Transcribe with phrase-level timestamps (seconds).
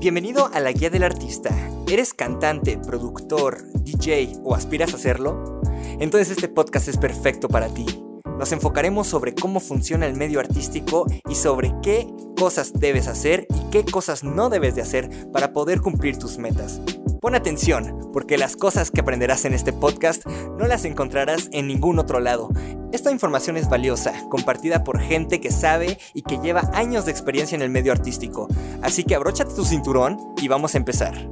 [0.00, 1.50] Bienvenido a la Guía del Artista.
[1.88, 5.60] ¿Eres cantante, productor, DJ o aspiras a hacerlo?
[5.98, 7.84] Entonces este podcast es perfecto para ti.
[8.38, 12.06] Nos enfocaremos sobre cómo funciona el medio artístico y sobre qué
[12.38, 16.80] cosas debes hacer y qué cosas no debes de hacer para poder cumplir tus metas.
[17.20, 21.98] Pon atención, porque las cosas que aprenderás en este podcast no las encontrarás en ningún
[21.98, 22.48] otro lado.
[22.92, 27.56] Esta información es valiosa, compartida por gente que sabe y que lleva años de experiencia
[27.56, 28.46] en el medio artístico.
[28.82, 31.28] Así que abróchate tu cinturón y vamos a empezar.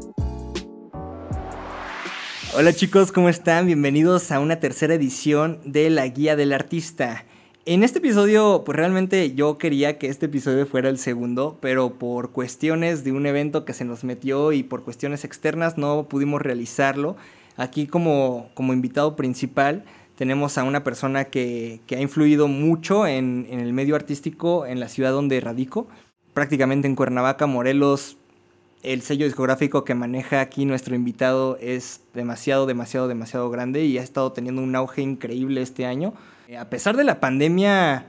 [2.56, 3.66] Hola chicos, ¿cómo están?
[3.66, 7.25] Bienvenidos a una tercera edición de La Guía del Artista.
[7.68, 12.30] En este episodio, pues realmente yo quería que este episodio fuera el segundo, pero por
[12.30, 17.16] cuestiones de un evento que se nos metió y por cuestiones externas no pudimos realizarlo.
[17.56, 19.84] Aquí como, como invitado principal
[20.14, 24.88] tenemos a una persona que, ha influido mucho en, en, el medio artístico en la
[24.88, 25.88] ciudad donde radico,
[26.34, 28.16] prácticamente en Cuernavaca, Morelos.
[28.84, 34.04] El sello discográfico que maneja aquí nuestro invitado es demasiado, demasiado, demasiado grande y ha
[34.04, 36.14] estado teniendo un auge increíble este año.
[36.48, 38.06] Eh, a pesar de la pandemia,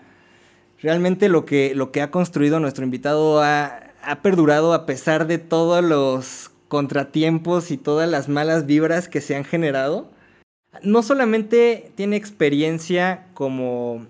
[0.82, 5.38] realmente lo que, lo que ha construido nuestro invitado ha, ha perdurado a pesar de
[5.40, 10.10] todos los contratiempos y todas las malas vibras que se han generado.
[10.84, 14.06] No solamente tiene experiencia como,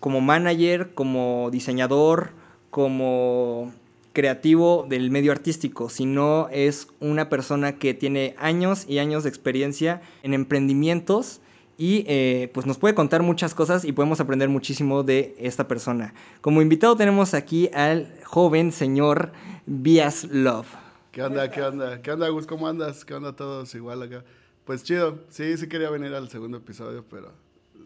[0.00, 2.30] como manager, como diseñador,
[2.70, 3.72] como
[4.12, 10.02] creativo del medio artístico, sino es una persona que tiene años y años de experiencia
[10.22, 11.40] en emprendimientos
[11.82, 16.14] y eh, pues nos puede contar muchas cosas y podemos aprender muchísimo de esta persona.
[16.40, 19.32] Como invitado tenemos aquí al joven señor
[19.66, 20.68] Vías Love.
[21.10, 21.50] ¿Qué onda?
[21.50, 22.00] ¿Qué onda?
[22.00, 22.46] ¿Qué onda, Gus?
[22.46, 23.04] ¿Cómo andas?
[23.04, 23.74] ¿Qué onda todos?
[23.74, 24.22] Igual acá.
[24.64, 25.24] Pues chido.
[25.28, 27.32] Sí, sí quería venir al segundo episodio, pero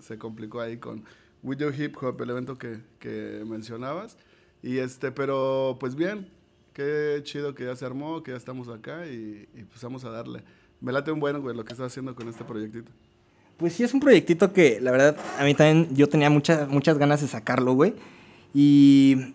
[0.00, 1.02] se complicó ahí con
[1.40, 4.18] Video Hip Hop, el evento que, que mencionabas.
[4.62, 6.30] Y este, pero pues bien,
[6.74, 10.10] qué chido que ya se armó, que ya estamos acá y, y pues vamos a
[10.10, 10.44] darle.
[10.82, 12.92] Me late un bueno, güey, lo que estás haciendo con este proyectito.
[13.56, 16.98] Pues sí, es un proyectito que la verdad a mí también yo tenía muchas, muchas
[16.98, 17.94] ganas de sacarlo, güey.
[18.54, 19.34] Y...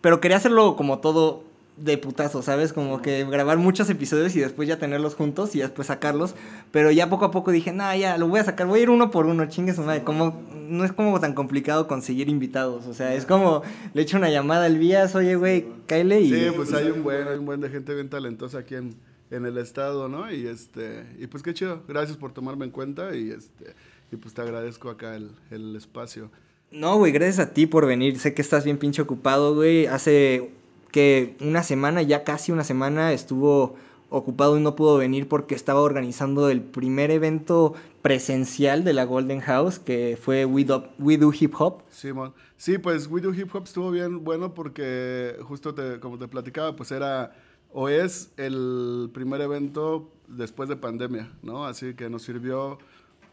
[0.00, 1.44] Pero quería hacerlo como todo
[1.76, 2.72] de putazo, ¿sabes?
[2.72, 6.34] Como que grabar muchos episodios y después ya tenerlos juntos y después sacarlos.
[6.70, 8.90] Pero ya poco a poco dije, nah, ya, lo voy a sacar, voy a ir
[8.90, 10.02] uno por uno, chingue su madre.
[10.02, 13.62] Como, no es como tan complicado conseguir invitados, o sea, es como,
[13.94, 16.30] le echo una llamada al Vías, oye, güey, cáele y...
[16.32, 18.94] Sí, pues hay un buen, hay un buen de gente bien talentosa aquí en,
[19.30, 20.32] en el estado, ¿no?
[20.32, 23.74] Y este, y pues qué chido, gracias por tomarme en cuenta y este,
[24.12, 26.30] y pues te agradezco acá el, el espacio.
[26.70, 28.18] No, güey, gracias a ti por venir.
[28.18, 29.86] Sé que estás bien pinche ocupado, güey.
[29.86, 30.50] Hace
[30.92, 33.76] que una semana, ya casi una semana, estuvo
[34.08, 39.40] ocupado y no pudo venir porque estaba organizando el primer evento presencial de la Golden
[39.40, 41.82] House, que fue We Do, We Do Hip Hop.
[41.90, 42.10] Sí,
[42.56, 46.74] sí, pues We Do Hip Hop estuvo bien bueno porque justo te, como te platicaba,
[46.74, 47.32] pues era
[47.72, 51.64] o es el primer evento después de pandemia, ¿no?
[51.66, 52.78] Así que nos sirvió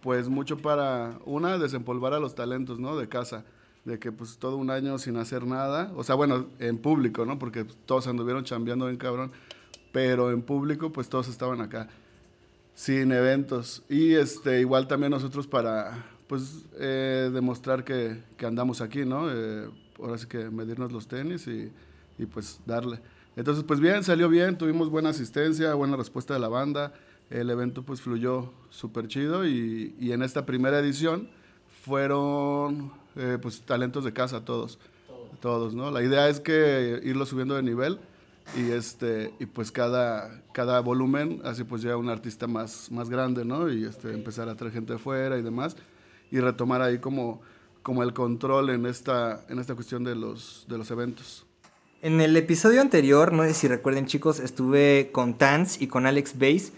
[0.01, 2.97] pues mucho para, una, desempolvar a los talentos, ¿no?
[2.97, 3.45] De casa,
[3.85, 7.39] de que pues todo un año sin hacer nada, o sea, bueno, en público, ¿no?
[7.39, 9.31] Porque todos anduvieron chambeando bien cabrón,
[9.91, 11.89] pero en público pues todos estaban acá,
[12.73, 13.83] sin eventos.
[13.89, 19.31] Y este, igual también nosotros para, pues, eh, demostrar que, que, andamos aquí, ¿no?
[19.31, 21.71] Eh, ahora sí que medirnos los tenis y,
[22.17, 22.99] y pues darle.
[23.37, 26.93] Entonces, pues bien, salió bien, tuvimos buena asistencia, buena respuesta de la banda,
[27.29, 31.29] el evento pues fluyó súper chido y, y, en esta primera edición
[31.85, 34.79] fueron eh, pues talentos de casa todos,
[35.39, 35.91] todos, ¿no?
[35.91, 37.99] La idea es que irlo subiendo de nivel
[38.55, 43.45] y este y pues cada, cada volumen así pues ya un artista más, más grande,
[43.45, 43.71] ¿no?
[43.71, 45.77] Y este, empezar a traer gente de fuera y demás
[46.31, 47.41] y retomar ahí como,
[47.83, 51.46] como el control en esta, en esta cuestión de los, de los eventos.
[52.03, 56.37] En el episodio anterior, no sé si recuerden chicos, estuve con Tans y con Alex
[56.37, 56.71] Bass.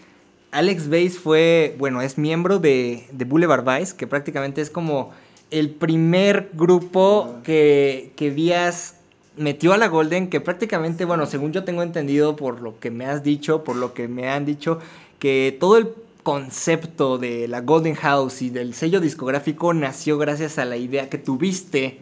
[0.50, 5.10] Alex Bass fue, bueno, es miembro de, de Boulevard Vice, que prácticamente es como
[5.50, 8.94] el primer grupo que, que Díaz
[9.36, 13.04] metió a la Golden, que prácticamente, bueno, según yo tengo entendido por lo que me
[13.04, 14.78] has dicho, por lo que me han dicho,
[15.18, 15.88] que todo el
[16.22, 21.18] concepto de la Golden House y del sello discográfico nació gracias a la idea que
[21.18, 22.00] tuviste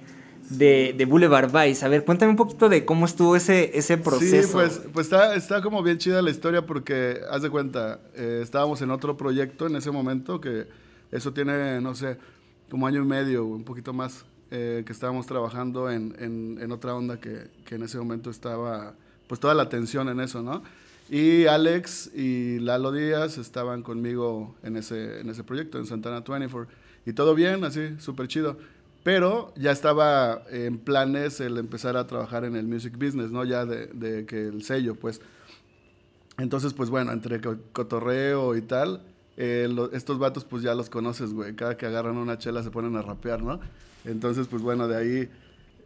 [0.51, 1.85] de, de, Boulevard Vice.
[1.85, 4.49] A ver, cuéntame un poquito de cómo estuvo ese, ese proceso.
[4.49, 8.41] Sí, pues, pues está, está como bien chida la historia porque, haz de cuenta, eh,
[8.43, 10.67] estábamos en otro proyecto en ese momento que
[11.13, 12.17] eso tiene, no sé,
[12.71, 16.95] como año y medio, un poquito más, eh, que estábamos trabajando en, en, en otra
[16.95, 18.95] onda que, que, en ese momento estaba,
[19.27, 20.63] pues toda la atención en eso, ¿no?
[21.11, 26.71] Y Alex y Lalo Díaz estaban conmigo en ese, en ese proyecto, en Santana 24.
[27.07, 28.59] Y todo bien, así, súper chido.
[29.09, 33.43] Pero ya estaba en planes el empezar a trabajar en el music business, ¿no?
[33.43, 35.23] Ya de, que el sello, pues.
[36.37, 39.03] Entonces, pues bueno, entre cotorreo y tal,
[39.39, 41.55] eh, estos vatos pues ya los conoces, güey.
[41.55, 43.61] Cada que agarran una chela se ponen a rapear, ¿no?
[44.05, 45.31] Entonces, pues bueno, de ahí,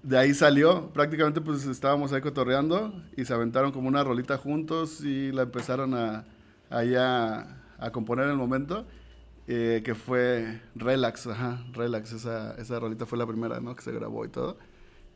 [0.03, 0.91] de ahí salió.
[0.93, 5.95] Prácticamente pues estábamos ahí cotorreando y se aventaron como una rolita juntos y la empezaron
[5.95, 6.25] a,
[6.71, 7.47] a,
[7.79, 8.85] a componer en el momento.
[9.49, 13.75] Eh, que fue Relax, ajá, Relax, esa, esa rolita fue la primera, ¿no?
[13.75, 14.57] Que se grabó y todo.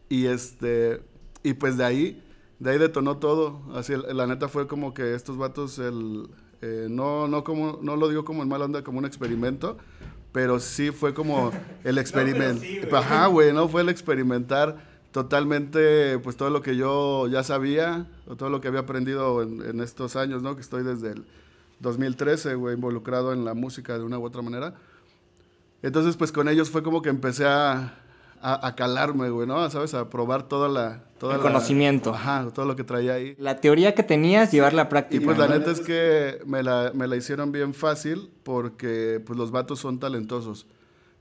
[0.08, 1.00] Y este,
[1.44, 2.22] y pues de ahí,
[2.58, 3.60] de ahí detonó todo.
[3.74, 6.28] Así, la neta fue como que estos vatos, el,
[6.60, 9.76] eh, no, no, como, no lo digo como en mala onda, como un experimento,
[10.32, 11.52] pero sí fue como
[11.84, 12.64] el experimento.
[12.96, 13.68] Ajá, güey, ¿no?
[13.68, 18.68] Fue el experimentar totalmente, pues todo lo que yo ya sabía, o todo lo que
[18.68, 20.56] había aprendido en, en estos años, ¿no?
[20.56, 21.26] Que estoy desde el
[21.80, 24.74] 2013, güey, involucrado en la música de una u otra manera.
[25.82, 27.94] Entonces, pues con ellos fue como que empecé a,
[28.40, 29.68] a, calarme, güey, ¿no?
[29.70, 29.94] ¿Sabes?
[29.94, 31.04] A probar toda la...
[31.18, 32.14] Todo el conocimiento.
[32.14, 33.34] Ajá, todo lo que traía ahí.
[33.38, 35.22] La teoría que tenías, llevarla a práctica.
[35.22, 39.38] Y pues la neta es que me la, me la hicieron bien fácil porque pues
[39.38, 40.66] los vatos son talentosos.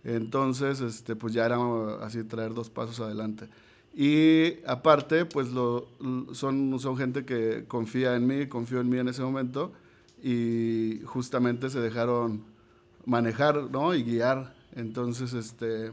[0.04, 1.58] Entonces, este, pues ya era
[2.02, 3.48] así traer dos pasos adelante.
[3.96, 5.88] Y aparte, pues lo,
[6.34, 9.72] son, son gente que confía en mí, confió en mí en ese momento
[10.22, 12.44] y justamente se dejaron
[13.06, 13.94] manejar, ¿no?
[13.94, 14.56] Y guiar.
[14.76, 15.92] Entonces, este,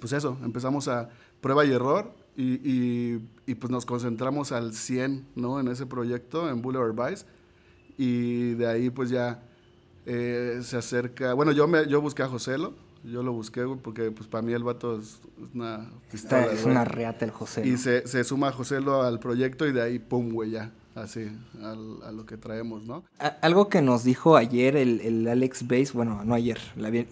[0.00, 1.10] pues eso, empezamos a
[1.40, 5.58] prueba y error y, y, pues nos concentramos al 100, ¿no?
[5.58, 7.24] En ese proyecto, en Boulevard Vice.
[7.98, 9.42] Y de ahí pues ya
[10.04, 12.74] eh, se acerca, bueno, yo, me, yo busqué a Joselo,
[13.04, 15.20] yo lo busqué porque pues para mí el vato es
[15.54, 17.66] una es una reata el José.
[17.66, 21.28] Y se, se suma Joselo al proyecto y de ahí, pum, güey, ya así
[21.62, 23.04] a lo que traemos, ¿no?
[23.40, 26.58] Algo que nos dijo ayer el, Alex Base, bueno, no ayer,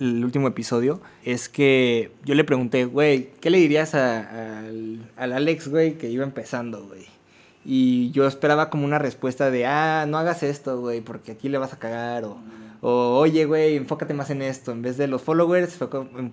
[0.01, 5.69] el último episodio, es que yo le pregunté, güey, ¿qué le dirías al, al Alex,
[5.69, 7.07] güey, que iba empezando, güey?
[7.65, 11.59] Y yo esperaba como una respuesta de, ah, no hagas esto, güey, porque aquí le
[11.59, 12.39] vas a cagar, o
[12.87, 14.71] o, oye, güey, enfócate más en esto.
[14.71, 15.79] En vez de los followers,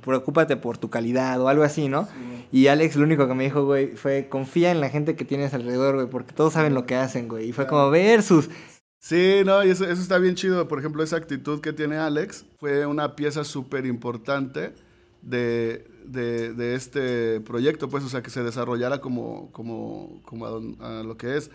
[0.03, 2.09] preocúpate por tu calidad o algo así, ¿no?
[2.51, 5.53] Y Alex lo único que me dijo, güey, fue confía en la gente que tienes
[5.53, 7.47] alrededor, güey, porque todos saben lo que hacen, güey.
[7.47, 8.49] Y fue como versus.
[8.99, 10.67] Sí, no, y eso, eso está bien chido.
[10.67, 14.73] Por ejemplo, esa actitud que tiene Alex fue una pieza súper importante
[15.21, 21.01] de, de, de, este proyecto, pues, o sea, que se desarrollara como, como, como a
[21.01, 21.49] lo que es.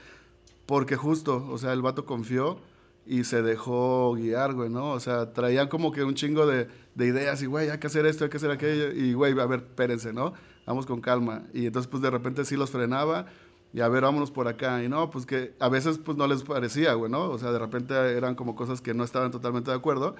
[0.65, 2.61] Porque justo, o sea, el vato confió
[3.07, 4.91] y se dejó guiar, güey, ¿no?
[4.91, 8.05] O sea, traían como que un chingo de, de ideas y, güey, hay que hacer
[8.05, 8.91] esto, hay que hacer aquello.
[8.93, 10.35] Y, güey, a ver, espérense, ¿no?
[10.67, 11.45] Vamos con calma.
[11.55, 13.27] Y entonces, pues, de repente sí los frenaba
[13.73, 14.83] y, a ver, vámonos por acá.
[14.83, 17.31] Y no, pues que a veces, pues, no les parecía, güey, ¿no?
[17.31, 20.17] O sea, de repente eran como cosas que no estaban totalmente de acuerdo.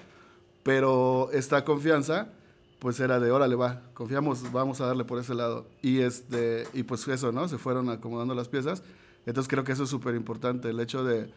[0.63, 2.29] Pero esta confianza,
[2.79, 5.67] pues, era de, órale, va, confiamos, vamos a darle por ese lado.
[5.81, 7.49] Y, este, y pues eso, ¿no?
[7.49, 8.81] Se fueron acomodando las piezas.
[9.25, 11.29] Entonces, creo que eso es súper importante, el hecho de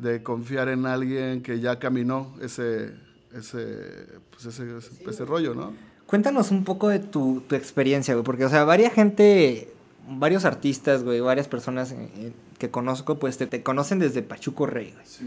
[0.00, 2.92] de confiar en alguien que ya caminó ese,
[3.34, 4.64] ese, pues ese,
[5.08, 5.72] ese, rollo, ¿no?
[6.06, 9.72] Cuéntanos un poco de tu, tu experiencia, güey, porque, o sea, varias gente,
[10.08, 14.66] varios artistas, güey, varias personas eh, eh, que conozco, pues te, te, conocen desde Pachuco
[14.66, 15.06] Rey, güey.
[15.06, 15.24] Sí,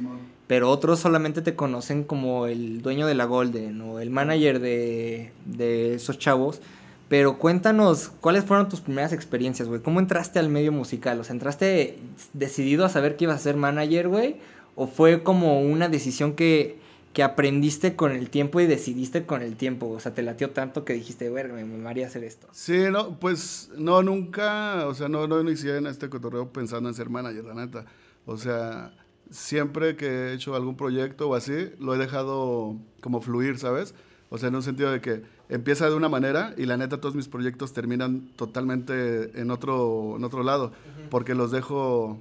[0.48, 5.32] pero otros solamente te conocen como el dueño de la Golden o el manager de,
[5.46, 6.62] de esos chavos.
[7.10, 9.82] Pero cuéntanos, ¿cuáles fueron tus primeras experiencias, güey?
[9.82, 11.20] ¿Cómo entraste al medio musical?
[11.20, 12.00] O sea, ¿entraste
[12.34, 14.38] decidido a saber que ibas a ser manager, güey?
[14.76, 16.80] ¿O fue como una decisión que,
[17.14, 19.90] que aprendiste con el tiempo y decidiste con el tiempo?
[19.90, 22.48] O sea, te latió tanto que dijiste, güey, me, haría hacer esto.
[22.52, 26.96] Sí, no, pues no, nunca, o sea, no, no inicié en este cotorreo pensando en
[26.96, 27.86] ser manager, la neta.
[28.26, 28.94] O sea,
[29.30, 33.94] siempre que he hecho algún proyecto o así, lo he dejado como fluir, ¿sabes?
[34.30, 37.14] O sea, en un sentido de que empieza de una manera y la neta todos
[37.14, 40.72] mis proyectos terminan totalmente en otro, en otro lado,
[41.12, 42.20] porque los dejo,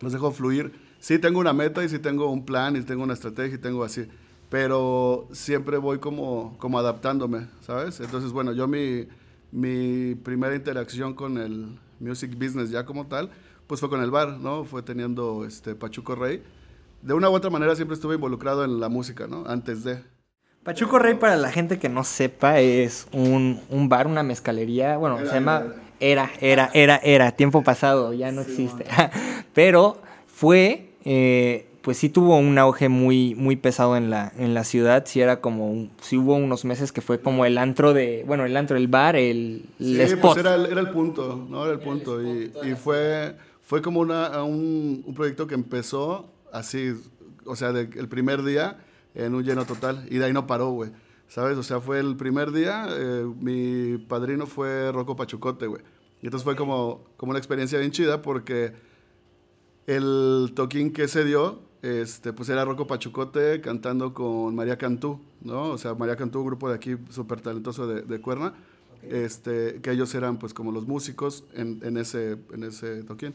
[0.00, 3.14] los dejo fluir sí tengo una meta y sí tengo un plan y tengo una
[3.14, 4.06] estrategia y tengo así,
[4.48, 8.00] pero siempre voy como, como adaptándome, ¿sabes?
[8.00, 9.06] Entonces, bueno, yo mi,
[9.52, 13.30] mi primera interacción con el music business ya como tal,
[13.66, 14.64] pues fue con el bar, ¿no?
[14.64, 16.42] Fue teniendo este Pachuco Rey.
[17.02, 19.44] De una u otra manera siempre estuve involucrado en la música, ¿no?
[19.46, 20.02] Antes de...
[20.64, 25.18] Pachuco Rey, para la gente que no sepa, es un, un bar, una mezcalería, bueno,
[25.18, 25.64] se llama...
[26.00, 28.84] Era, era, era, era, tiempo pasado, ya no existe.
[29.52, 34.64] Pero fue eh, pues sí tuvo un auge muy, muy pesado en la, en la
[34.64, 35.04] ciudad.
[35.06, 38.54] Sí era como, sí hubo unos meses que fue como el antro de, bueno, el
[38.54, 41.64] antro, el bar, el, sí, Pues era, era, el punto, ¿no?
[41.64, 42.22] Era el punto.
[42.22, 46.92] y, y, fue, fue como una, un, un, proyecto que empezó así,
[47.46, 48.76] o sea, el primer día
[49.14, 50.06] en un lleno total.
[50.10, 50.90] Y de ahí no paró, güey.
[51.26, 51.56] ¿Sabes?
[51.56, 55.80] O sea, fue el primer día, eh, mi padrino fue Rocco Pachucote, güey.
[56.20, 58.74] Y entonces fue como, como una experiencia bien chida porque
[59.88, 65.70] el toquín que se dio, este, pues era Rocco Pachucote cantando con María Cantú, ¿no?
[65.70, 68.52] O sea, María Cantú, un grupo de aquí súper talentoso de, de, Cuerna,
[69.02, 73.32] este, que ellos eran pues como los músicos en, en ese, en ese toquín.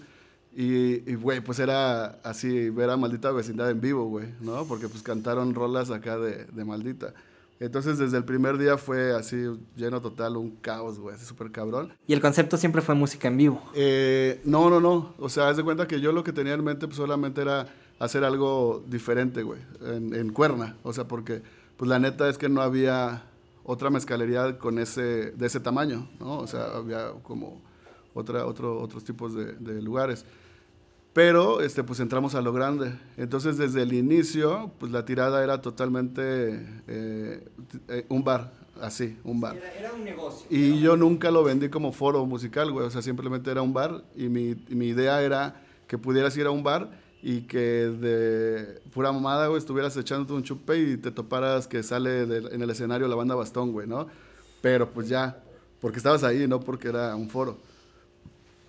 [0.56, 4.66] Y, güey, pues era así, ver a Maldita Vecindad en vivo, güey, ¿no?
[4.66, 7.16] Porque pues cantaron rolas acá de, de Maldita.
[7.64, 9.38] Entonces, desde el primer día fue así,
[9.78, 11.94] lleno total, un caos, güey, así súper cabrón.
[12.06, 13.64] ¿Y el concepto siempre fue música en vivo?
[13.74, 15.14] Eh, no, no, no.
[15.18, 17.68] O sea, haz de cuenta que yo lo que tenía en mente pues, solamente era
[18.00, 20.76] hacer algo diferente, güey, en, en, Cuerna.
[20.84, 21.42] O sea, porque,
[21.78, 23.24] pues la neta es que no había
[23.64, 26.40] otra mezcalería con ese, de ese tamaño, ¿no?
[26.40, 27.62] O sea, había como
[28.14, 30.26] otra, otro, otros tipos de, de lugares.
[31.14, 32.96] Pero este, pues entramos a lo grande.
[33.18, 37.48] Entonces, desde el inicio, pues la tirada era totalmente eh,
[37.88, 38.52] eh, un bar,
[38.82, 39.56] así, un bar.
[39.56, 40.48] Era, un negocio.
[40.50, 42.88] Y yo nunca lo vendí como foro musical, güey.
[42.88, 46.52] O sea, simplemente era un bar y mi, mi, idea era que pudieras ir a
[46.52, 46.90] un bar
[47.22, 52.24] y que de pura mamada, güey, estuvieras echándote un chupe y te toparas que sale
[52.24, 54.08] en el escenario la banda Bastón, güey, ¿no?
[54.64, 55.44] Pero pues ya,
[55.80, 57.58] porque estabas ahí, no porque era un foro.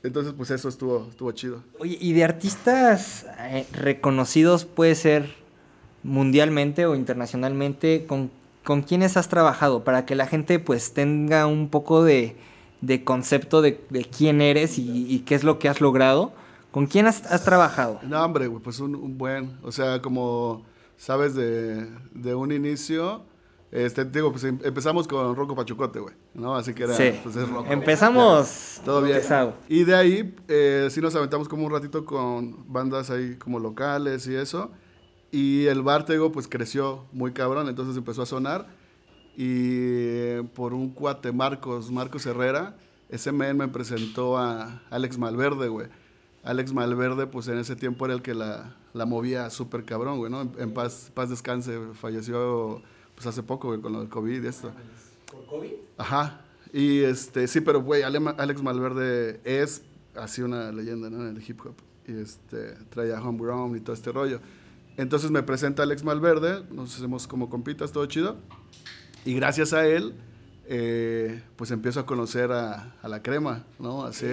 [0.04, 1.62] Entonces, pues eso estuvo, estuvo chido.
[1.78, 5.34] Oye, ¿y de artistas eh, reconocidos puede ser
[6.02, 8.04] mundialmente o internacionalmente?
[8.06, 8.30] ¿Con,
[8.64, 9.82] ¿Con quiénes has trabajado?
[9.82, 12.36] Para que la gente pues tenga un poco de,
[12.82, 16.34] de concepto de, de, quién eres y, y, qué es lo que has logrado.
[16.70, 17.98] ¿Con quién has, has trabajado?
[18.02, 20.66] No, hombre, pues un, un, buen, o sea, como
[20.98, 23.22] sabes, de, de un inicio
[23.74, 26.54] este, digo, pues em, empezamos con Rocco Pachucote, güey, ¿no?
[26.54, 27.18] Así que era, sí.
[27.24, 27.72] pues es Rocco.
[27.72, 29.16] Empezamos todo bien.
[29.16, 29.54] Pesado.
[29.68, 34.28] Y de ahí eh, sí nos aventamos como un ratito con bandas ahí como locales
[34.28, 34.70] y eso.
[35.32, 38.68] Y el bar, te digo, pues creció muy cabrón, entonces empezó a sonar.
[39.36, 42.76] Y por un cuate, Marcos, Marcos Herrera,
[43.08, 45.88] ese men me presentó a Alex Malverde, güey.
[46.44, 50.30] Alex Malverde, pues en ese tiempo era el que la, la movía súper cabrón, güey,
[50.30, 50.42] ¿no?
[50.42, 52.80] En, en paz, paz descanse, falleció
[53.14, 54.72] pues hace poco, güey, con lo del COVID y esto.
[55.30, 55.72] ¿Por COVID?
[55.98, 56.40] Ajá.
[56.72, 59.82] Y este, sí, pero güey, Alex Malverde es
[60.16, 61.28] así una leyenda, ¿no?
[61.28, 61.74] En el hip hop.
[62.06, 64.40] Y este, trae a Homegrown y todo este rollo.
[64.96, 68.36] Entonces me presenta Alex Malverde, nos hacemos como compitas, todo chido.
[69.24, 70.14] Y gracias a él,
[70.66, 74.04] eh, pues empiezo a conocer a, a la crema, ¿no?
[74.04, 74.26] Así,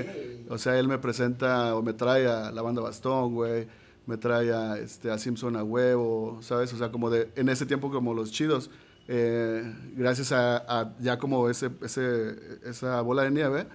[0.50, 3.68] o sea, él me presenta o me trae a la banda Bastón, güey
[4.12, 6.74] me trae a, este, a Simpson a huevo, ¿sabes?
[6.74, 8.70] O sea, como de, en ese tiempo como los chidos.
[9.08, 9.64] Eh,
[9.96, 13.68] gracias a, a, ya como ese, ese, esa bola de nieve,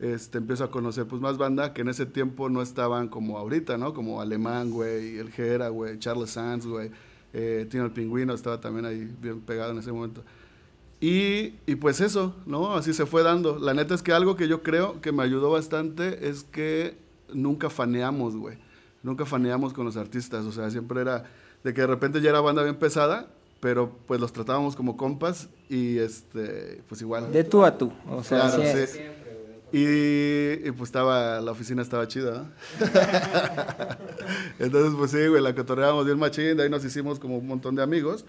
[0.00, 3.76] este, empiezo a conocer pues más banda que en ese tiempo no estaban como ahorita,
[3.76, 3.92] ¿no?
[3.92, 6.90] Como Alemán, güey, El Gera, güey, Charles Sands, güey,
[7.34, 10.24] eh, Tino el Pingüino estaba también ahí bien pegado en ese momento.
[11.02, 12.76] Y, y, pues eso, ¿no?
[12.76, 13.58] Así se fue dando.
[13.58, 16.96] La neta es que algo que yo creo que me ayudó bastante es que
[17.34, 18.56] nunca faneamos, güey
[19.02, 21.24] nunca faneamos con los artistas, o sea, siempre era
[21.64, 23.28] de que de repente ya era banda bien pesada,
[23.60, 27.32] pero pues los tratábamos como compas y este, pues igual.
[27.32, 29.00] De tú a tú, o sea, claro, sí.
[29.74, 32.48] Y, y, pues estaba, la oficina estaba chida, ¿no?
[34.58, 37.74] Entonces, pues sí, güey, la cotorreábamos bien machín, de ahí nos hicimos como un montón
[37.74, 38.26] de amigos.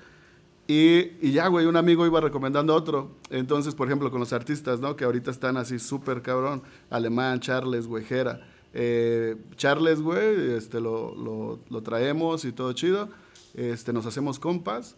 [0.68, 3.12] Y, y, ya, güey, un amigo iba recomendando a otro.
[3.30, 4.96] Entonces, por ejemplo, con los artistas, ¿no?
[4.96, 6.64] Que ahorita están así súper cabrón.
[6.90, 8.40] Alemán, Charles, Güejera.
[8.74, 13.10] Eh, Charles, güey, este, lo, lo, lo, traemos y todo chido.
[13.54, 14.96] Este, nos hacemos compas.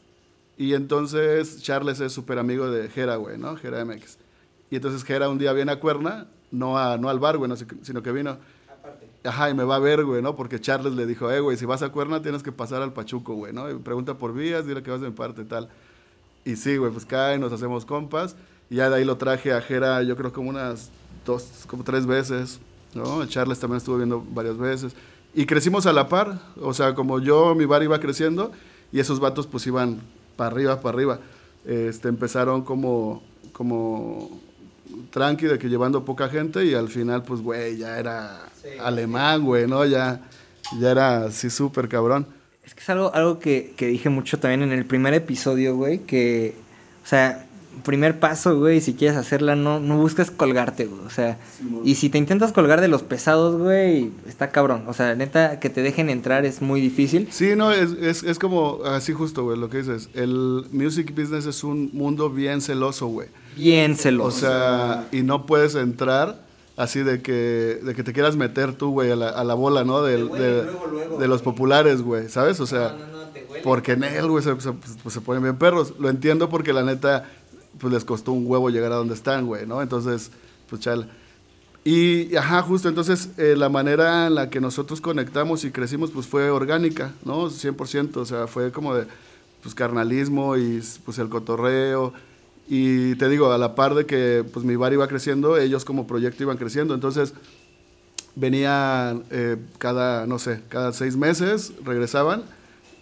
[0.57, 3.57] Y entonces Charles es súper amigo de Jera, güey, ¿no?
[3.57, 4.17] Jera MX.
[4.69, 7.55] Y entonces Jera un día viene a Cuerna, no, a, no al bar, güey, no,
[7.57, 8.37] sino que vino.
[8.71, 9.09] Aparte.
[9.25, 10.35] Ajá, y me va a ver, güey, ¿no?
[10.35, 13.33] Porque Charles le dijo, eh, güey, si vas a Cuerna tienes que pasar al Pachuco,
[13.33, 13.69] güey, ¿no?
[13.69, 15.69] Y pregunta por vías, dile que vas de mi parte y tal.
[16.45, 18.37] Y sí, güey, pues cae, nos hacemos compas.
[18.69, 20.89] Y ya de ahí lo traje a Jera, yo creo como unas
[21.25, 22.59] dos, como tres veces.
[22.95, 23.25] ¿No?
[23.27, 24.95] Charles también estuvo viendo varias veces.
[25.33, 28.51] Y crecimos a la par, o sea, como yo, mi bar iba creciendo
[28.91, 29.99] y esos vatos pues iban
[30.37, 31.19] para arriba, para arriba.
[31.65, 33.21] Este, empezaron como,
[33.51, 34.39] como
[35.11, 39.43] tranqui, de que llevando poca gente y al final pues, güey, ya era sí, alemán,
[39.43, 39.85] güey, ¿no?
[39.85, 40.21] Ya,
[40.79, 42.27] ya era así súper cabrón.
[42.63, 45.99] Es que es algo, algo que, que dije mucho también en el primer episodio, güey,
[45.99, 46.55] que,
[47.03, 47.44] o sea,
[47.83, 51.01] primer paso, güey, si quieres hacerla, no, no busques colgarte, güey.
[51.05, 54.83] O sea, sí, y si te intentas colgar de los pesados, güey, está cabrón.
[54.87, 57.27] O sea, neta, que te dejen entrar es muy difícil.
[57.31, 60.09] Sí, no, es, es, es como así justo, güey, lo que dices.
[60.13, 63.27] El music business es un mundo bien celoso, güey.
[63.55, 64.27] Bien celoso.
[64.27, 66.45] O sea, y no puedes entrar
[66.77, 69.83] así de que, de que te quieras meter tú, güey, a la, a la bola,
[69.83, 70.01] ¿no?
[70.01, 72.59] De, de, luego, luego, de los populares, güey, ¿sabes?
[72.59, 73.25] O sea, no, no, no,
[73.63, 75.93] porque en él, güey, se, se, pues, se ponen bien perros.
[75.99, 77.29] Lo entiendo porque la neta
[77.79, 79.81] pues les costó un huevo llegar a donde están, güey, ¿no?
[79.81, 80.31] Entonces,
[80.69, 81.09] pues chal.
[81.83, 86.25] Y, ajá, justo, entonces eh, la manera en la que nosotros conectamos y crecimos, pues
[86.25, 87.49] fue orgánica, ¿no?
[87.49, 89.05] 100%, o sea, fue como de,
[89.61, 92.13] pues, carnalismo y, pues, el cotorreo.
[92.67, 96.07] Y te digo, a la par de que, pues, mi bar iba creciendo, ellos como
[96.07, 97.33] proyecto iban creciendo, entonces
[98.35, 102.43] venían eh, cada, no sé, cada seis meses, regresaban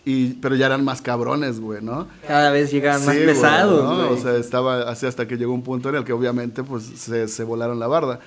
[0.06, 2.08] y, pero ya eran más cabrones, güey, ¿no?
[2.28, 4.10] Cada vez llegaban más pesados, ¿no?
[4.10, 7.28] O sea, estaba así hasta que llegó un punto en el que obviamente pues se,
[7.28, 8.20] se volaron la barda.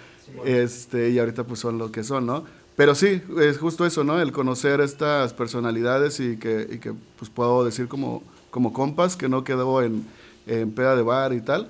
[0.45, 2.45] este, y ahorita pues son lo que son, ¿no?
[2.77, 4.21] Pero sí, es justo eso, ¿no?
[4.21, 9.29] El conocer estas personalidades y que, y que pues puedo decir como, como compas, que
[9.29, 10.05] no quedó en,
[10.47, 11.69] en peda de bar y tal,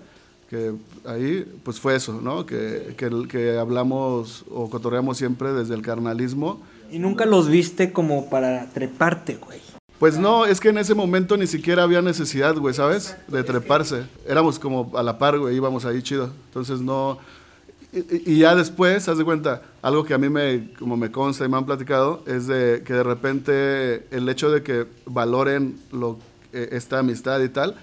[0.51, 0.73] que
[1.05, 2.45] ahí pues fue eso, ¿no?
[2.45, 6.61] Que, que, que hablamos o cotorreamos siempre desde el carnalismo.
[6.91, 9.61] Y nunca los viste como para treparte, güey.
[9.99, 13.17] Pues no, es que en ese momento ni siquiera había necesidad, güey, ¿sabes?
[13.29, 14.05] De treparse.
[14.29, 16.31] Éramos como a la par, güey, íbamos ahí chido.
[16.49, 17.19] Entonces no...
[17.93, 21.47] Y, y ya después, haz de cuenta, algo que a mí me, como me consta
[21.47, 26.19] y me han platicado, es de que de repente el hecho de que valoren lo,
[26.53, 27.75] eh, esta amistad y tal,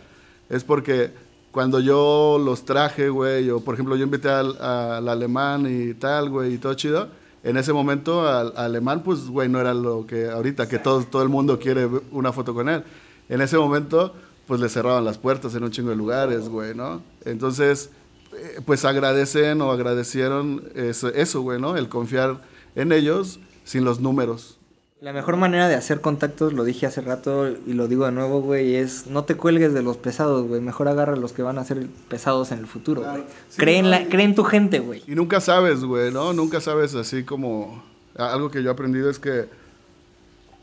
[0.49, 1.11] es porque
[1.51, 6.29] cuando yo los traje, güey, o por ejemplo yo invité al, al alemán y tal,
[6.29, 7.07] güey, y todo chido,
[7.43, 11.21] en ese momento al, alemán, pues, güey, no era lo que ahorita, que todo, todo
[11.23, 12.83] el mundo quiere una foto con él.
[13.29, 14.13] En ese momento,
[14.47, 17.01] pues le cerraban las puertas en un chingo de lugares, güey, ¿no?
[17.25, 17.89] Entonces,
[18.33, 21.75] eh, pues agradecen o agradecieron eso, güey, ¿no?
[21.75, 22.41] El confiar
[22.75, 24.57] en ellos sin los números.
[25.03, 28.39] La mejor manera de hacer contactos, lo dije hace rato y lo digo de nuevo,
[28.39, 30.61] güey, es no te cuelgues de los pesados, güey.
[30.61, 33.25] Mejor agarra los que van a ser pesados en el futuro, güey.
[33.49, 35.03] Sí, cree, en la, cree en tu gente, güey.
[35.05, 36.31] Y nunca sabes, güey, ¿no?
[36.31, 37.83] Nunca sabes así como...
[38.15, 39.49] Algo que yo he aprendido es que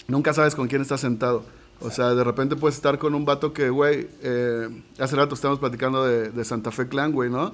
[0.09, 1.45] nunca sabes con quién estás sentado.
[1.83, 5.61] O sea, de repente puedes estar con un vato que, güey, eh, hace rato estábamos
[5.61, 7.53] platicando de, de Santa Fe Clan, güey, ¿no?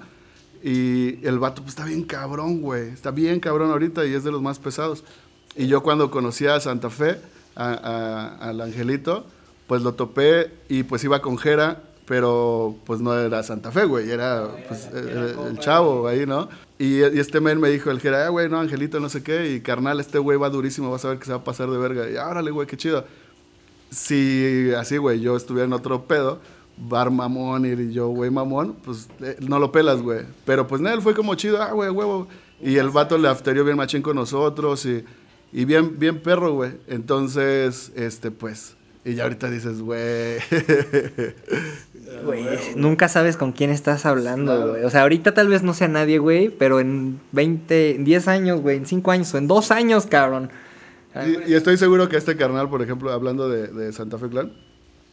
[0.62, 2.90] Y el vato pues está bien cabrón, güey.
[2.90, 5.02] Está bien cabrón ahorita y es de los más pesados.
[5.56, 7.18] Y yo cuando conocí a Santa Fe,
[7.54, 9.24] a, a, al Angelito,
[9.66, 14.10] pues lo topé y pues iba con Jera, pero pues no era Santa Fe, güey,
[14.10, 16.48] era pues, el, el, chavo ahí, ¿no?
[16.78, 19.52] Y, y, este men me dijo, el Jera, ah, güey, no, Angelito, no sé qué,
[19.52, 21.78] y carnal, este güey va durísimo, vas a ver que se va a pasar de
[21.78, 22.08] verga.
[22.08, 23.04] Y órale, güey, qué chido.
[23.90, 26.40] Si así, güey, yo estuviera en otro pedo,
[26.76, 30.20] bar mamón y yo, güey, mamón, pues eh, no lo pelas, güey.
[30.44, 32.28] Pero pues él fue como chido, ah, güey, huevo.
[32.60, 35.04] Y el vato le afterió bien machín con nosotros y
[35.52, 36.72] y bien, bien perro, güey.
[36.88, 40.38] Entonces, este, pues, y ya ahorita dices, güey.
[42.24, 42.44] Güey,
[42.76, 44.84] nunca sabes con quién estás hablando, güey.
[44.84, 48.60] O sea, ahorita tal vez no sea nadie, güey, pero en 20, en 10 años,
[48.60, 50.50] güey, en 5 años o en 2 años, cabrón.
[51.14, 54.52] Y, y, estoy seguro que este carnal, por ejemplo, hablando de, de, Santa Fe Clan,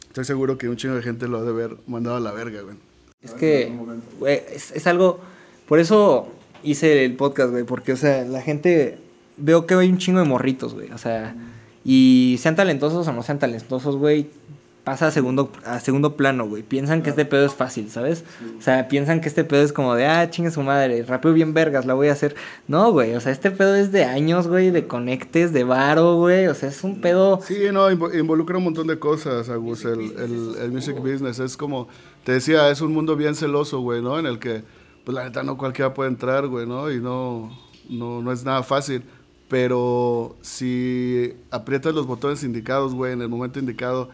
[0.08, 2.62] estoy seguro que un chingo de gente lo ha de haber mandado a la verga,
[2.62, 2.76] güey.
[3.22, 3.72] Es que,
[4.20, 5.20] güey, es, es algo.
[5.68, 8.98] Por eso hice el podcast, güey, porque, o sea, la gente
[9.38, 10.92] veo que hay un chingo de morritos, güey.
[10.92, 11.36] O sea,
[11.84, 14.30] y sean talentosos o no sean talentosos, güey,
[14.84, 16.64] pasa a segundo, a segundo plano, güey.
[16.64, 18.26] Piensan que este pedo es fácil, ¿sabes?
[18.60, 21.54] O sea, piensan que este pedo es como de, ah, chingue su madre, rapeo bien
[21.54, 22.36] vergas, la voy a hacer.
[22.68, 26.48] No, güey, o sea, este pedo es de años, güey, de conectes, de varo, güey.
[26.48, 27.40] O sea, es un pedo.
[27.42, 31.40] Sí, no, involucra un montón de cosas, Agus, el, el, el music business.
[31.40, 31.88] Es como,
[32.26, 34.20] te decía, es un mundo bien celoso, güey, ¿no?
[34.20, 34.64] En el que,
[35.06, 36.92] pues la neta, no cualquiera puede entrar, güey, ¿no?
[36.92, 37.58] Y no,
[37.90, 39.04] no, no es nada fácil.
[39.50, 44.10] Pero si aprietas los botones indicados, güey, en el momento indicado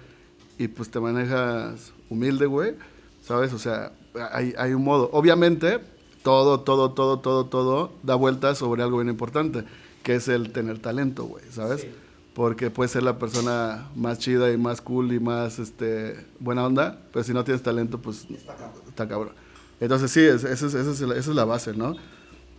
[0.58, 2.76] y pues te manejas humilde, güey,
[3.24, 3.54] ¿sabes?
[3.54, 3.94] O sea,
[4.32, 5.10] hay, hay un modo.
[5.14, 5.80] Obviamente,
[6.24, 9.64] todo, todo, todo, todo, todo da vueltas sobre algo bien importante,
[10.04, 11.82] que es el tener talento, güey, ¿sabes?
[11.82, 11.88] Sí.
[12.34, 17.02] Porque puedes ser la persona más chida y más cool y más este, buena onda,
[17.12, 18.82] pero si no tienes talento, pues está cabrón.
[18.88, 19.34] Está cabrón.
[19.80, 21.96] Entonces sí, esa es, es, es, es la base, ¿no?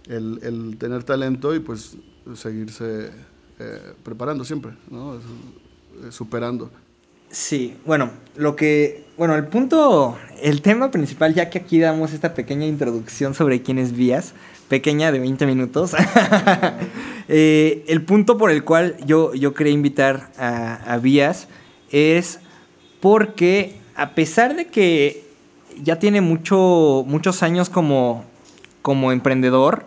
[0.07, 1.97] El, el, tener talento y pues
[2.35, 3.11] seguirse
[3.59, 5.19] eh, preparando siempre, ¿no?
[6.11, 6.71] Superando.
[7.31, 12.35] Sí, bueno, lo que, bueno, el punto, el tema principal, ya que aquí damos esta
[12.35, 14.35] pequeña introducción sobre quién es Vías,
[14.69, 15.95] pequeña de 20 minutos,
[17.29, 21.47] eh, el punto por el cual yo, yo quería invitar a, a Vías
[21.93, 22.41] es
[23.01, 25.25] porque a pesar de que
[25.83, 28.25] ya tiene mucho, muchos años como,
[28.83, 29.85] como emprendedor,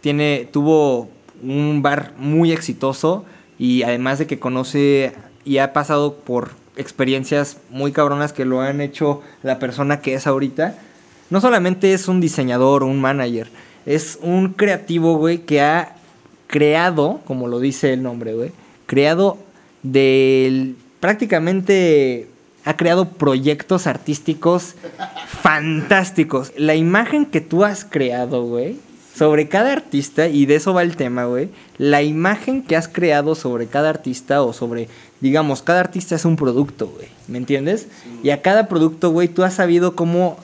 [0.00, 1.10] tiene, tuvo
[1.42, 3.24] un bar muy exitoso
[3.58, 8.80] y además de que conoce y ha pasado por experiencias muy cabronas que lo han
[8.80, 10.76] hecho la persona que es ahorita,
[11.30, 13.48] no solamente es un diseñador un manager,
[13.86, 15.96] es un creativo, güey, que ha
[16.46, 18.52] creado, como lo dice el nombre, güey,
[18.86, 19.38] creado
[19.82, 22.28] del prácticamente
[22.64, 24.74] ha creado proyectos artísticos
[25.28, 26.52] fantásticos.
[26.56, 28.76] La imagen que tú has creado, güey,
[29.16, 31.48] sobre cada artista, y de eso va el tema, güey,
[31.78, 34.88] la imagen que has creado sobre cada artista o sobre,
[35.20, 37.86] digamos, cada artista es un producto, güey, ¿me entiendes?
[38.22, 40.36] Y a cada producto, güey, tú has sabido cómo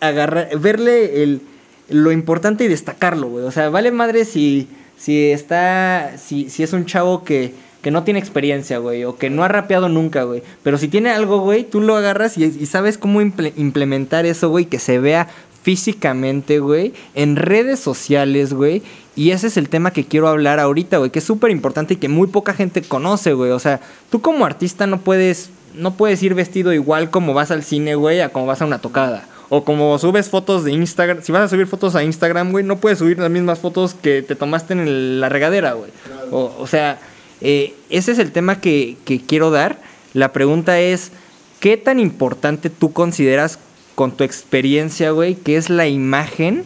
[0.00, 1.40] agarrar, verle el,
[1.88, 3.44] lo importante y destacarlo, güey.
[3.44, 8.02] O sea, vale madre si, si está, si, si es un chavo que, que no
[8.04, 10.42] tiene experiencia, güey, o que no ha rapeado nunca, güey.
[10.62, 14.50] Pero si tiene algo, güey, tú lo agarras y, y sabes cómo imple- implementar eso,
[14.50, 15.28] güey, que se vea
[15.64, 18.82] físicamente, güey, en redes sociales, güey.
[19.16, 21.96] Y ese es el tema que quiero hablar ahorita, güey, que es súper importante y
[21.96, 23.50] que muy poca gente conoce, güey.
[23.50, 27.64] O sea, tú como artista no puedes, no puedes ir vestido igual como vas al
[27.64, 29.26] cine, güey, a como vas a una tocada.
[29.48, 31.22] O como subes fotos de Instagram.
[31.22, 34.20] Si vas a subir fotos a Instagram, güey, no puedes subir las mismas fotos que
[34.20, 35.90] te tomaste en la regadera, güey.
[36.30, 36.98] O, sea,
[37.40, 38.96] eh, ese es el tema que
[39.26, 39.80] quiero dar.
[40.12, 41.10] La pregunta es,
[41.58, 43.58] ¿qué tan importante tú consideras
[43.94, 46.64] con tu experiencia, güey, que es la imagen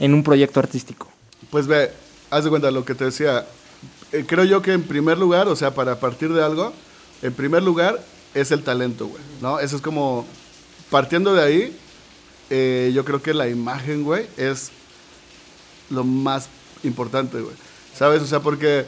[0.00, 1.08] en un proyecto artístico?
[1.50, 1.90] Pues ve,
[2.30, 3.46] haz de cuenta lo que te decía.
[4.12, 6.72] Eh, creo yo que en primer lugar, o sea, para partir de algo,
[7.22, 8.02] en primer lugar
[8.34, 9.60] es el talento, güey, ¿no?
[9.60, 10.26] Eso es como,
[10.90, 11.78] partiendo de ahí,
[12.50, 14.70] eh, yo creo que la imagen, güey, es
[15.90, 16.48] lo más
[16.82, 17.54] importante, güey.
[17.94, 18.22] ¿Sabes?
[18.22, 18.86] O sea, porque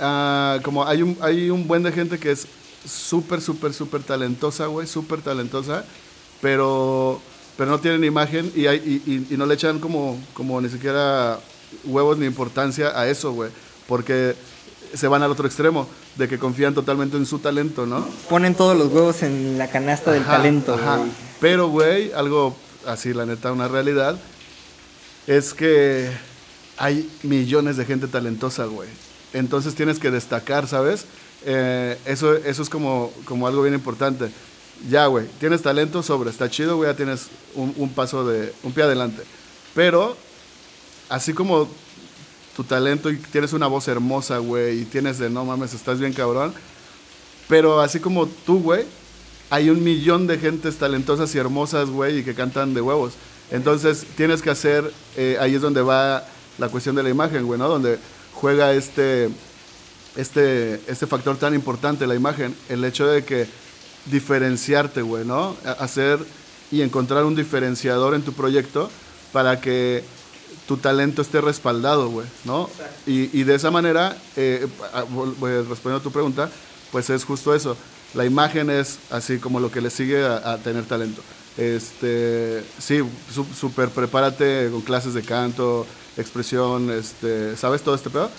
[0.00, 2.46] ah, como hay un, hay un buen de gente que es
[2.84, 5.84] súper, súper, súper talentosa, güey, súper talentosa,
[6.40, 7.20] pero,
[7.56, 10.68] pero no tienen imagen y, hay, y, y- y no le echan como, como ni
[10.68, 11.38] siquiera
[11.84, 13.50] huevos ni importancia a eso, güey,
[13.86, 14.34] porque
[14.94, 18.06] se van al otro extremo, de que confían totalmente en su talento, ¿no?
[18.28, 20.96] Ponen todos los huevos en la canasta del talento, ajá.
[20.96, 21.10] güey.
[21.40, 24.18] Pero, güey, algo así, la neta, una realidad,
[25.26, 26.10] es que
[26.76, 28.88] hay millones de gente talentosa, güey.
[29.32, 31.04] Entonces tienes que destacar, ¿sabes?
[31.44, 34.30] Eh, eso, eso es como, como algo bien importante.
[34.86, 38.84] Ya, güey, tienes talento sobre, está chido, güey, ya tienes un, paso de, un pie
[38.84, 39.22] adelante.
[39.74, 40.16] Pero,
[41.08, 41.68] así como
[42.56, 46.12] tu talento y tienes una voz hermosa, güey, y tienes de no mames, estás bien
[46.12, 46.54] cabrón.
[47.48, 48.84] Pero así como tú, güey,
[49.50, 53.14] hay un millón de gentes talentosas y hermosas, güey, y que cantan de huevos.
[53.50, 56.24] Entonces tienes que hacer, eh, ahí es donde va
[56.58, 57.68] la cuestión de la imagen, güey, ¿no?
[57.68, 57.98] Donde
[58.34, 59.30] juega este,
[60.16, 63.46] este, este factor tan importante, la imagen, el hecho de que
[64.10, 65.56] diferenciarte, güey, ¿no?
[65.78, 66.18] Hacer
[66.70, 68.90] y encontrar un diferenciador en tu proyecto
[69.32, 70.04] para que
[70.66, 72.68] tu talento esté respaldado, güey, ¿no?
[73.06, 76.50] Y, y de esa manera, eh, a- vol- vol- respondiendo a tu pregunta,
[76.92, 77.76] pues es justo eso.
[78.14, 81.22] La imagen es así como lo que le sigue a, a tener talento.
[81.56, 83.00] Este, sí,
[83.58, 88.30] súper prepárate con clases de canto, expresión, este, ¿sabes todo este pedo?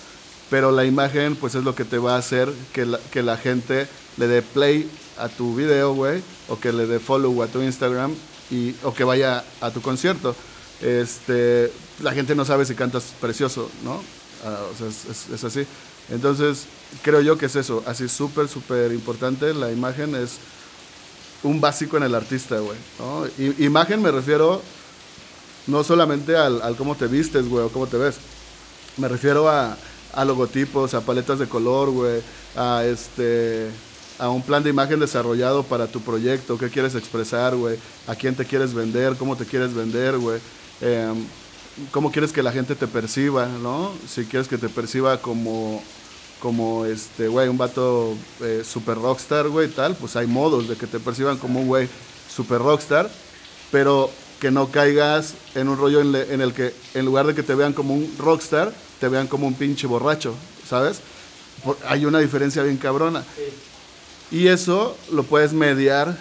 [0.50, 3.36] Pero la imagen, pues es lo que te va a hacer que la, que la
[3.36, 7.60] gente le dé play a tu video, güey, o que le dé follow a tu
[7.60, 8.14] Instagram,
[8.50, 10.34] y, o que vaya a tu concierto.
[10.80, 11.70] Este,
[12.02, 14.02] la gente no sabe si cantas precioso, ¿no?
[14.44, 15.66] Ah, o sea, es, así.
[16.10, 16.66] Entonces,
[17.02, 19.54] creo yo que es eso, así súper, súper importante.
[19.54, 20.38] La imagen es
[21.42, 22.78] un básico en el artista, güey.
[22.98, 23.26] ¿no?
[23.58, 24.62] Imagen me refiero
[25.66, 28.16] no solamente al, al cómo te vistes, güey, o cómo te ves.
[28.96, 29.76] Me refiero a,
[30.12, 32.22] a logotipos, a paletas de color, güey,
[32.56, 33.70] a este
[34.20, 38.34] a un plan de imagen desarrollado para tu proyecto, qué quieres expresar, güey, a quién
[38.36, 40.38] te quieres vender, cómo te quieres vender, güey,
[40.80, 41.24] em,
[41.90, 43.92] cómo quieres que la gente te perciba, ¿no?
[44.08, 45.82] Si quieres que te perciba como,
[46.40, 50.86] como este, güey, un vato eh, super rockstar, güey, tal, pues hay modos de que
[50.86, 51.88] te perciban como un güey
[52.34, 53.10] super rockstar,
[53.72, 57.34] pero que no caigas en un rollo en, le- en el que en lugar de
[57.34, 60.34] que te vean como un rockstar, te vean como un pinche borracho,
[60.68, 61.00] ¿sabes?
[61.86, 63.22] Hay una diferencia bien cabrona.
[64.30, 66.16] Y eso lo puedes mediar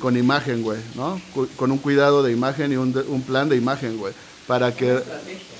[0.00, 1.20] con imagen, güey, ¿no?
[1.56, 4.14] Con un cuidado de imagen y un, de- un plan de imagen, güey.
[4.46, 4.98] Para que...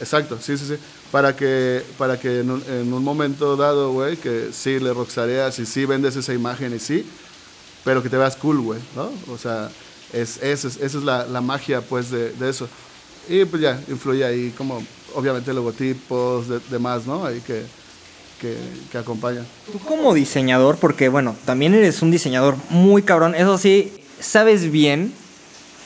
[0.00, 0.74] Exacto, sí, sí, sí.
[1.12, 5.58] Para que, para que en, un, en un momento dado, güey, que sí le rockstareas
[5.58, 7.04] y sí vendes esa imagen y sí,
[7.84, 9.10] pero que te veas cool, güey, ¿no?
[9.32, 9.70] O sea,
[10.12, 12.68] es, esa es, es la, la magia, pues, de, de eso.
[13.28, 14.82] Y pues ya, influye ahí como,
[15.14, 17.26] obviamente, logotipos, de- demás, ¿no?
[17.26, 17.64] Ahí que,
[18.40, 18.56] que,
[18.90, 19.46] que acompañan.
[19.70, 25.12] Tú como diseñador, porque bueno, también eres un diseñador muy cabrón, eso sí, sabes bien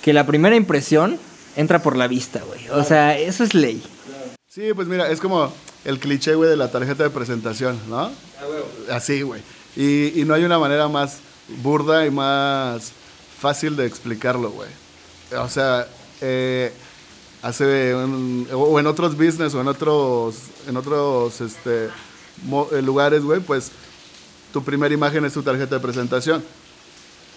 [0.03, 1.19] que la primera impresión
[1.57, 2.69] entra por la vista, güey.
[2.71, 3.83] O sea, eso es ley.
[4.49, 5.53] Sí, pues mira, es como
[5.85, 8.11] el cliché, güey, de la tarjeta de presentación, ¿no?
[8.91, 9.43] Así, güey.
[9.77, 11.19] Y, y no hay una manera más
[11.63, 12.93] burda y más
[13.41, 14.69] fácil de explicarlo, güey.
[15.37, 15.87] O sea,
[16.21, 16.73] eh,
[17.43, 20.37] hace un- o en otros business o en otros,
[20.69, 21.89] en otros este,
[22.83, 23.71] lugares, güey, pues
[24.53, 26.45] tu primera imagen es tu tarjeta de presentación.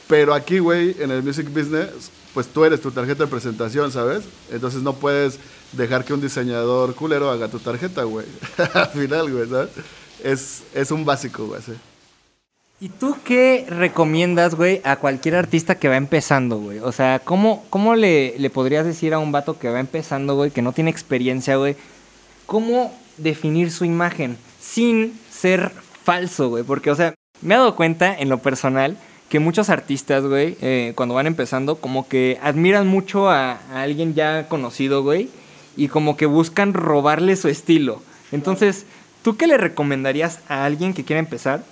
[0.07, 4.23] Pero aquí, güey, en el music business, pues tú eres tu tarjeta de presentación, ¿sabes?
[4.51, 5.39] Entonces no puedes
[5.73, 8.25] dejar que un diseñador culero haga tu tarjeta, güey.
[8.73, 9.69] Al final, güey, ¿sabes?
[10.23, 11.61] Es, es un básico, güey.
[11.61, 11.73] ¿sí?
[12.79, 16.79] ¿Y tú qué recomiendas, güey, a cualquier artista que va empezando, güey?
[16.79, 20.51] O sea, ¿cómo, cómo le, le podrías decir a un vato que va empezando, güey,
[20.51, 21.75] que no tiene experiencia, güey,
[22.45, 24.37] cómo definir su imagen
[24.77, 25.71] sin ser
[26.03, 26.63] falso, güey?
[26.63, 28.95] Porque, o sea, me he dado cuenta en lo personal
[29.27, 34.13] que muchos artistas, güey, eh, cuando van empezando, como que admiran mucho a, a alguien
[34.13, 35.31] ya conocido, güey,
[35.75, 38.03] y como que buscan robarle su estilo.
[38.31, 38.85] Entonces,
[39.23, 41.63] ¿tú qué le recomendarías a alguien que quiera empezar?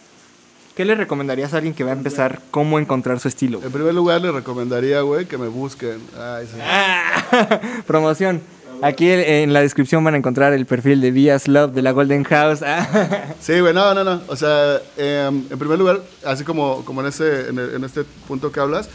[0.76, 3.62] ¿Qué le recomendarías a alguien que va a empezar cómo encontrar su estilo?
[3.64, 6.02] En primer lugar, le recomendaría, güey, que me busquen.
[6.20, 6.58] Ay, sí.
[6.60, 8.42] Ah, promoción.
[8.86, 12.24] Aquí en la descripción van a encontrar el perfil de Vías Love de la Golden
[12.24, 12.60] House.
[13.42, 14.22] Sí, güey, no, no, no.
[14.28, 18.52] O sea, eh, en primer lugar, así como, como en, ese, en, en, este punto
[18.52, 18.88] que hablas,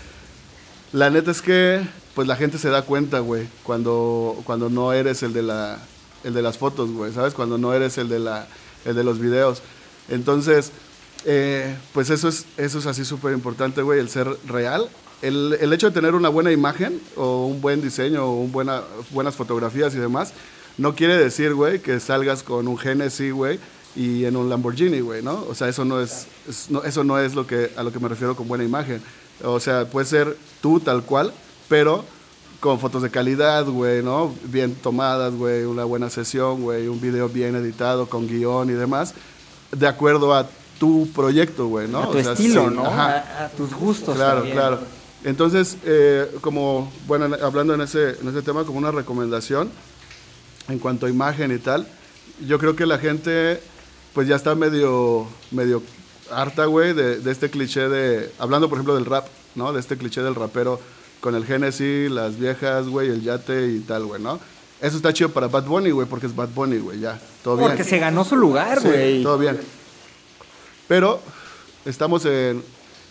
[0.93, 1.81] la neta es que
[2.15, 5.79] pues la gente se da cuenta, güey, cuando, cuando no eres el de, la,
[6.23, 7.35] el de las fotos, güey, ¿sabes?
[7.35, 8.47] Cuando no eres el de, la,
[8.85, 9.61] el de los videos.
[10.09, 10.71] Entonces,
[11.25, 14.89] eh, pues eso es, eso es así súper importante, güey, el ser real.
[15.23, 18.83] El, el, hecho de tener una buena imagen o un buen diseño o un buena,
[19.11, 20.33] buenas fotografías y demás,
[20.79, 23.59] no quiere decir, güey, que salgas con un Genesis, güey,
[23.95, 25.45] y en un Lamborghini, güey, ¿no?
[25.49, 27.99] O sea, eso no es, es no, eso no es lo que, a lo que
[27.99, 29.03] me refiero con buena imagen.
[29.45, 31.33] O sea, puede ser tú tal cual,
[31.69, 32.05] pero
[32.61, 34.35] con fotos de calidad, güey, ¿no?
[34.45, 39.15] Bien tomadas, güey, una buena sesión, güey, un video bien editado con guion y demás,
[39.73, 42.03] de acuerdo a tu proyecto, güey, ¿no?
[42.03, 42.87] A tu o sea, estilo, sí, ¿no?
[42.87, 43.25] ajá.
[43.39, 44.15] A, a, tus gustos.
[44.15, 44.81] Claro, también, claro.
[45.25, 49.71] Entonces, eh, como, bueno, hablando en ese, en ese tema, como una recomendación
[50.69, 51.87] en cuanto a imagen y tal,
[52.47, 53.61] yo creo que la gente,
[54.15, 55.83] pues ya está medio, medio
[56.31, 59.73] harta, güey, de, de, este cliché de, hablando por ejemplo del rap, ¿no?
[59.73, 60.81] De este cliché del rapero
[61.21, 64.41] con el Genesis, las viejas, güey, el yate y tal, güey, ¿no?
[64.81, 67.67] Eso está chido para Bad Bunny, güey, porque es Bad Bunny, güey, ya, todo porque
[67.67, 67.77] bien.
[67.77, 69.19] Porque se ganó su lugar, güey.
[69.19, 69.61] Sí, todo bien.
[70.89, 71.21] Pero
[71.85, 72.63] estamos en,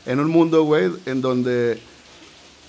[0.05, 1.79] en un mundo, güey, en donde,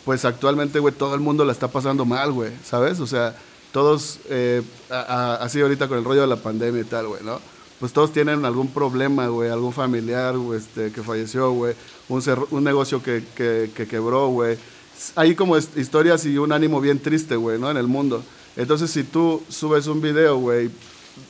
[0.04, 3.00] pues actualmente, güey, todo el mundo la está pasando mal, güey, ¿sabes?
[3.00, 3.36] O sea,
[3.72, 7.22] todos, eh, a, a, así ahorita con el rollo de la pandemia y tal, güey,
[7.22, 7.40] ¿no?
[7.78, 11.74] Pues todos tienen algún problema, güey, algún familiar, güey, este, que falleció, güey,
[12.08, 14.58] un, un, negocio que, que, que quebró, güey.
[15.16, 17.70] Hay como historias y un ánimo bien triste, güey, ¿no?
[17.70, 18.22] En el mundo.
[18.56, 20.70] Entonces, si tú subes un video, güey,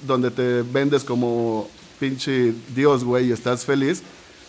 [0.07, 1.69] donde te vendes como
[2.01, 4.03] pinche Dios, güey, y estás feliz,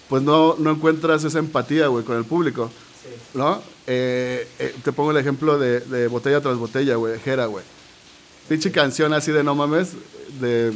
[0.09, 2.71] pues no, no encuentras esa empatía, güey, con el público,
[3.03, 3.37] sí.
[3.37, 3.61] ¿no?
[3.87, 7.63] Eh, eh, te pongo el ejemplo de, Botella tras Botella, güey, Jera, güey.
[8.47, 9.93] Pinche canción así de no mames,
[10.39, 10.71] de,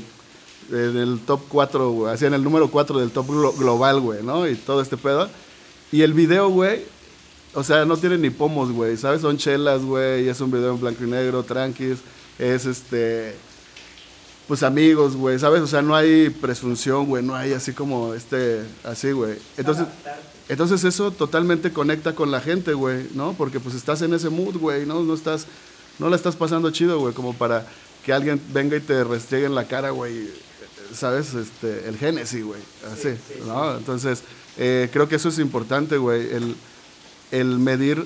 [0.69, 4.23] de, del top 4, güey, así en el número 4 del top glo global, güey,
[4.23, 4.47] ¿no?
[4.47, 5.29] Y todo este pedo.
[5.91, 6.83] Y el video, güey,
[7.53, 9.21] o sea, no tiene ni pomos, güey, ¿sabes?
[9.21, 11.99] Son chelas, güey, es un video en blanco y negro, tranquis,
[12.39, 13.35] es este
[14.47, 15.61] pues amigos, güey, ¿sabes?
[15.61, 19.37] O sea, no hay presunción, güey, no hay así como este, así, güey.
[19.57, 19.85] Entonces,
[20.47, 23.34] entonces eso totalmente conecta con la gente, güey, ¿no?
[23.34, 25.01] Porque pues estás en ese mood, güey, ¿no?
[25.03, 25.47] No estás,
[25.97, 27.67] no la estás pasando chido, güey, como para
[28.05, 30.29] que alguien venga y te restiegue en la cara, güey,
[30.93, 31.34] ¿sabes?
[31.34, 33.71] Este, el Génesis, güey, así, sí, sí, ¿no?
[33.71, 33.77] Sí.
[33.79, 34.23] Entonces,
[34.58, 36.55] eh, creo que eso es importante, güey, el,
[37.31, 38.05] el medir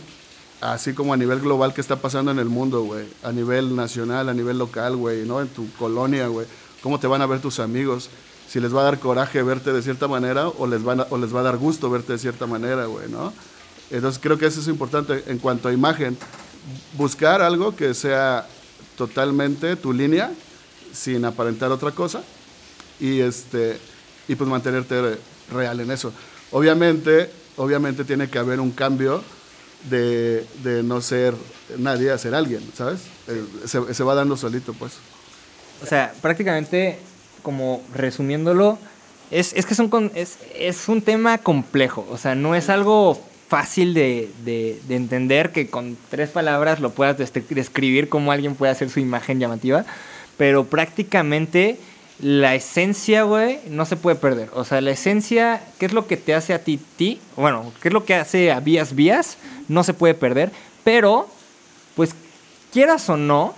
[0.62, 4.30] así como a nivel global que está pasando en el mundo, güey, a nivel nacional,
[4.30, 5.42] a nivel local, güey, ¿no?
[5.42, 6.48] En tu colonia, güey,
[6.82, 8.10] cómo te van a ver tus amigos,
[8.50, 11.18] si les va a dar coraje verte de cierta manera o les, van a, o
[11.18, 13.32] les va a dar gusto verte de cierta manera, güey, ¿no?
[13.92, 16.18] Entonces creo que eso es importante en cuanto a imagen,
[16.98, 18.48] buscar algo que sea
[18.98, 20.32] totalmente tu línea,
[20.92, 22.24] sin aparentar otra cosa,
[23.00, 23.80] y, este,
[24.28, 25.18] y pues mantenerte
[25.52, 26.12] real en eso.
[26.52, 29.24] Obviamente, obviamente tiene que haber un cambio,
[29.90, 31.34] de, de, no ser
[31.78, 33.00] nadie a ser alguien, ¿sabes?
[33.28, 34.94] Eh, se, se, va dando solito, pues.
[35.82, 37.00] O sea, prácticamente,
[37.42, 38.78] como resumiéndolo,
[39.32, 44.80] es, es que es un, tema complejo, o sea, no es algo fácil de, de,
[44.88, 49.40] de entender que con tres palabras lo puedas describir cómo alguien puede hacer su imagen
[49.40, 49.86] llamativa,
[50.38, 51.78] pero prácticamente
[52.22, 54.50] la esencia, güey, no se puede perder.
[54.54, 57.20] O sea, la esencia, ¿qué es lo que te hace a ti, ti?
[57.36, 59.38] Bueno, ¿qué es lo que hace a Vías Vías?
[59.68, 60.52] No se puede perder.
[60.84, 61.30] Pero,
[61.96, 62.12] pues,
[62.74, 63.56] quieras o no,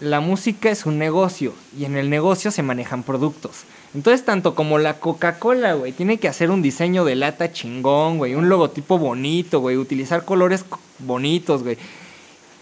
[0.00, 1.54] la música es un negocio.
[1.78, 3.64] Y en el negocio se manejan productos.
[3.94, 8.34] Entonces, tanto como la Coca-Cola, güey, tiene que hacer un diseño de lata chingón, güey,
[8.34, 10.64] un logotipo bonito, güey, utilizar colores
[10.98, 11.78] bonitos, güey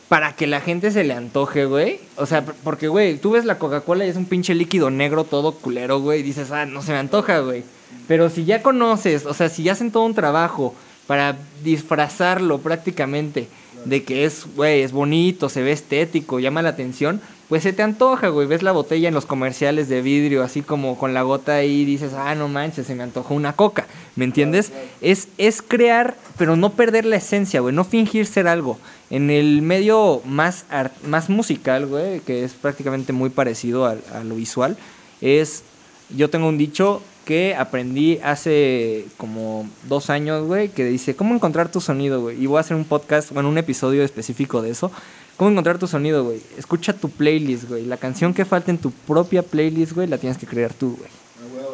[0.09, 1.99] para que la gente se le antoje, güey.
[2.17, 5.53] O sea, porque, güey, tú ves la Coca-Cola y es un pinche líquido negro todo
[5.53, 6.21] culero, güey.
[6.21, 7.65] Y dices, ah, no se me antoja, güey.
[8.07, 10.75] Pero si ya conoces, o sea, si ya hacen todo un trabajo
[11.07, 13.49] para disfrazarlo prácticamente
[13.87, 17.83] de que es, güey, es bonito, se ve estético, llama la atención, pues se te
[17.83, 18.49] antoja, güey.
[18.49, 22.13] Ves la botella en los comerciales de vidrio, así como con la gota ahí, dices,
[22.15, 23.87] ah, no manches, se me antojó una coca.
[24.17, 24.73] ¿Me entiendes?
[25.01, 27.75] Es, es crear, pero no perder la esencia, güey.
[27.75, 28.79] No fingir ser algo.
[29.11, 30.65] En el medio más,
[31.05, 34.77] más musical, güey, que es prácticamente muy parecido a, a lo visual,
[35.21, 35.63] es.
[36.09, 41.71] Yo tengo un dicho que aprendí hace como dos años, güey, que dice, ¿cómo encontrar
[41.73, 42.41] tu sonido, güey?
[42.41, 44.93] Y voy a hacer un podcast, bueno, un episodio específico de eso.
[45.37, 46.41] ¿Cómo encontrar tu sonido, güey?
[46.57, 47.85] Escucha tu playlist, güey.
[47.85, 51.11] La canción que falta en tu propia playlist, güey, la tienes que crear tú, güey.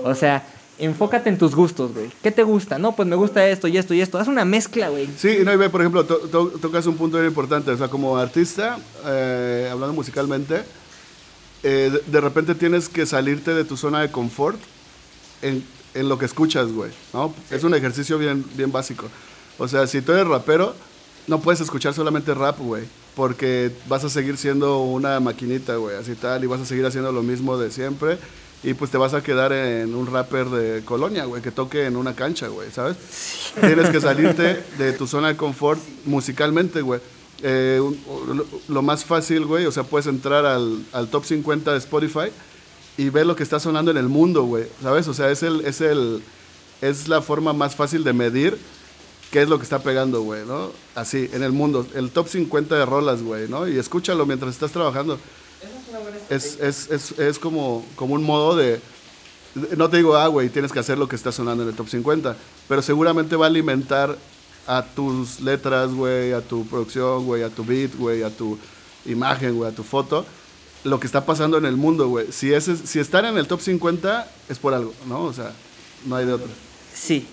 [0.04, 0.42] O sea,
[0.78, 2.10] enfócate en tus gustos, güey.
[2.22, 2.78] ¿Qué te gusta?
[2.78, 4.18] No, pues me gusta esto y esto y esto.
[4.18, 5.06] Haz una mezcla, güey.
[5.18, 7.70] Sí, no, y ve, por ejemplo, tocas un punto muy importante.
[7.70, 10.62] O sea, como artista, eh, hablando musicalmente,
[11.62, 14.58] eh, de repente tienes que salirte de tu zona de confort
[15.42, 17.34] en, en lo que escuchas, güey, ¿no?
[17.50, 19.08] Es un ejercicio bien, bien básico.
[19.58, 20.74] O sea, si tú eres rapero,
[21.26, 26.14] no puedes escuchar solamente rap, güey, porque vas a seguir siendo una maquinita, güey, así
[26.14, 28.18] tal, y vas a seguir haciendo lo mismo de siempre,
[28.64, 31.96] y pues te vas a quedar en un rapper de colonia, güey, que toque en
[31.96, 32.96] una cancha, güey, ¿sabes?
[33.60, 37.00] Tienes que salirte de tu zona de confort musicalmente, güey.
[37.44, 37.80] Eh,
[38.68, 42.30] lo más fácil, güey, o sea, puedes entrar al, al top 50 de Spotify
[42.96, 45.08] y ver lo que está sonando en el mundo, güey, ¿sabes?
[45.08, 46.22] O sea, es, el, es, el,
[46.80, 48.58] es la forma más fácil de medir
[49.30, 50.72] qué es lo que está pegando, güey, ¿no?
[50.94, 53.66] Así, en el mundo, el top 50 de rolas, güey, ¿no?
[53.66, 55.18] Y escúchalo mientras estás trabajando.
[56.28, 58.80] Es, es, es, es como, como un modo de...
[59.76, 61.88] No te digo, ah, güey, tienes que hacer lo que está sonando en el top
[61.88, 62.36] 50,
[62.68, 64.16] pero seguramente va a alimentar
[64.66, 68.58] a tus letras, güey, a tu producción, güey, a tu beat, güey, a tu
[69.04, 70.24] imagen, güey, a tu foto
[70.84, 72.32] lo que está pasando en el mundo, güey.
[72.32, 75.22] Si, es, si están en el top 50 es por algo, ¿no?
[75.24, 75.52] O sea,
[76.06, 76.48] no hay de otro.
[76.94, 77.26] Sí,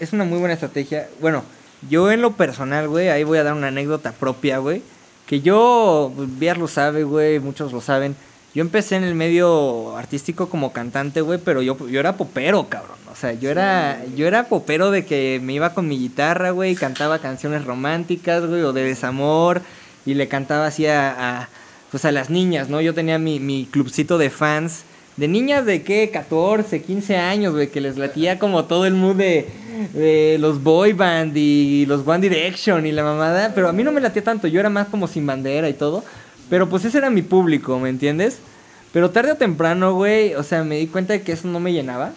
[0.00, 1.08] es una muy buena estrategia.
[1.20, 1.44] Bueno,
[1.88, 4.82] yo en lo personal, güey, ahí voy a dar una anécdota propia, güey.
[5.26, 8.16] Que yo, Viar lo sabe, güey, muchos lo saben.
[8.54, 12.96] Yo empecé en el medio artístico como cantante, güey, pero yo, yo era popero, cabrón.
[13.12, 16.72] O sea, yo era, yo era popero de que me iba con mi guitarra, güey,
[16.72, 19.60] y cantaba canciones románticas, güey, o de desamor,
[20.06, 21.48] y le cantaba así a
[21.90, 22.80] pues a las niñas, ¿no?
[22.80, 24.82] Yo tenía mi, mi clubcito de fans,
[25.16, 29.16] de niñas de qué, 14, 15 años, güey, que les latía como todo el mood
[29.16, 29.48] de,
[29.92, 33.92] de, los boy band y los One Direction y la mamada, pero a mí no
[33.92, 36.04] me latía tanto, yo era más como sin bandera y todo,
[36.48, 38.38] pero pues ese era mi público, ¿me entiendes?
[38.92, 41.72] Pero tarde o temprano, güey, o sea, me di cuenta de que eso no me
[41.72, 42.12] llenaba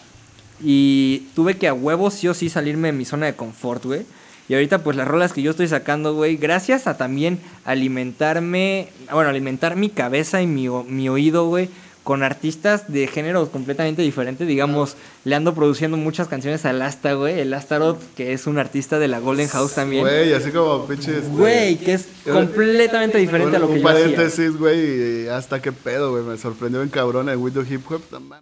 [0.63, 4.05] y tuve que a huevos sí o sí salirme de mi zona de confort, güey.
[4.51, 9.29] Y ahorita pues las rolas que yo estoy sacando, güey, gracias a también alimentarme, bueno,
[9.29, 11.69] alimentar mi cabeza y mi, mi oído, güey,
[12.03, 14.45] con artistas de géneros completamente diferentes.
[14.45, 17.39] Digamos, le ando produciendo muchas canciones al Asta, güey.
[17.39, 20.03] El Astaroth, que es un artista de la Golden House también.
[20.03, 21.19] Güey, así como pinche.
[21.19, 24.05] Este, güey, que es completamente diferente a lo que yo hacía.
[24.05, 26.23] Un paréntesis, güey, hasta qué pedo, güey.
[26.23, 28.01] Me sorprendió en cabrón el Windows Hip Hop.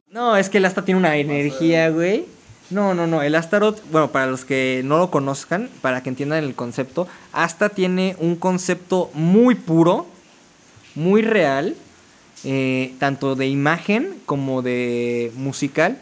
[0.09, 2.38] No, es que el Asta tiene una energía, güey
[2.69, 3.21] no, no, no.
[3.21, 7.69] El Astaroth, bueno, para los que no lo conozcan, para que entiendan el concepto, Asta
[7.69, 10.05] tiene un concepto muy puro,
[10.95, 11.75] muy real,
[12.43, 15.97] eh, tanto de imagen como de musical,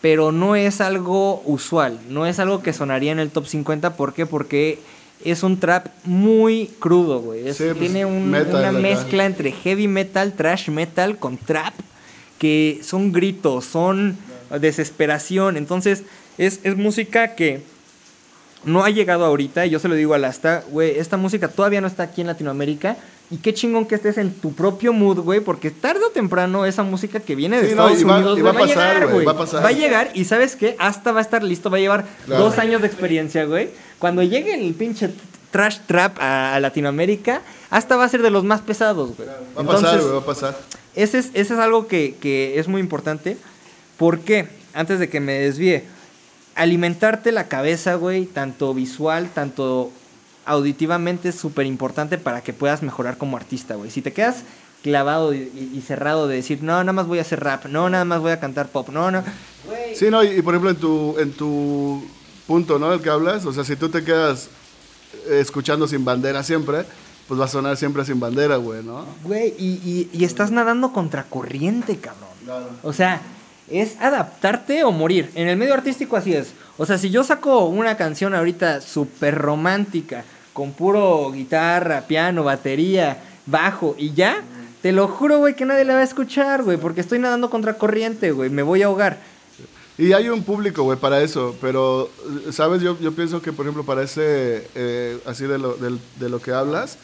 [0.00, 3.96] pero no es algo usual, no es algo que sonaría en el top 50.
[3.96, 4.26] ¿Por qué?
[4.26, 4.80] Porque
[5.24, 7.42] es un trap muy crudo, güey.
[7.42, 11.74] Pues, tiene una mezcla entre heavy metal, trash metal con trap,
[12.38, 14.16] que son gritos, son
[14.50, 15.56] desesperación.
[15.56, 16.04] Entonces,
[16.38, 17.62] es, música que
[18.64, 21.80] no ha llegado ahorita, y yo se lo digo al Asta, güey, esta música todavía
[21.80, 22.96] no está aquí en Latinoamérica.
[23.30, 26.82] Y qué chingón que estés en tu propio mood, güey, porque tarde o temprano esa
[26.82, 29.26] música que viene de Estados Unidos va, a llegar, güey.
[29.26, 30.76] Va, a llegar y ¿sabes qué?
[30.78, 33.68] Hasta va a estar listo, va a llevar dos años de experiencia, güey.
[33.98, 35.10] Cuando llegue el pinche
[35.50, 39.28] trash trap a, Latinoamérica, hasta va a ser de los más pesados, güey.
[39.28, 40.58] Va a pasar, güey, va a pasar.
[40.94, 43.36] Ese es, ese es algo que, que es muy importante.
[43.98, 44.48] ¿Por qué?
[44.72, 45.84] Antes de que me desvíe.
[46.54, 49.92] Alimentarte la cabeza, güey, tanto visual, tanto
[50.44, 53.90] auditivamente es súper importante para que puedas mejorar como artista, güey.
[53.90, 54.44] Si te quedas
[54.82, 58.20] clavado y, cerrado de decir, no, nada más voy a hacer rap, no, nada más
[58.20, 59.22] voy a cantar pop, no, no.
[59.94, 62.02] Sí, no, y, por ejemplo en tu, en tu
[62.46, 62.90] punto, ¿no?
[62.90, 64.48] Del que hablas, o sea, si tú te quedas
[65.28, 66.84] escuchando sin bandera siempre,
[67.26, 69.04] pues va a sonar siempre sin bandera, güey, ¿no?
[69.24, 72.28] Güey, y, y, estás nadando contra corriente, cabrón.
[72.44, 72.70] Claro.
[72.82, 73.20] O sea,
[73.70, 75.30] es adaptarte o morir.
[75.34, 76.52] En el medio artístico así es.
[76.76, 83.18] O sea, si yo saco una canción ahorita súper romántica, con puro guitarra, piano, batería,
[83.46, 84.42] bajo y ya,
[84.82, 87.74] te lo juro, güey, que nadie la va a escuchar, güey, porque estoy nadando contra
[87.74, 89.18] corriente, güey, me voy a ahogar.
[89.96, 92.08] Y hay un público, güey, para eso, pero,
[92.52, 92.82] ¿sabes?
[92.82, 96.40] Yo, yo pienso que, por ejemplo, para ese, eh, así de lo, de, de lo
[96.40, 96.98] que hablas,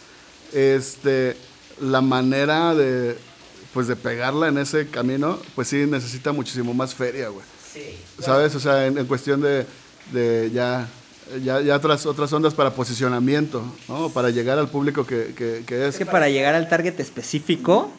[0.53, 1.37] este,
[1.81, 3.17] la manera de,
[3.75, 7.45] pues, de pegarla en ese camino, pues sí necesita muchísimo más feria, güey.
[7.73, 7.97] Sí.
[8.21, 8.55] ¿Sabes?
[8.55, 9.67] O sea, en, en cuestión de,
[10.13, 10.87] de ya,
[11.43, 14.09] ya, ya otras, otras ondas para posicionamiento, ¿no?
[14.11, 15.99] Para llegar al público que, que, que Es es.
[15.99, 17.91] que para llegar al target específico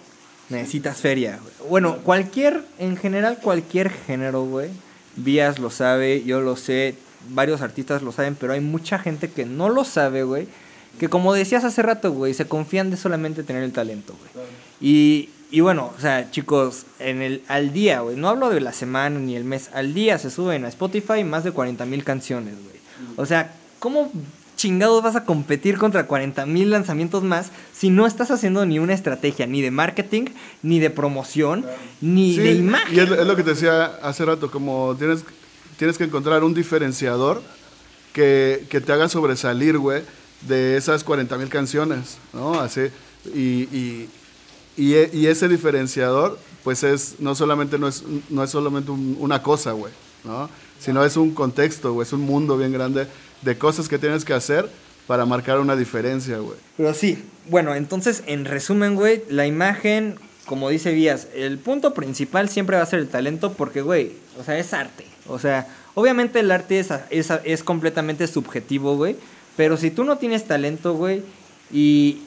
[0.49, 1.39] necesitas feria.
[1.41, 1.69] güey.
[1.69, 4.69] Bueno, cualquier, en general cualquier género, güey.
[5.17, 6.95] Vías lo sabe, yo lo sé,
[7.29, 10.47] varios artistas lo saben, pero hay mucha gente que no lo sabe, güey.
[10.99, 14.45] Que como decías hace rato, güey, se confían de solamente tener el talento, güey.
[14.79, 18.73] Y, y bueno, o sea, chicos, en el, al día, güey, no hablo de la
[18.73, 22.55] semana ni el mes, al día se suben a Spotify más de 40 mil canciones,
[22.61, 22.75] güey.
[23.15, 24.11] O sea, ¿cómo
[24.57, 28.93] chingados vas a competir contra 40 mil lanzamientos más si no estás haciendo ni una
[28.93, 30.25] estrategia ni de marketing,
[30.61, 31.65] ni de promoción,
[32.01, 32.93] ni Sí, de imagen?
[32.93, 35.23] Y es, es lo que te decía hace rato, como tienes,
[35.77, 37.41] tienes que encontrar un diferenciador
[38.11, 40.01] que, que te haga sobresalir, güey,
[40.49, 42.59] de esas 40 mil canciones, ¿no?
[42.59, 42.89] Así,
[43.33, 44.09] y, y,
[44.77, 49.17] y, e- y ese diferenciador, pues es, no solamente, no es, no es solamente un-
[49.19, 50.49] una cosa, güey, ¿no?
[50.79, 53.07] Sino es un contexto, güey, es un mundo bien grande
[53.41, 54.69] de cosas que tienes que hacer
[55.07, 56.57] para marcar una diferencia, güey.
[56.77, 60.15] Pero sí, bueno, entonces en resumen, güey, la imagen,
[60.45, 64.43] como dice Vías, el punto principal siempre va a ser el talento porque, güey, o
[64.43, 65.05] sea, es arte.
[65.27, 69.15] O sea, obviamente el arte es, es, es completamente subjetivo, güey.
[69.55, 71.21] Pero si tú no tienes talento, güey,
[71.71, 72.21] y,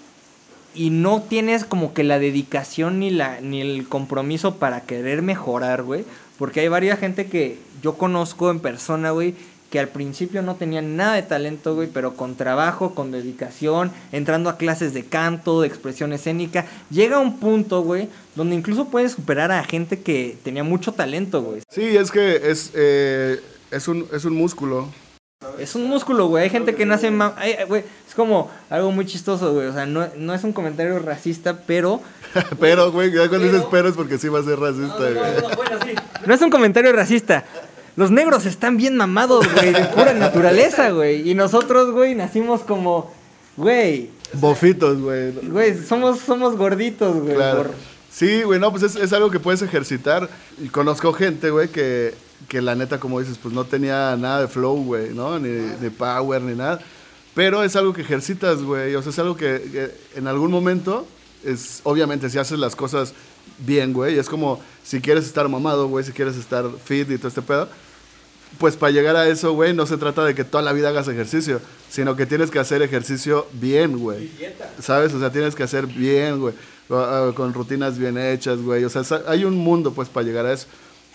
[0.74, 5.82] y no tienes como que la dedicación ni, la, ni el compromiso para querer mejorar,
[5.82, 6.04] güey.
[6.38, 9.34] Porque hay varias gente que yo conozco en persona, güey,
[9.70, 14.48] que al principio no tenían nada de talento, güey, pero con trabajo, con dedicación, entrando
[14.48, 19.52] a clases de canto, de expresión escénica, llega un punto, güey, donde incluso puedes superar
[19.52, 21.60] a gente que tenía mucho talento, güey.
[21.68, 23.40] Sí, es que es, eh,
[23.70, 24.88] es, un, es un músculo.
[25.60, 26.42] Es un músculo, güey.
[26.44, 27.12] Hay gente que nace...
[27.12, 29.68] ma- ay, güey, es como algo muy chistoso, güey.
[29.68, 32.00] O sea, no, no es un comentario racista, pero...
[32.60, 35.94] pero, güey, ya cuando Pero- dices pero es porque sí va a ser racista, güey.
[36.26, 37.44] No es un comentario racista.
[37.94, 41.30] Los negros están bien mamados, güey, de pura naturaleza, güey.
[41.30, 43.12] Y nosotros, güey, nacimos como,
[43.56, 45.30] güey, Bofitos, güey.
[45.48, 47.36] güey, somos, somos gorditos, güey.
[47.36, 47.58] Claro.
[47.62, 47.70] por-
[48.10, 50.28] Sí, güey, no, pues es, es algo que puedes ejercitar.
[50.60, 52.12] Y conozco gente, güey, que,
[52.46, 55.38] que la neta, como dices, pues no tenía nada de flow, güey, ¿no?
[55.38, 55.48] Ni,
[55.80, 56.80] ni power, ni nada.
[57.34, 58.94] Pero es algo que ejercitas, güey.
[58.94, 61.06] O sea, es algo que, que en algún momento,
[61.44, 63.14] es obviamente, si haces las cosas
[63.58, 67.28] bien, güey, es como si quieres estar mamado, güey, si quieres estar fit y todo
[67.28, 67.68] este pedo,
[68.58, 71.06] pues para llegar a eso, güey, no se trata de que toda la vida hagas
[71.08, 71.60] ejercicio,
[71.90, 74.30] sino que tienes que hacer ejercicio bien, güey.
[74.80, 75.12] ¿Sabes?
[75.12, 76.54] O sea, tienes que hacer bien, güey.
[76.90, 78.84] ah, ah, Con rutinas bien hechas, güey.
[78.84, 80.66] O sea, hay un mundo, pues, para llegar a eso.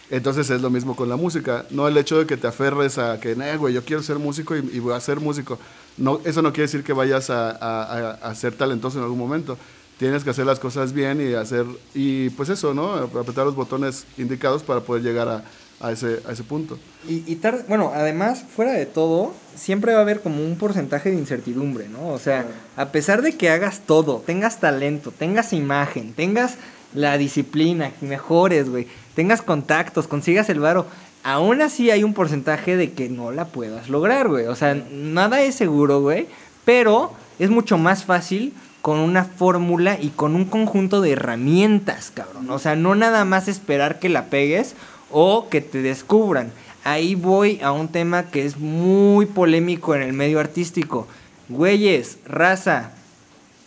[0.10, 1.66] Entonces es lo mismo con la música.
[1.72, 4.56] No el hecho de que te aferres a que, "Nah, güey, yo quiero ser músico
[4.56, 5.58] y, y voy a ser músico.
[5.98, 9.20] No, eso no quiere decir que vayas a, a- a- a ser talentoso en algún
[9.20, 9.58] momento.
[9.98, 12.94] Tienes que hacer las cosas bien y hacer, y pues eso, ¿no?
[12.94, 15.44] Apretar los botones indicados para poder llegar a,
[15.80, 16.78] a ese, a ese punto.
[17.08, 21.18] Y, y bueno, además, fuera de todo, siempre va a haber como un porcentaje de
[21.18, 22.10] incertidumbre, ¿no?
[22.10, 22.46] O sea,
[22.76, 26.56] a pesar de que hagas todo, tengas talento, tengas imagen, tengas
[26.96, 30.86] la disciplina, que mejores, güey, tengas contactos, consigas el varo,
[31.24, 34.48] aún así hay un porcentaje de que no la puedas lograr, güey.
[34.48, 36.28] O sea, nada es seguro, güey,
[36.66, 42.50] pero es mucho más fácil con una fórmula y con un conjunto de herramientas, cabrón.
[42.50, 44.76] O sea, no nada más esperar que la pegues
[45.10, 46.52] o que te descubran.
[46.84, 51.08] Ahí voy a un tema que es muy polémico en el medio artístico.
[51.48, 52.92] Güeyes, raza,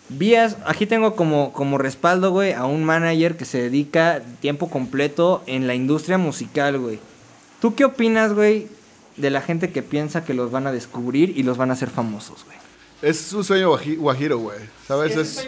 [0.09, 5.43] vías, aquí tengo como, como respaldo, güey, a un manager que se dedica tiempo completo
[5.47, 6.99] en la industria musical, güey.
[7.61, 8.69] ¿Tú qué opinas, güey,
[9.17, 11.91] de la gente que piensa que los van a descubrir y los van a hacer
[11.91, 12.57] famosos, güey?
[13.03, 14.59] Es un sueño guaji- guajiro, güey.
[14.87, 15.17] ¿Sabes?
[15.17, 15.47] Es,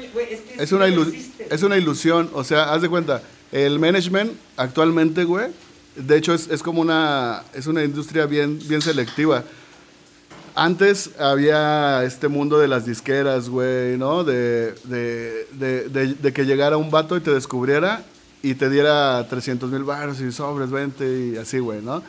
[0.59, 1.15] es una, ilu-
[1.51, 2.31] es una ilusión.
[2.35, 5.47] O sea, haz de cuenta, el management actualmente, güey,
[5.97, 9.45] de hecho es, es como una, es una industria bien, bien selectiva.
[10.61, 14.25] Antes había este mundo de las disqueras, güey, ¿no?
[14.25, 18.03] De, de, de, que llegara un vato y te descubriera
[18.43, 22.03] y te diera 300 mil baros y sobres, 20 y así, güey, ¿no?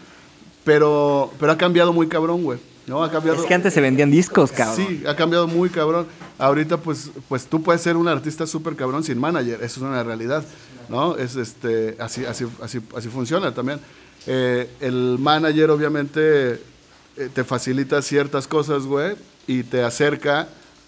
[0.63, 3.03] Pero, pero ha cambiado muy cabrón, güey, ¿no?
[3.03, 3.39] Ha cambiado...
[3.39, 4.77] Es que antes se vendían discos, cabrón.
[4.77, 6.07] Sí, ha cambiado muy cabrón.
[6.39, 9.61] Ahorita, pues, pues tú puedes ser un artista súper cabrón sin manager.
[9.61, 10.43] Eso es una realidad,
[10.89, 11.15] ¿no?
[11.17, 13.79] Es este, así, así, así, así funciona también.
[14.25, 16.59] Eh, el manager, obviamente,
[17.27, 19.15] te facilita ciertas cosas, güey,
[19.47, 20.47] y te acerca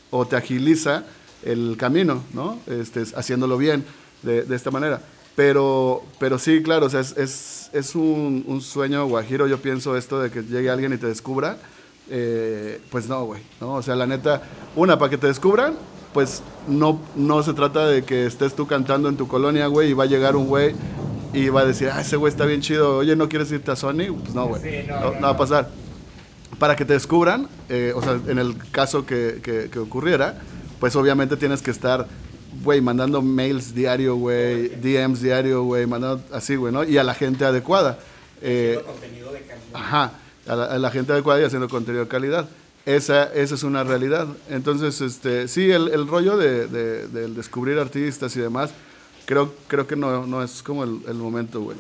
[0.10, 1.04] o te agiliza
[1.44, 2.60] el camino, ¿no?
[2.68, 3.84] Este, haciéndolo bien
[4.24, 5.02] de, de esta manera.
[5.36, 9.96] Pero, pero sí, claro, o sea, es, es, es un, un sueño guajiro, yo pienso
[9.98, 11.58] esto de que llegue alguien y te descubra.
[12.10, 13.76] Eh, pues no, güey, ¿no?
[13.76, 14.42] O sea, la neta,
[14.76, 15.76] una, para que te descubran,
[16.14, 19.94] pues no, no se trata de que estés tú cantando en tu colonia, güey, y
[19.94, 20.76] va a llegar un güey
[21.34, 23.78] y va a decir, ah, ese güey está bien chido, oye, ¿no quieres irte a
[23.78, 24.14] Sony?
[24.22, 25.70] Pues no, güey, Sí, no, no, no, no va a pasar.
[26.62, 30.40] Para que te descubran, eh, o sea, en el caso que, que- que ocurriera,
[30.80, 32.06] pues obviamente tienes que estar,
[32.64, 36.84] güey, mandando mails diario, güey, DMs diario, güey, mandando así, güey, ¿no?
[36.84, 37.98] Y a la gente adecuada.
[38.44, 39.66] Eh, contenido de calidad.
[39.74, 40.12] Ajá,
[40.48, 42.48] a la, a la gente adecuada y haciendo contenido de calidad.
[42.86, 44.28] Esa, esa es una realidad.
[44.50, 48.70] Entonces, este, sí, el, el rollo de, de- del descubrir artistas y demás,
[49.26, 51.78] creo, creo que no, no es como el, el momento, güey.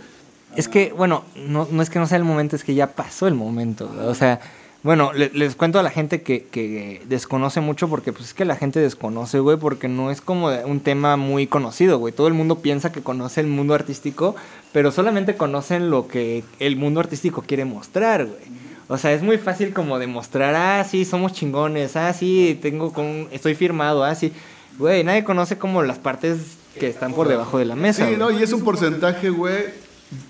[0.55, 3.27] Es que, bueno, no, no es que no sea el momento, es que ya pasó
[3.27, 3.87] el momento.
[3.87, 4.07] güey.
[4.07, 4.39] O sea,
[4.83, 8.45] bueno, le- les cuento a la gente que, que desconoce mucho porque pues es que
[8.45, 12.13] la gente desconoce, güey, porque no es como un tema muy conocido, güey.
[12.13, 14.35] Todo el mundo piensa que conoce el mundo artístico,
[14.73, 18.61] pero solamente conocen lo que el mundo artístico quiere mostrar, güey.
[18.87, 23.27] O sea, es muy fácil como demostrar, ah, sí, somos chingones, ah, sí, tengo con,
[23.31, 24.33] estoy firmado, ah, sí.
[24.79, 28.07] Güey, nadie conoce como las partes que están por debajo de la mesa.
[28.07, 29.65] Sí, no, y es un porcentaje, güey,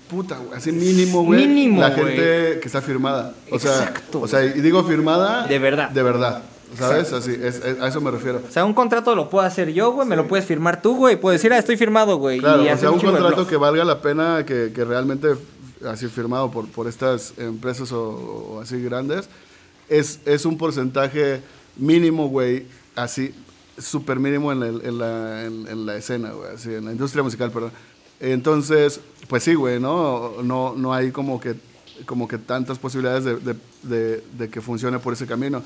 [0.08, 1.46] puta, güey, así mínimo, güey.
[1.46, 2.16] Mínimo, La güey.
[2.16, 3.34] gente que está firmada.
[3.50, 5.46] O sea, Exacto, O sea, y digo firmada.
[5.46, 5.90] De verdad.
[5.90, 6.42] De verdad.
[6.78, 7.12] ¿Sabes?
[7.12, 8.40] Así, es- es- a eso me refiero.
[8.48, 11.16] O sea, un contrato lo puedo hacer yo, güey, me lo puedes firmar tú, güey.
[11.20, 12.38] Puedo decir, ah, estoy firmado, güey.
[12.38, 15.28] Claro, y o sea, un contrato que valga la pena, que, que realmente,
[15.86, 18.08] así firmado por, por estas empresas o,
[18.54, 19.28] o así grandes,
[19.90, 21.42] es, es un porcentaje
[21.76, 22.64] mínimo, güey,
[22.96, 23.34] así,
[23.76, 27.22] súper mínimo en, el- en la, en, en la escena, güey, así, en la industria
[27.22, 27.72] musical, perdón.
[28.22, 30.42] Entonces, pues sí, güey, ¿no?
[30.44, 31.56] No, no hay como que,
[32.06, 35.60] como que tantas posibilidades de, de- de- de que funcione por ese camino.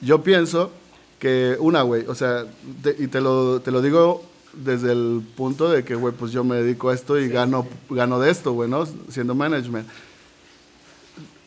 [0.00, 0.70] Yo pienso
[1.18, 2.44] que una, güey, o sea,
[2.82, 4.22] te- y te lo, te lo digo
[4.52, 8.20] desde el punto de que, güey, pues yo me dedico a esto y gano, gano
[8.20, 8.86] de esto, güey, ¿no?
[9.08, 9.86] Siendo management.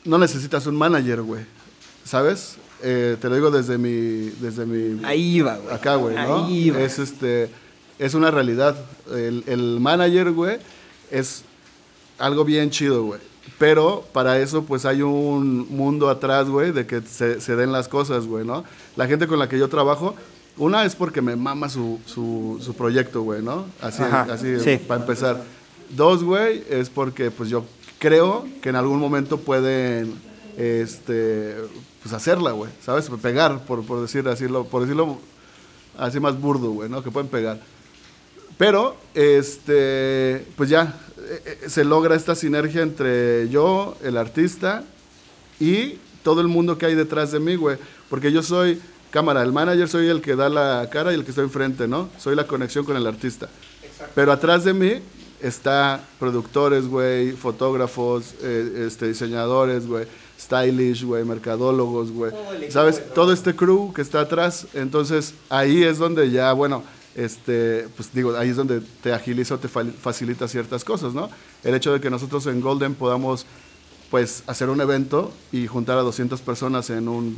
[0.06, 1.46] No necesitas un manager, güey,
[2.04, 2.58] ¿sabes?
[2.82, 5.74] Eh, te lo digo desde mi, desde mi Ahí va, güey.
[5.74, 6.46] acá, güey, ¿no?
[6.46, 6.82] Ahí va.
[6.82, 7.50] Es este
[8.00, 8.76] es una realidad.
[9.12, 10.58] El, el manager, güey,
[11.12, 11.44] es
[12.20, 13.20] algo bien chido, güey.
[13.60, 17.88] Pero para eso, pues hay un mundo atrás, güey, de que se, se den las
[17.88, 18.64] cosas, güey, ¿no?
[18.96, 20.16] La gente con la que yo trabajo,
[20.58, 23.66] una es porque me mama su, su, su proyecto, güey, ¿no?
[23.82, 24.78] Así, Ajá, así sí.
[24.88, 25.44] para empezar.
[25.90, 27.66] Dos, güey, es porque pues yo
[28.00, 30.14] creo que en algún momento pueden
[30.58, 31.56] este
[32.02, 33.10] pues hacerla, güey, ¿sabes?
[33.22, 35.18] Pegar, por, por decir así, lo- por decirlo
[35.98, 37.04] así más burdo, güey, ¿no?
[37.04, 37.60] Que pueden pegar.
[38.58, 44.84] Pero, este, pues ya, eh, eh, se logra esta sinergia entre yo, el artista,
[45.60, 47.78] y todo el mundo que hay detrás de mí, güey.
[48.10, 48.82] Porque yo soy,
[49.12, 52.10] cámara, el manager soy el que da la cara y el que está enfrente, ¿no?
[52.18, 53.50] Soy la conexión con el artista.
[54.16, 55.02] Pero atrás de mí
[55.42, 60.06] está productores, güey, fotógrafos, eh, este, diseñadores, güey,
[60.40, 62.32] stylish, güey, mercadólogos, güey.
[62.70, 63.14] ¿Sabes?
[63.14, 64.68] Todo este crew que está atrás.
[64.74, 66.84] Entonces, ahí es donde ya, bueno,
[67.16, 71.30] este, pues digo, ahí es donde te agiliza o te fa- facilita ciertas cosas, ¿no?
[71.64, 73.46] El hecho de que nosotros en Golden podamos,
[74.12, 77.38] pues, hacer un evento y juntar a 200 personas en un,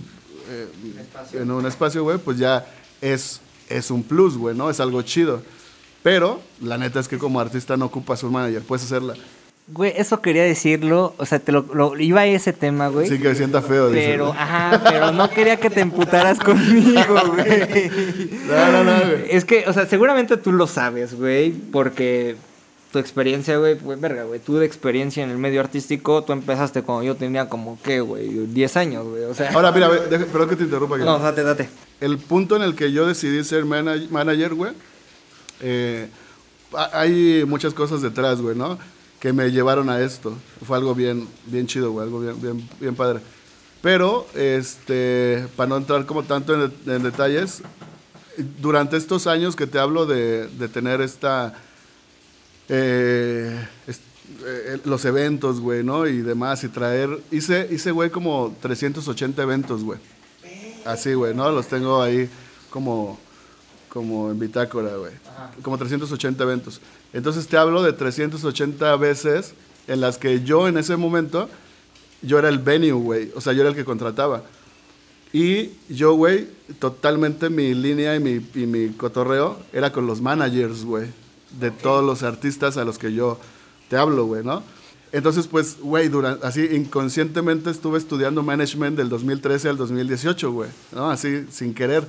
[0.49, 0.67] eh,
[1.33, 2.65] en un espacio, güey, pues ya
[3.01, 4.69] es, es un plus, güey, ¿no?
[4.69, 5.41] Es algo chido.
[6.03, 9.15] Pero la neta es que como artista no ocupas un manager, puedes hacerla.
[9.67, 11.15] Güey, eso quería decirlo.
[11.17, 13.09] O sea, te lo, lo- iba a ese tema, güey.
[13.09, 13.89] Sí que sienta feo.
[13.89, 14.05] dice.
[14.11, 17.03] Pero, ajá, pero no quería que te emputaras conmigo,
[17.33, 17.89] güey.
[18.47, 19.25] No, no, no, güey.
[19.31, 22.35] Es que, o sea, seguramente tú lo sabes, güey, porque
[22.91, 26.83] tu experiencia, güey, pues, verga, güey, tú de experiencia en el medio artístico, tú empezaste
[26.83, 28.29] cuando yo tenía como, ¿qué, güey?
[28.45, 29.49] 10 años, güey, o sea...
[29.51, 30.97] Ahora, mira, deja- perdón que te interrumpa.
[30.99, 31.19] no, No.
[31.19, 31.69] date, date.
[31.99, 34.71] El punto en el que yo decidí ser manag- manager, güey,
[35.61, 36.07] eh,
[36.73, 38.77] ha- hay muchas cosas detrás, güey, ¿no?
[39.19, 40.35] Que me llevaron a esto.
[40.65, 43.21] Fue algo bien, bien chido, güey, algo bien, bien, bien padre.
[43.81, 47.61] Pero, este, para no entrar como tanto en, detalles,
[48.59, 51.53] durante estos años que te hablo de, de tener esta,
[52.67, 53.67] eh,
[54.43, 56.07] eh, los eventos, güey, ¿no?
[56.07, 59.99] Y demás, y traer, hice, hice, güey, como 380 eventos, güey.
[60.83, 61.51] Así, güey, ¿no?
[61.51, 62.29] Los tengo ahí
[62.69, 63.19] como,
[63.95, 65.13] como en bitácora, güey.
[65.61, 66.81] Como 380 eventos.
[67.13, 69.53] Entonces te hablo de 380 veces
[69.87, 71.49] en las que yo en ese momento,
[72.21, 73.31] yo era el venue, güey.
[73.35, 74.43] O sea, yo era el que contrataba.
[75.31, 80.83] Y yo, güey, totalmente mi línea y mi, y mi cotorreo era con los managers,
[80.83, 81.07] güey.
[81.57, 83.39] De todos los artistas a los que yo
[83.89, 84.61] te hablo, güey, ¿no?
[85.13, 86.11] Entonces, pues, güey,
[86.43, 91.09] así inconscientemente estuve estudiando management del 2013 al 2018, güey, ¿no?
[91.09, 92.05] Así, sin querer,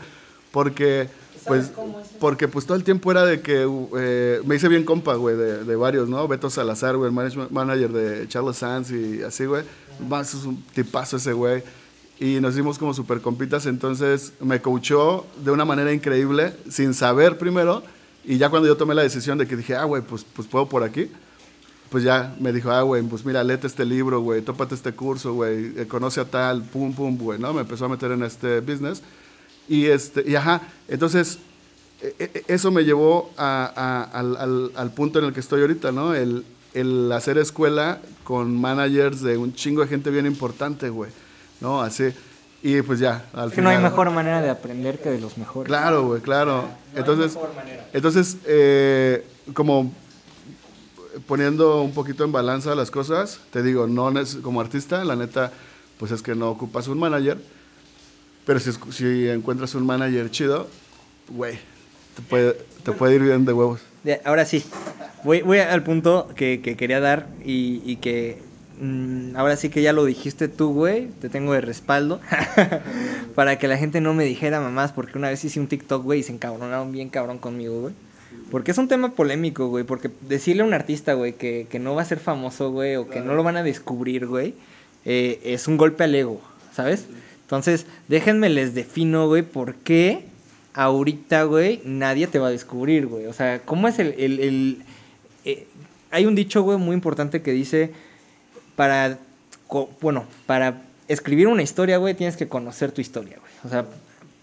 [0.51, 1.09] porque
[1.47, 1.71] Pues,
[2.19, 5.65] porque pues todo el tiempo era de que eh, me hice bien compa, güey, de,
[5.65, 6.27] de varios, ¿no?
[6.27, 9.63] Beto Salazar, güey, el management manager de Charles Sands y así, güey.
[10.09, 11.63] Más es un tipazo ese güey.
[12.19, 17.37] Y nos hicimos como super compitas, entonces me coachó de una manera increíble, sin saber
[17.37, 17.83] primero.
[18.25, 20.69] Y ya cuando yo tomé la decisión de que dije, ah, güey, pues, pues puedo
[20.69, 21.11] por aquí,
[21.91, 25.35] pues ya me dijo, ah, güey, pues mira, léete este libro, güey, tópate este curso,
[25.35, 27.53] güey, eh, conoce a tal, pum, pum, güey, ¿no?
[27.53, 29.03] Me empezó a meter en este business.
[29.69, 31.39] Y, este, y ajá, entonces
[32.01, 35.63] e, e, eso me llevó a, a, al, al, al, punto en el que estoy
[35.63, 36.15] ahorita, ¿no?
[36.15, 36.45] El,
[36.75, 41.11] el hacer escuela con managers de un chingo de gente bien importante, güey,
[41.61, 41.81] ¿no?
[41.81, 42.13] Así.
[42.63, 43.73] Y pues ya, al que final.
[43.73, 45.69] no hay mejor manera de aprender que de los mejores.
[45.69, 46.63] Claro, güey, claro.
[46.93, 47.39] No entonces,
[47.93, 49.93] entonces eh, como
[51.27, 54.13] poniendo un poquito en balanza las cosas, te digo, no
[54.43, 55.53] como artista, la neta,
[55.99, 57.39] pues es que no ocupas un manager,
[58.47, 60.69] pero si, si encuentras un manager chido,
[61.29, 61.59] güey,
[62.15, 63.81] te puede, te puede ir bien de huevos.
[64.25, 64.65] Ahora sí,
[65.25, 68.39] voy, voy al punto que, que quería dar y, y que
[68.81, 72.21] mmm, ahora sí que ya lo dijiste tú, güey, te tengo de respaldo,
[73.35, 76.21] para que la gente no me dijera mamás, porque una vez hice un TikTok, güey,
[76.21, 77.95] y se encabronaron bien cabrón conmigo, güey.
[78.51, 79.83] Porque es un tema polémico, güey.
[79.83, 83.09] Porque decirle a un artista, güey, que, que, no va a ser famoso, güey, o
[83.09, 84.55] que no lo van a descubrir, güey,
[85.05, 86.41] eh, es un golpe al ego,
[86.73, 87.07] ¿sabes?
[87.47, 90.25] Entonces, déjenme les defino, güey, por qué
[90.75, 93.27] ahorita, güey, nadie te va a descubrir, güey.
[93.27, 94.15] O sea, ¿cómo es el...
[94.19, 94.83] el, el
[95.45, 95.69] eh,
[96.11, 97.93] hay un dicho, güey, muy importante que dice,
[98.75, 99.19] para,
[100.01, 103.53] bueno, para escribir una historia, güey, tienes que conocer tu historia, güey.
[103.65, 103.87] O sea,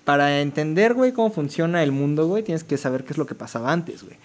[0.06, 3.36] para entender, güey, cómo funciona el mundo, güey, tienes que saber qué es lo que
[3.36, 4.16] pasaba antes, güey.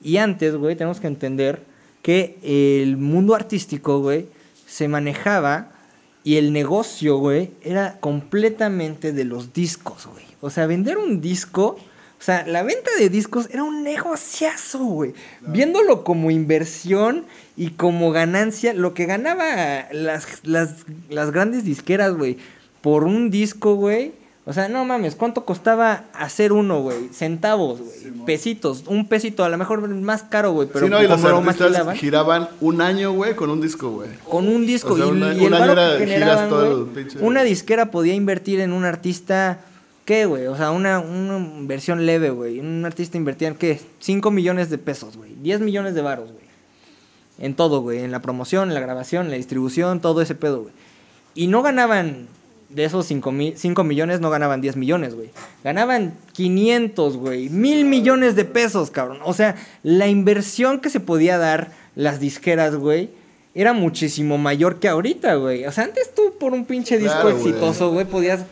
[0.00, 1.62] Y antes, güey, tenemos que entender
[2.02, 4.26] que el mundo artístico, güey,
[4.66, 5.72] se manejaba
[6.28, 10.26] y el negocio, güey, era completamente de los discos, güey.
[10.42, 11.78] O sea, vender un disco,
[12.20, 15.14] o sea, la venta de discos era un negociazo, güey.
[15.40, 17.24] Viéndolo como inversión
[17.56, 22.36] y como ganancia, lo que ganaba las, las, las grandes disqueras, güey,
[22.82, 24.12] por un disco, güey
[24.48, 27.10] o sea, no mames, ¿cuánto costaba hacer uno, güey?
[27.12, 27.90] Centavos, güey.
[27.90, 30.66] Sí, Pesitos, un pesito, a lo mejor más caro, güey.
[30.72, 34.08] Pero sí, no, y los artistas giraban un año, güey, con un disco, güey.
[34.26, 34.94] Con un disco.
[34.94, 37.18] O sea, y, una, y el un año era, giras todo wey, el pinche...
[37.18, 39.60] Una disquera podía invertir en un artista,
[40.06, 40.46] ¿qué, güey?
[40.46, 42.58] O sea, una, una inversión leve, güey.
[42.58, 43.78] Un artista invertía en, ¿qué?
[43.98, 45.34] 5 millones de pesos, güey.
[45.42, 46.46] 10 millones de varos, güey.
[47.38, 47.98] En todo, güey.
[47.98, 50.72] En la promoción, en la grabación, en la distribución, todo ese pedo, güey.
[51.34, 52.28] Y no ganaban
[52.68, 53.32] de esos 5
[53.84, 55.30] millones no ganaban 10 millones, güey.
[55.64, 57.48] Ganaban 500, güey.
[57.48, 59.18] Mil millones de pesos, cabrón.
[59.24, 63.10] O sea, la inversión que se podía dar las disqueras, güey,
[63.54, 65.64] era muchísimo mayor que ahorita, güey.
[65.64, 68.44] O sea, antes tú por un pinche disco claro, exitoso, güey, podías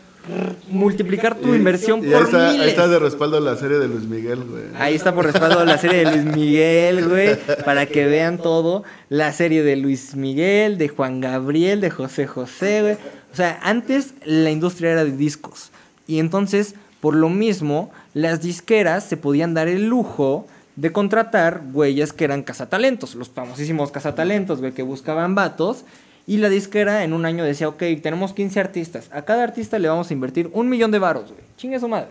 [0.69, 2.63] multiplicar tu y, inversión y por está, miles.
[2.63, 4.63] Ahí está de respaldo la serie de Luis Miguel, güey.
[4.77, 8.83] Ahí está por respaldo la serie de Luis Miguel, güey, para que vean todo.
[9.09, 12.97] La serie de Luis Miguel, de Juan Gabriel, de José José, güey.
[13.31, 15.71] O sea, antes la industria era de discos.
[16.07, 22.13] Y entonces, por lo mismo, las disqueras se podían dar el lujo de contratar güeyes
[22.13, 25.83] que eran cazatalentos, los famosísimos cazatalentos, güey, que buscaban vatos.
[26.25, 29.09] Y la disquera en un año decía, ok, tenemos 15 artistas.
[29.13, 31.43] A cada artista le vamos a invertir un millón de varos, güey.
[31.55, 32.09] Chingue su madre.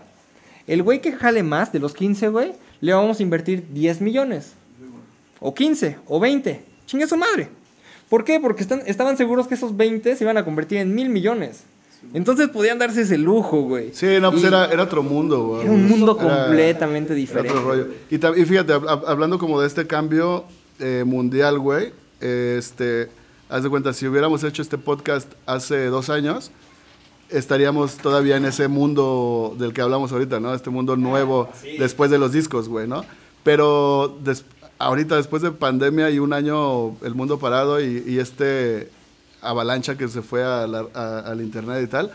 [0.65, 4.53] El güey que jale más de los 15, güey, le vamos a invertir 10 millones.
[5.39, 6.61] O 15, o 20.
[6.87, 7.49] Chingue su madre.
[8.09, 8.39] ¿Por qué?
[8.39, 11.63] Porque están, estaban seguros que esos 20 se iban a convertir en mil millones.
[12.13, 13.89] Entonces podían darse ese lujo, güey.
[13.93, 15.63] Sí, no, pues era, era, otro mundo, güey.
[15.63, 17.15] Era un mundo era, diferente.
[17.15, 17.49] diferente.
[17.49, 17.87] Era otro rollo.
[18.09, 20.45] Y, y fíjate, hablando como de este cambio
[20.79, 21.91] eh, mundial, güey,
[22.21, 23.09] este
[23.49, 26.51] Haz de cuenta, si hubiéramos hecho este podcast hace dos años,
[27.29, 30.53] estaríamos todavía en ese mundo del que hablamos ahorita, ¿no?
[30.53, 31.77] Este mundo nuevo sí.
[31.77, 33.05] después de los discos, güey, ¿no?
[33.43, 34.19] Pero
[34.79, 38.89] ahorita, después de pandemia y un año el mundo parado y, y este
[39.41, 42.11] avalancha que se fue a la, a, al internet y tal,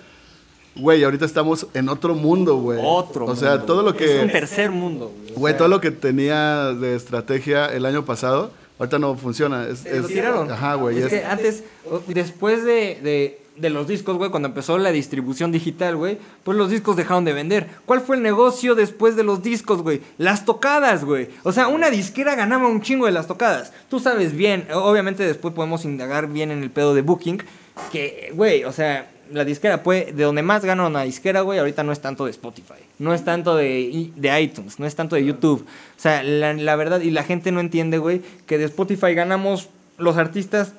[0.77, 2.81] güey, ahorita estamos en otro mundo, güey.
[2.83, 3.27] Otro.
[3.27, 4.17] O sea, todo lo que...
[4.17, 5.13] Es un tercer mundo.
[5.37, 8.51] Güey, todo lo que tenía de estrategia el año pasado
[8.83, 9.69] Ahorita no funciona.
[9.69, 10.51] Es, es, lo tiraron.
[10.51, 10.99] Ajá, güey.
[10.99, 11.63] Es, es, que antes,
[12.09, 16.71] después de, de, de los discos, güey, cuando empezó la distribución digital, güey, pues los
[16.71, 17.69] discos dejaron de vender.
[17.85, 20.01] ¿Cuál fue el negocio después de los discos, güey?
[20.19, 21.29] Las tocadas, güey.
[21.43, 23.73] O sea, una disquera ganaba un chingo de las tocadas.
[23.91, 27.43] Tú sabes bien, obviamente después podemos indagar bien en el pedo de Booking,
[27.91, 31.83] que, güey, o sea, la disquera puede, de donde más gana una disquera, güey, ahorita
[31.83, 35.25] no es tanto de Spotify, no es tanto de, de iTunes, no es tanto de
[35.25, 35.63] YouTube.
[35.63, 39.69] O sea, la, la verdad, y la gente no entiende, güey, que de Spotify ganamos
[39.99, 40.75] los artistas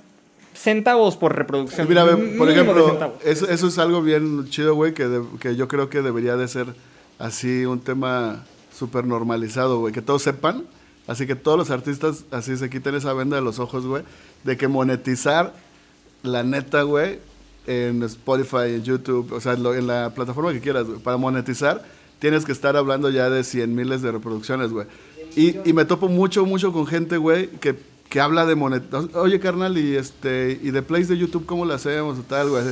[0.54, 1.88] centavos por reproducción.
[1.88, 2.06] Mira,
[2.38, 6.02] por ejemplo, eso, eso, es algo bien chido, güey, que, de, que yo creo que
[6.02, 6.68] debería de ser
[7.20, 8.44] así un tema
[8.78, 10.64] súper normalizado, güey, que todos sepan.
[11.06, 14.04] Así que todos los artistas así se quiten esa venda de los ojos, güey,
[14.46, 15.54] de que monetizar,
[16.22, 17.20] la neta, güey,
[17.68, 21.18] en Spotify, en YouTube, o sea, en, lo- en la plataforma que quieras, güey, para
[21.18, 21.84] monetizar,
[22.20, 24.88] tienes que estar hablando ya de 100 miles de reproducciones, güey.
[25.36, 27.76] Y, y me topo mucho, mucho con gente, güey, que,
[28.14, 29.10] que habla de monetizar.
[29.16, 32.20] Oye, carnal, y este y de plays de YouTube, ¿cómo lo hacemos?
[32.20, 32.64] O tal, güey.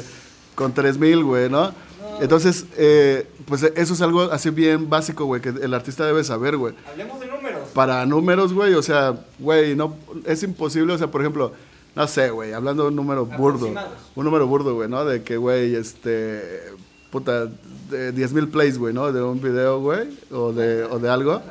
[0.54, 1.74] Con 3 mil, güey, ¿no?
[2.20, 6.58] Entonces, eh, pues eso es algo así bien básico, güey, que el artista debe saber,
[6.58, 7.70] güey Hablemos de números.
[7.74, 11.54] para números, güey, o sea, güey, no, es imposible, o sea, por ejemplo,
[11.96, 13.68] no sé, güey, hablando de un número burdo,
[14.14, 15.04] un número burdo, güey, ¿no?
[15.06, 16.66] De que, güey, este,
[17.10, 17.48] puta,
[17.90, 19.12] de 10 mil plays, güey, ¿no?
[19.12, 21.42] De un video, güey, o de, o de algo,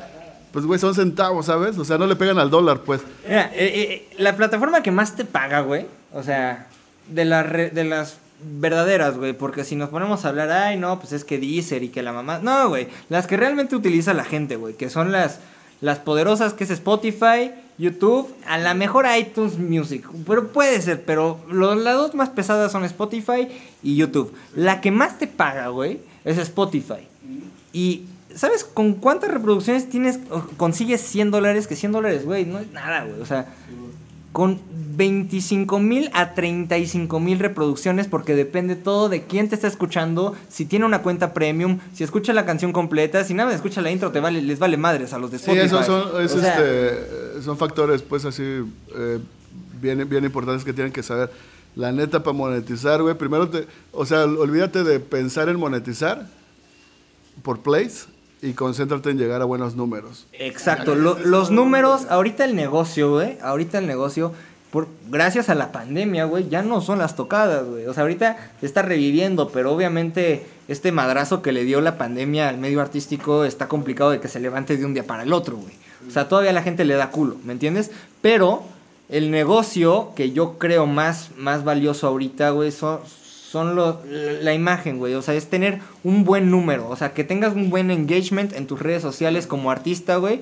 [0.53, 1.77] pues, güey, son centavos, ¿sabes?
[1.79, 3.01] O sea, no le pegan al dólar, pues.
[3.27, 6.67] Mira, eh, eh, la plataforma que más te paga, güey, o sea,
[7.09, 10.99] de, la re- de las verdaderas, güey, porque si nos ponemos a hablar, ay, no,
[10.99, 12.39] pues es que Deezer y que la mamá...
[12.43, 15.41] No, güey, las que realmente utiliza la gente, güey, que son las,
[15.81, 21.39] las poderosas, que es Spotify, YouTube, a la mejor iTunes Music, pero puede ser, pero
[21.51, 23.49] lo- las dos más pesadas son Spotify
[23.83, 24.35] y YouTube.
[24.55, 27.07] La que más te paga, güey, es Spotify.
[27.73, 28.03] Y,
[28.35, 30.19] ¿sabes con cuántas reproducciones tienes,
[30.57, 31.67] consigues 100 dólares?
[31.67, 33.21] Que 100 dólares, güey, no es nada, güey.
[33.21, 33.47] O sea,
[34.33, 34.61] con
[34.97, 40.67] 25 mil a 35 mil reproducciones, porque depende todo de quién te está escuchando, si
[40.67, 44.21] tiene una cuenta premium, si escucha la canción completa, si nada escucha la intro, te
[44.21, 45.67] vale, les vale madres a los de Sí, Spotify.
[45.67, 49.19] esos son, es, O sea, este, son factores, pues, así, eh,
[49.81, 51.31] bien, bien importantes que tienen que saber.
[51.75, 56.29] La neta, para monetizar, güey, primero te, o sea, olvídate de pensar en monetizar
[57.43, 58.07] por plays
[58.43, 60.27] y concéntrate en llegar a buenos números.
[60.33, 64.33] Exacto, lo- los números, ahorita el negocio, güey, ahorita el negocio,
[64.71, 67.87] por, gracias a la pandemia, güey, ya no son las tocadas, güey.
[67.87, 72.49] O sea, ahorita se está reviviendo, pero obviamente este madrazo que le dio la pandemia
[72.49, 75.57] al medio artístico está complicado de que se levante de un día para el otro,
[75.57, 75.75] güey.
[76.07, 77.91] O sea, todavía la gente le da culo, ¿me entiendes?
[78.23, 78.63] Pero
[79.09, 83.01] el negocio que yo creo más, más valioso ahorita, güey, son,
[83.51, 85.15] son lo- la imagen, güey.
[85.15, 86.89] O sea, es tener un buen número.
[86.89, 90.41] O sea, que tengas un buen engagement en tus redes sociales como artista, güey.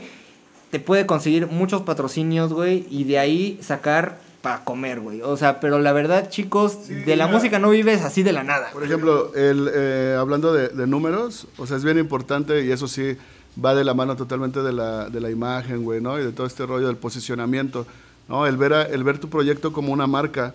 [0.70, 2.86] Te puede conseguir muchos patrocinios, güey.
[2.90, 5.22] Y de ahí sacar para comer, güey.
[5.22, 8.68] O sea, pero la verdad, chicos, de la música no vives así de la nada.
[8.72, 12.86] Por ejemplo, el, eh, hablando de, de números, o sea, es bien importante y eso
[12.88, 13.16] sí
[13.62, 16.20] va de la mano totalmente de la, de la imagen, güey, ¿no?
[16.20, 17.86] Y de todo este rollo del posicionamiento,
[18.28, 18.46] ¿no?
[18.46, 20.54] El ver, a- el ver tu proyecto como una marca.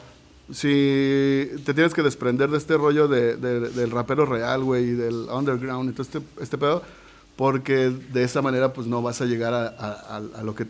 [0.51, 4.91] Si te tienes que desprender de este rollo de, de- del rapero real, güey, y
[4.91, 6.81] del underground y todo este, este pedo,
[7.35, 10.65] porque de esa manera, pues, no vas a llegar a, a- a- lo que...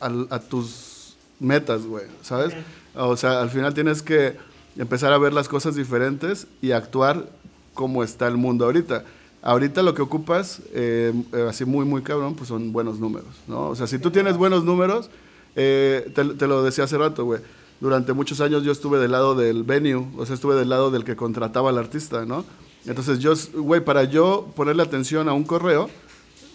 [0.00, 2.54] a, a tus metas, güey, ¿sabes?
[2.94, 4.36] O sea, al final tienes que
[4.78, 7.28] empezar a ver las cosas diferentes y actuar
[7.74, 9.04] como está el mundo ahorita.
[9.42, 13.68] Ahorita lo que ocupas, eh, eh, así muy, muy cabrón, pues son buenos números, ¿no?
[13.68, 15.10] O sea, si tú tienes buenos números,
[15.56, 17.40] eh, te, te lo decía hace rato, güey.
[17.80, 21.04] Durante muchos años yo estuve del lado del venue, o sea, estuve del lado del
[21.04, 22.44] que contrataba al artista, ¿no?
[22.86, 25.90] Entonces yo, güey, para yo ponerle atención a un correo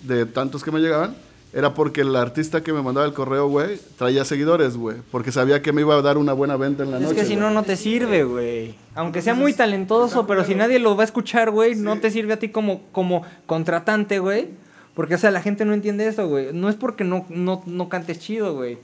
[0.04, 1.16] de tantos que me llegaban,
[1.52, 4.98] era porque el artista que me mandaba el correo, güey, traía seguidores, güey.
[5.12, 7.16] Porque sabía que me iba a dar una buena venta en la Es noche.
[7.16, 8.76] que si no, no te sirve, güey.
[8.94, 12.34] Aunque sea muy talentoso, pero si nadie lo va a escuchar, güey, no te sirve
[12.34, 14.50] a ti como, como contratante, güey.
[14.94, 16.54] Porque, o sea, la gente no entiende eso, güey.
[16.54, 18.78] No es porque no, no, no cantes chido, güey.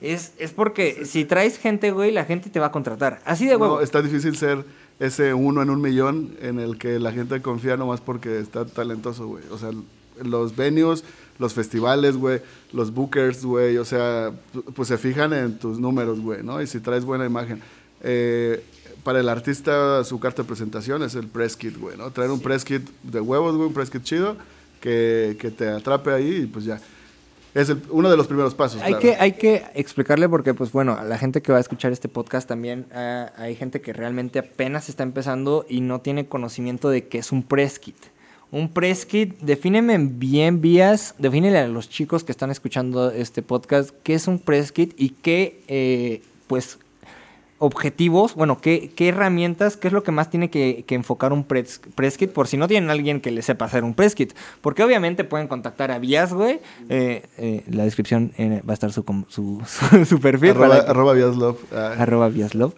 [0.00, 3.20] Es, es porque si traes gente, güey, la gente te va a contratar.
[3.24, 3.76] Así de huevo.
[3.76, 4.64] No, está difícil ser
[5.00, 9.26] ese uno en un millón en el que la gente confía nomás porque está talentoso,
[9.26, 9.44] güey.
[9.50, 9.70] O sea,
[10.22, 11.04] los venues,
[11.38, 12.40] los festivales, güey,
[12.72, 16.60] los bookers, güey, o sea, pu- pues se fijan en tus números, güey, ¿no?
[16.60, 17.60] Y si traes buena imagen.
[18.02, 18.62] Eh,
[19.04, 22.10] para el artista, su carta de presentación es el press kit, güey, ¿no?
[22.10, 24.36] Traer un press kit de huevos, güey, un press kit chido,
[24.80, 26.80] que, que te atrape ahí y pues ya.
[27.58, 28.80] Es el- uno de los primeros pasos.
[28.82, 29.00] Hay claro.
[29.00, 32.08] que, hay que explicarle porque, pues bueno, a la gente que va a escuchar este
[32.08, 37.08] podcast también ah, hay gente que realmente apenas está empezando y no tiene conocimiento de
[37.08, 37.96] qué es un press kit.
[38.52, 43.90] Un press kit, defíneme bien vías, defínele a los chicos que están escuchando este podcast
[44.04, 46.78] qué es un press kit y qué, eh, pues,
[47.60, 51.44] objetivos, bueno, qué, qué herramientas, qué es lo que más tiene que, que enfocar un
[51.44, 54.32] press, press kit, por si no tienen alguien que le sepa hacer un press kit.
[54.60, 56.60] Porque obviamente pueden contactar a Vías, güey.
[56.88, 60.50] Eh, eh, la descripción eh, va a estar su, su, su, su perfil.
[60.50, 62.74] Arroba, que- arroba Viaslov, ah, arroba Viaslov.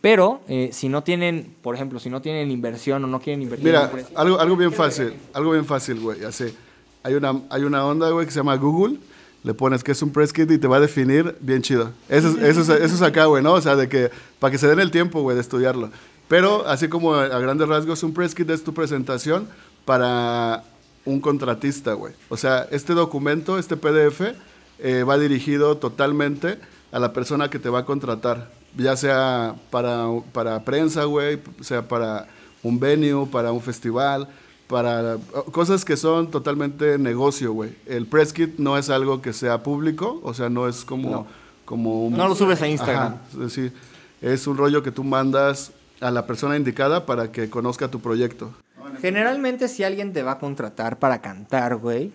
[0.00, 0.40] Pero
[0.72, 3.84] si no tienen, por ejemplo, si no tienen inversión o no quieren invertir en Mira,
[3.86, 6.22] un press kit, algo, algo bien fácil, algo bien fácil, güey.
[6.24, 6.54] Así,
[7.02, 8.98] hay una, hay una onda, güey, que se llama Google.
[9.44, 11.92] Le pones que es un press kit y te va a definir bien chido.
[12.08, 13.52] Eso es, eso es, eso es acá, güey, ¿no?
[13.52, 15.90] O sea, de que, para que se den el tiempo, güey, de estudiarlo.
[16.26, 19.46] Pero, así como a, a grandes rasgos, un press kit es tu presentación
[19.84, 20.64] para
[21.04, 22.14] un contratista, güey.
[22.28, 24.34] O sea, este documento, este PDF,
[24.78, 26.58] eh, va dirigido totalmente
[26.90, 31.86] a la persona que te va a contratar, ya sea para, para prensa, güey, sea
[31.86, 32.26] para
[32.62, 34.28] un venue, para un festival,
[34.66, 35.18] para
[35.52, 37.76] cosas que son totalmente negocio, güey.
[37.86, 41.10] El press kit no es algo que sea público, o sea, no es como...
[41.10, 41.26] No.
[41.64, 43.14] como no lo subes a Instagram.
[43.14, 43.72] Ajá, es decir,
[44.20, 48.52] es un rollo que tú mandas a la persona indicada para que conozca tu proyecto.
[49.00, 52.12] Generalmente si alguien te va a contratar para cantar, güey,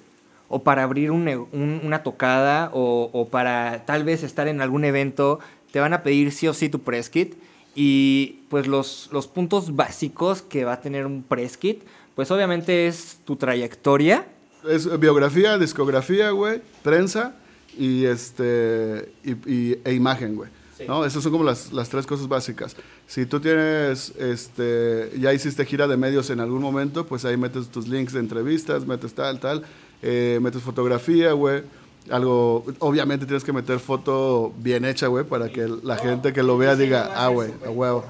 [0.48, 4.84] o para abrir un, un, una tocada, o, o, para tal vez estar en algún
[4.84, 5.40] evento,
[5.72, 7.36] te van a pedir sí o sí tu press kit.
[7.76, 11.84] Y pues los, los puntos básicos que va a tener un press kit,
[12.20, 14.28] pues obviamente es tu trayectoria.
[14.68, 17.38] Es biografía, discografía, güey, prensa
[17.78, 20.50] y, este, y, y e imagen, güey.
[20.78, 20.84] Sí.
[20.86, 21.06] ¿no?
[21.06, 22.76] Esas son como las, las, tres cosas básicas.
[23.08, 27.70] Si tú tienes, este, ya hiciste gira de medios en algún momento, pues ahí metes
[27.70, 29.64] tus links de entrevistas, metes tal, tal,
[30.02, 31.64] eh, metes fotografía, güey.
[32.12, 36.58] Algo, obviamente tienes que meter foto bien hecha, güey, para que la gente que lo
[36.58, 38.04] vea diga, ah, güey, a huevo,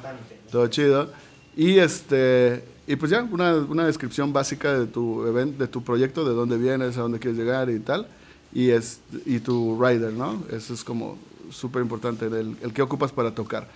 [0.51, 1.11] todo chido.
[1.55, 6.27] Y este, y pues ya, una, una descripción básica de tu, event, de tu proyecto,
[6.27, 8.07] de dónde vienes, a dónde quieres llegar y tal.
[8.51, 10.43] Y, es, y tu rider, ¿no?
[10.51, 11.15] Eso es como
[11.51, 13.67] súper importante, el, el, que ocupas para tocar.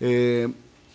[0.00, 0.48] Eh,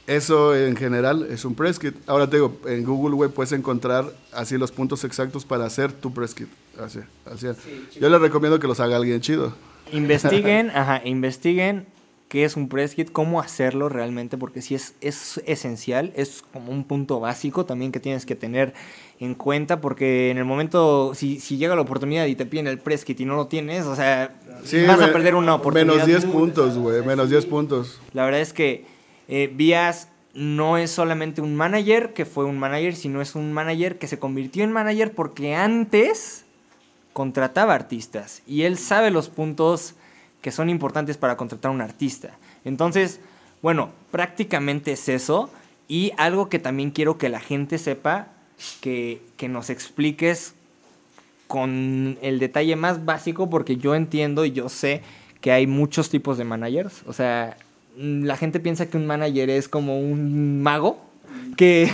[0.08, 1.94] eso en general es un press kit.
[2.08, 6.12] Ahora te digo, en Google Web puedes encontrar así los puntos exactos para hacer tu
[6.12, 6.48] press kit.
[6.84, 7.46] Así, así.
[7.92, 9.54] Sí, Yo les recomiendo que los haga alguien chido.
[9.94, 11.86] Investiguen, ajá, investiguen
[12.28, 16.72] qué es un press kit, cómo hacerlo realmente, porque sí es, es esencial, es como
[16.72, 18.74] un punto básico también que tienes que tener
[19.20, 22.80] en cuenta, porque en el momento, si, si llega la oportunidad y te piden el
[22.80, 26.06] press kit y no lo tienes, o sea, sí, vas me, a perder una oportunidad.
[26.06, 28.00] Menos 10 puntos, güey, menos 10 puntos.
[28.14, 28.86] La verdad es que
[29.28, 33.98] eh, Vías no es solamente un manager que fue un manager, sino es un manager
[33.98, 36.46] que se convirtió en manager porque antes
[37.14, 39.96] contrataba artistas y él sabe los puntos
[40.42, 42.38] que son importantes para contratar a un artista.
[42.66, 43.20] Entonces,
[43.62, 45.50] bueno, prácticamente es eso.
[45.88, 48.28] Y algo que también quiero que la gente sepa,
[48.82, 50.54] que, que nos expliques
[51.48, 55.02] con el detalle más básico, porque yo entiendo y yo sé
[55.42, 57.04] que hay muchos tipos de managers.
[57.08, 57.58] O sea,
[57.98, 61.00] la gente piensa que un manager es como un mago
[61.56, 61.90] que,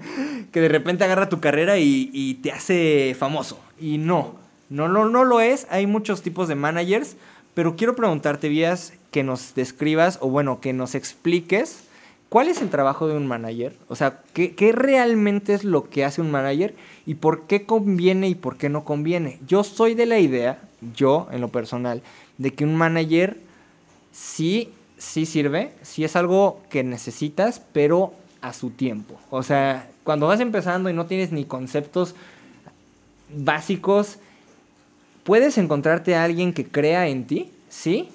[0.52, 3.60] que de repente agarra tu carrera y, y, te hace famoso.
[3.80, 4.36] Y no,
[4.70, 5.66] no, no, no lo es.
[5.70, 7.16] Hay muchos tipos de managers.
[7.54, 11.84] Pero quiero preguntarte, Vías, que nos describas o bueno, que nos expliques
[12.28, 13.76] cuál es el trabajo de un manager.
[13.88, 16.74] O sea, ¿qué, realmente es lo que hace un manager
[17.06, 19.38] y por qué conviene y por qué no conviene.
[19.46, 20.58] Yo soy de la idea,
[20.96, 22.02] yo en lo personal,
[22.38, 23.38] de que un manager
[24.10, 29.14] sí, sí sirve, sí es algo que necesitas, pero a su tiempo.
[29.30, 32.16] O sea, cuando vas empezando y no tienes ni conceptos
[33.32, 34.18] básicos,
[35.24, 38.08] puedes encontrarte a alguien que crea en ti, sí,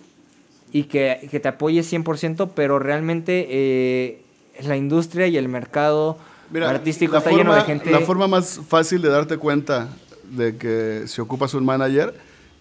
[0.71, 4.21] y que, que te apoye 100%, pero realmente eh,
[4.61, 6.17] la industria y el mercado
[6.51, 7.91] Mira, artístico está forma, lleno de gente.
[7.91, 9.89] La forma más fácil de darte cuenta
[10.29, 12.13] de que si ocupas un manager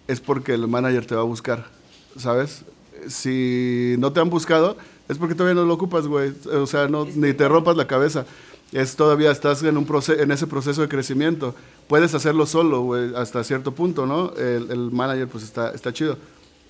[0.07, 1.67] es porque el manager te va a buscar,
[2.17, 2.65] ¿sabes?
[3.09, 4.77] Si no te han buscado,
[5.09, 6.33] es porque todavía no lo ocupas, güey.
[6.53, 8.27] O sea, no, ni te rompas la cabeza.
[8.73, 11.55] Es todavía estás en, un proceso, en ese proceso de crecimiento.
[11.87, 14.33] Puedes hacerlo solo, hasta cierto punto, ¿no?
[14.37, 16.19] El, el, manager, pues está, está chido.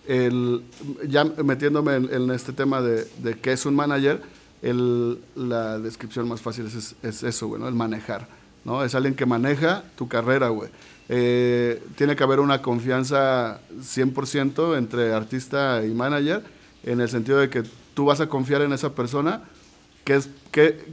[0.06, 0.62] El,
[1.06, 4.22] ya metiéndome en, en este tema de, de qué es un manager,
[4.62, 7.68] el, la descripción más fácil es, es eso, güey, ¿no?
[7.68, 8.28] El manejar,
[8.64, 8.84] ¿no?
[8.84, 10.70] Es alguien que maneja tu carrera, güey.
[11.08, 16.42] Eh, tiene que haber una confianza 100% entre artista y manager,
[16.84, 17.62] en el sentido de que
[17.94, 19.42] tú vas a confiar en esa persona,
[20.04, 20.84] que es, que,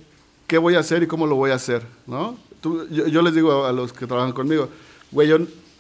[0.48, 2.38] qué voy a hacer y cómo lo voy a hacer, ¿no?
[2.62, 4.70] Tú, yo, yo, les digo a los que trabajan conmigo,
[5.12, 5.38] güey, yo,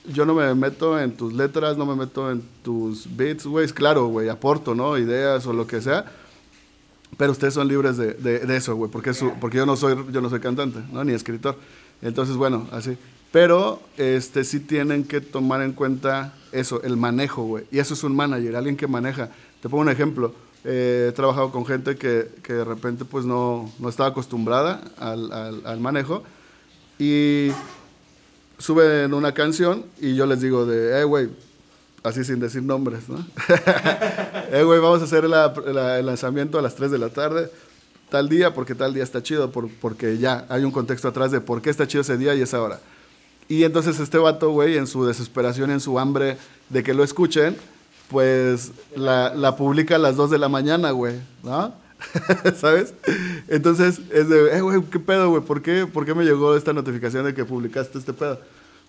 [0.07, 4.07] yo no me meto en tus letras, no me meto en tus beats, güey, claro,
[4.07, 4.97] güey, aporto, ¿no?
[4.97, 6.05] Ideas o lo que sea,
[7.17, 10.21] pero ustedes son libres de, de, de eso, güey, porque, porque yo, no soy, yo
[10.21, 11.03] no soy cantante, ¿no?
[11.03, 11.57] Ni escritor.
[12.01, 12.97] Entonces, bueno, así.
[13.31, 17.65] Pero este, sí tienen que tomar en cuenta eso, el manejo, güey.
[17.71, 19.29] Y eso es un manager, alguien que maneja.
[19.61, 20.33] Te pongo un ejemplo.
[20.67, 25.31] Eh, he trabajado con gente que, que de repente pues no, no estaba acostumbrada al,
[25.31, 26.23] al, al, manejo
[26.97, 27.51] y
[28.57, 31.29] suben una canción y yo les digo de, eh, güey,
[32.01, 33.17] así sin decir nombres, ¿no?
[34.51, 37.51] eh, güey, vamos a hacer la, la, el lanzamiento a las 3 de la tarde,
[38.09, 41.41] tal día, porque tal día está chido, por, porque ya hay un contexto atrás de
[41.41, 42.79] por qué está chido ese día y esa hora.
[43.47, 46.37] Y entonces este vato, güey, en su desesperación, en su hambre
[46.69, 47.55] de que lo escuchen,
[48.09, 51.73] pues la, la publica a las 2 de la mañana, güey, ¿no?
[52.55, 52.93] ¿Sabes?
[53.47, 55.41] Entonces es de, eh, güey, ¿qué pedo, güey?
[55.41, 58.39] ¿Por qué, ¿Por qué me llegó esta notificación de que publicaste este pedo?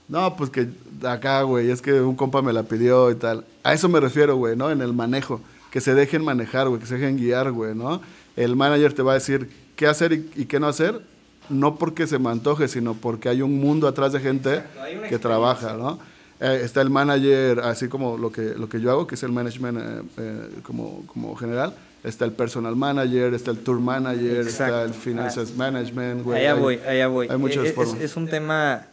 [0.08, 0.68] No, pues que
[1.04, 3.44] acá, güey, es que un compa me la pidió y tal.
[3.64, 4.70] A eso me refiero, güey, ¿no?
[4.70, 5.40] En el manejo.
[5.70, 8.00] Que se dejen manejar, güey, que se dejen guiar, güey, ¿no?
[8.36, 11.00] El manager te va a decir qué hacer y, qué no hacer,
[11.48, 14.62] no porque se me antoje, sino porque hay un mundo atrás de gente
[15.08, 15.98] que trabaja, ¿no?
[16.40, 19.32] Eh, está el manager, así como lo que, lo que yo hago, que es el
[19.32, 21.74] management eh, eh, como, como general.
[22.04, 25.56] Está el personal manager, está el tour manager, está el finances ah.
[25.56, 26.22] management.
[26.22, 26.40] Güey.
[26.40, 27.28] Allá voy, allá voy.
[27.28, 28.86] Hay muchas es, es, un tema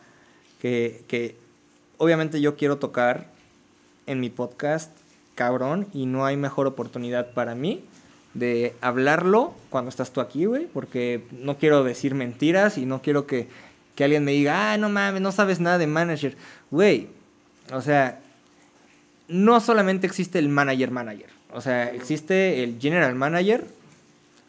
[0.61, 1.35] que, que
[1.97, 3.27] obviamente yo quiero tocar
[4.07, 4.91] en mi podcast,
[5.35, 7.83] cabrón, y no hay mejor oportunidad para mí
[8.33, 13.27] de hablarlo cuando estás tú aquí, güey, porque no quiero decir mentiras y no quiero
[13.27, 13.47] que,
[13.95, 16.35] que alguien me diga, ah, no mames, no sabes nada de manager.
[16.71, 17.09] Güey,
[17.71, 18.19] o sea,
[19.27, 23.65] no solamente existe el manager manager, o sea, existe el general manager,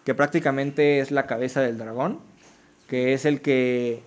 [0.05, 2.19] que prácticamente es la cabeza del dragón,
[2.89, 4.03] que es el que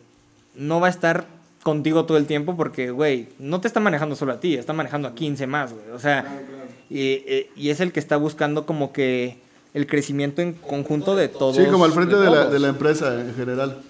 [0.55, 1.25] no va a estar
[1.63, 5.07] contigo todo el tiempo porque, güey, no te está manejando solo a ti, está manejando
[5.07, 5.89] a 15 más, güey.
[5.89, 6.25] O sea,
[6.89, 9.37] y, y, es el que está buscando como que
[9.73, 11.57] el crecimiento en conjunto de todos.
[11.57, 13.81] Sí, como al frente de, la, de la, empresa en general.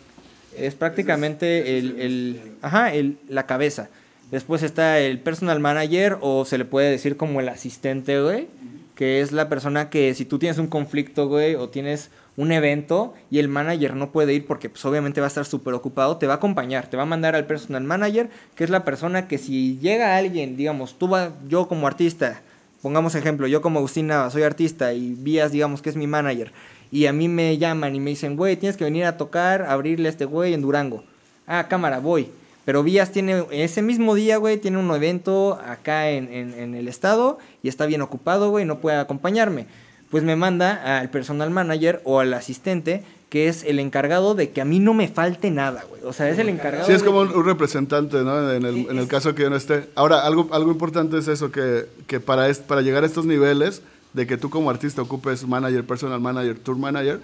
[0.58, 3.90] Es prácticamente el, el ajá, el, la cabeza.
[4.32, 8.48] Después está el personal manager o se le puede decir como el asistente, güey,
[8.96, 13.14] que es la persona que si tú tienes un conflicto, güey, o tienes un evento
[13.32, 16.28] y el manager no puede ir porque pues obviamente va a estar súper ocupado, te
[16.28, 19.38] va a acompañar, te va a mandar al personal manager, que es la persona que
[19.38, 22.42] si llega alguien, digamos, tú vas, yo como artista,
[22.82, 26.52] pongamos ejemplo, yo como Agustina soy artista y Vías, digamos que es mi manager,
[26.92, 30.10] y a mí me llaman y me dicen, güey, tienes que venir a tocar, abrirle
[30.10, 31.04] a este güey en Durango.
[31.48, 32.30] Ah, cámara, voy.
[32.68, 37.38] Pero Vías tiene, ese mismo día, güey, tiene un evento acá en, en, el estado
[37.64, 39.68] y está bien ocupado, güey, no puede acompañarme.
[40.12, 44.60] Pues me manda al personal manager o al asistente que es el encargado de que
[44.60, 46.02] a mí no me falte nada, güey.
[46.04, 46.86] O sea, es el encargado.
[46.86, 48.52] Sí, es como un, representante, ¿no?
[48.52, 49.88] En el, en el caso que yo no esté.
[49.96, 54.28] Ahora, algo, algo importante es eso, que, que para, para llegar a estos niveles, de
[54.28, 57.22] que tú como artista ocupes manager, personal manager, tour manager,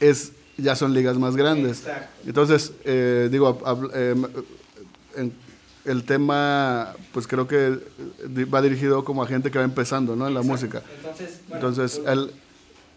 [0.00, 1.78] es, ya son ligas más grandes.
[1.78, 2.08] Exacto.
[2.26, 3.62] Entonces, eh, digo,
[3.94, 4.16] eh,
[5.84, 7.78] el tema, pues creo que
[8.52, 10.28] va dirigido como a gente que va empezando, ¿no?
[10.28, 10.82] En la música.
[10.96, 12.32] Entonces, Entonces el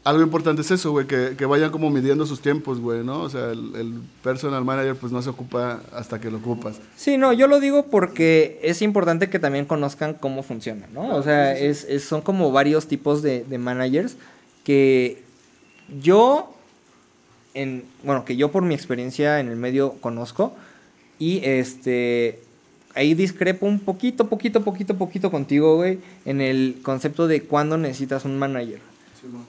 [0.04, 3.22] algo importante es eso, güey, que, que, vayan como midiendo sus tiempos, güey, ¿no?
[3.22, 6.80] O sea, el, personal manager pues no se ocupa hasta que lo ocupas.
[6.98, 11.16] Sí, no, yo lo digo porque es importante que también conozcan cómo funciona, ¿no?
[11.16, 14.18] O sea, Es, es, son como varios tipos de, de, managers
[14.66, 15.24] que
[16.02, 16.54] yo,
[17.54, 20.54] en, bueno, que yo por mi experiencia en el medio conozco
[21.20, 22.40] y este...
[22.96, 28.24] Ahí discrepo un poquito, poquito, poquito, poquito contigo, güey, en el concepto de cuándo necesitas
[28.24, 28.80] un manager.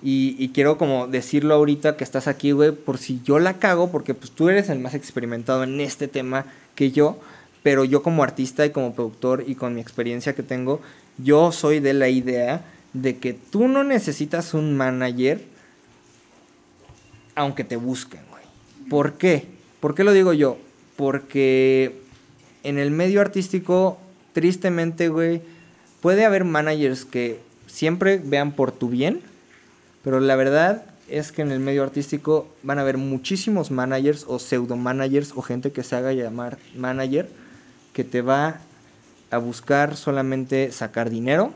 [0.02, 4.14] Y, quiero como decirlo ahorita que estás aquí, güey, por si yo la cago, porque
[4.14, 7.18] pues tú eres el más experimentado en este tema que yo,
[7.62, 10.80] pero yo como artista y como productor y con mi experiencia que tengo,
[11.18, 15.42] yo soy de la idea de que tú no necesitas un manager
[17.34, 18.44] aunque te busquen, güey.
[18.88, 19.46] ¿Por qué?
[19.80, 20.56] ¿Por qué lo digo yo?
[20.96, 22.00] Porque
[22.62, 23.98] en el medio artístico,
[24.32, 25.42] tristemente, güey,
[26.00, 29.20] puede haber managers que siempre vean por tu bien,
[30.02, 34.38] pero la verdad es que en el medio artístico van a haber muchísimos managers o
[34.38, 37.28] pseudo managers o gente que se haga llamar manager
[37.92, 38.60] que te va
[39.30, 41.52] a buscar solamente sacar dinero,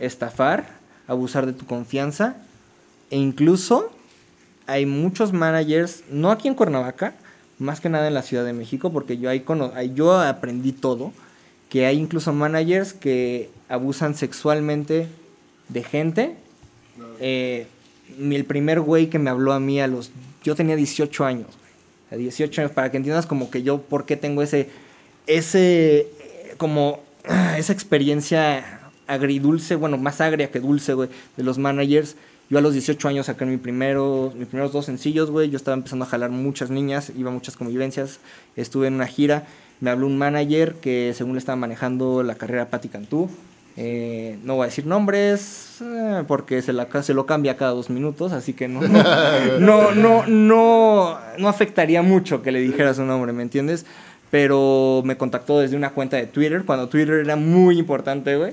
[0.00, 0.66] estafar,
[1.06, 2.36] abusar de tu confianza
[3.10, 3.90] e incluso
[4.66, 7.14] hay muchos managers, no aquí en Cuernavaca,
[7.58, 9.44] más que nada en la Ciudad de México, porque yo ahí,
[9.94, 11.12] yo aprendí todo,
[11.68, 15.08] que hay incluso managers que abusan sexualmente
[15.68, 16.36] de gente
[17.20, 17.66] eh,
[18.18, 20.10] el primer güey que me habló a mí a los...
[20.42, 21.48] Yo tenía 18 años,
[22.10, 24.68] A 18 años, para que entiendas como que yo, ¿por qué tengo ese...
[25.26, 26.08] Ese...
[26.56, 27.02] Como...
[27.56, 32.16] Esa experiencia agridulce, bueno, más agria que dulce, güey, de los managers.
[32.50, 35.50] Yo a los 18 años saqué mi primero, mis primeros dos sencillos, güey.
[35.50, 38.20] Yo estaba empezando a jalar muchas niñas, iba a muchas convivencias.
[38.56, 39.46] Estuve en una gira.
[39.80, 43.30] Me habló un manager que según le estaba manejando la carrera Patti Cantú.
[43.76, 47.90] Eh, no voy a decir nombres eh, porque se, la, se lo cambia cada dos
[47.90, 49.02] minutos, así que no no,
[49.58, 53.84] no, no, no, afectaría mucho que le dijera su nombre, ¿me entiendes?
[54.34, 58.52] Pero me contactó desde una cuenta de Twitter, cuando Twitter era muy importante, güey.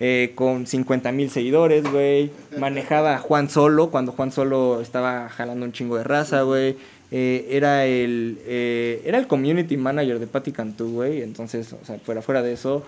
[0.00, 2.32] Eh, con 50 mil seguidores, güey.
[2.58, 6.76] Manejaba a Juan Solo, cuando Juan Solo estaba jalando un chingo de raza, güey.
[7.14, 11.20] Eh, era, el, eh, era el community manager de Patti Cantú, güey.
[11.20, 12.84] Entonces, o sea, fuera, fuera de eso,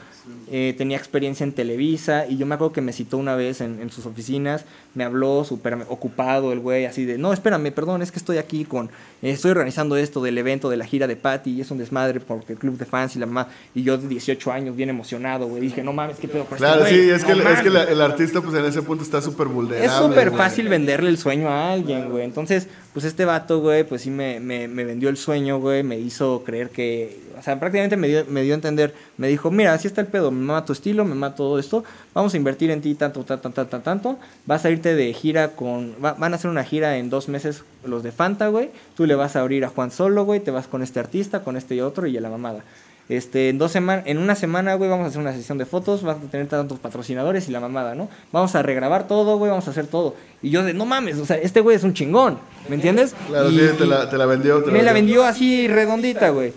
[0.51, 2.27] eh, tenía experiencia en Televisa.
[2.27, 4.65] Y yo me acuerdo que me citó una vez en, en sus oficinas.
[4.95, 8.65] Me habló súper ocupado el güey, así de: No, espérame, perdón, es que estoy aquí
[8.65, 8.89] con.
[9.21, 11.51] estoy organizando esto del evento de la gira de Patti.
[11.51, 13.49] Y es un desmadre porque el club de fans y la mamá.
[13.75, 15.61] Y yo de 18 años, bien emocionado, güey.
[15.61, 16.45] Dije: No mames, qué pedo.
[16.47, 16.95] con este Claro, güey?
[16.95, 17.73] sí, es que, No el- es que mames".
[17.87, 19.85] la- el artista, pues en ese punto está súper vulnerable.
[19.87, 20.39] Es súper güey.
[20.43, 22.25] fácil venderle el sueño a alguien, güey.
[22.25, 25.83] Entonces, pues este vato, güey, pues sí me, me, me vendió el sueño, güey.
[25.83, 27.21] Me hizo creer que.
[27.39, 28.95] O sea, prácticamente me dio, me dio a entender.
[29.19, 30.31] Me dijo, mira, así está el pedo.
[30.31, 31.85] Me mama tu estilo, me mama todo esto.
[32.15, 34.19] Vamos a invertir en ti tanto, tanto, tanto, tanto.
[34.47, 35.95] Vas a irte de gira con.
[36.03, 38.71] va- van a hacer una gira en dos meses los de Fanta, güey.
[38.97, 40.41] Tú le vas a abrir a Juan Solo, güey.
[40.41, 42.65] Te vas con este artista, con este y otro y a la mamada.
[43.09, 46.03] Este, en dos semanas, en una semana, güey, vamos a hacer una sesión de fotos,
[46.03, 48.09] vas a tener tantos patrocinadores y la mamada, ¿no?
[48.33, 50.15] Vamos a regrabar todo, güey, vamos a hacer todo.
[50.43, 52.39] Y yo de, no mames, o sea, este güey es un chingón,
[52.69, 53.15] ¿me entiendes?
[53.29, 54.63] Claro, Y- sí, te la, te la vendió.
[54.65, 56.55] te me la vendió así redondita, güey.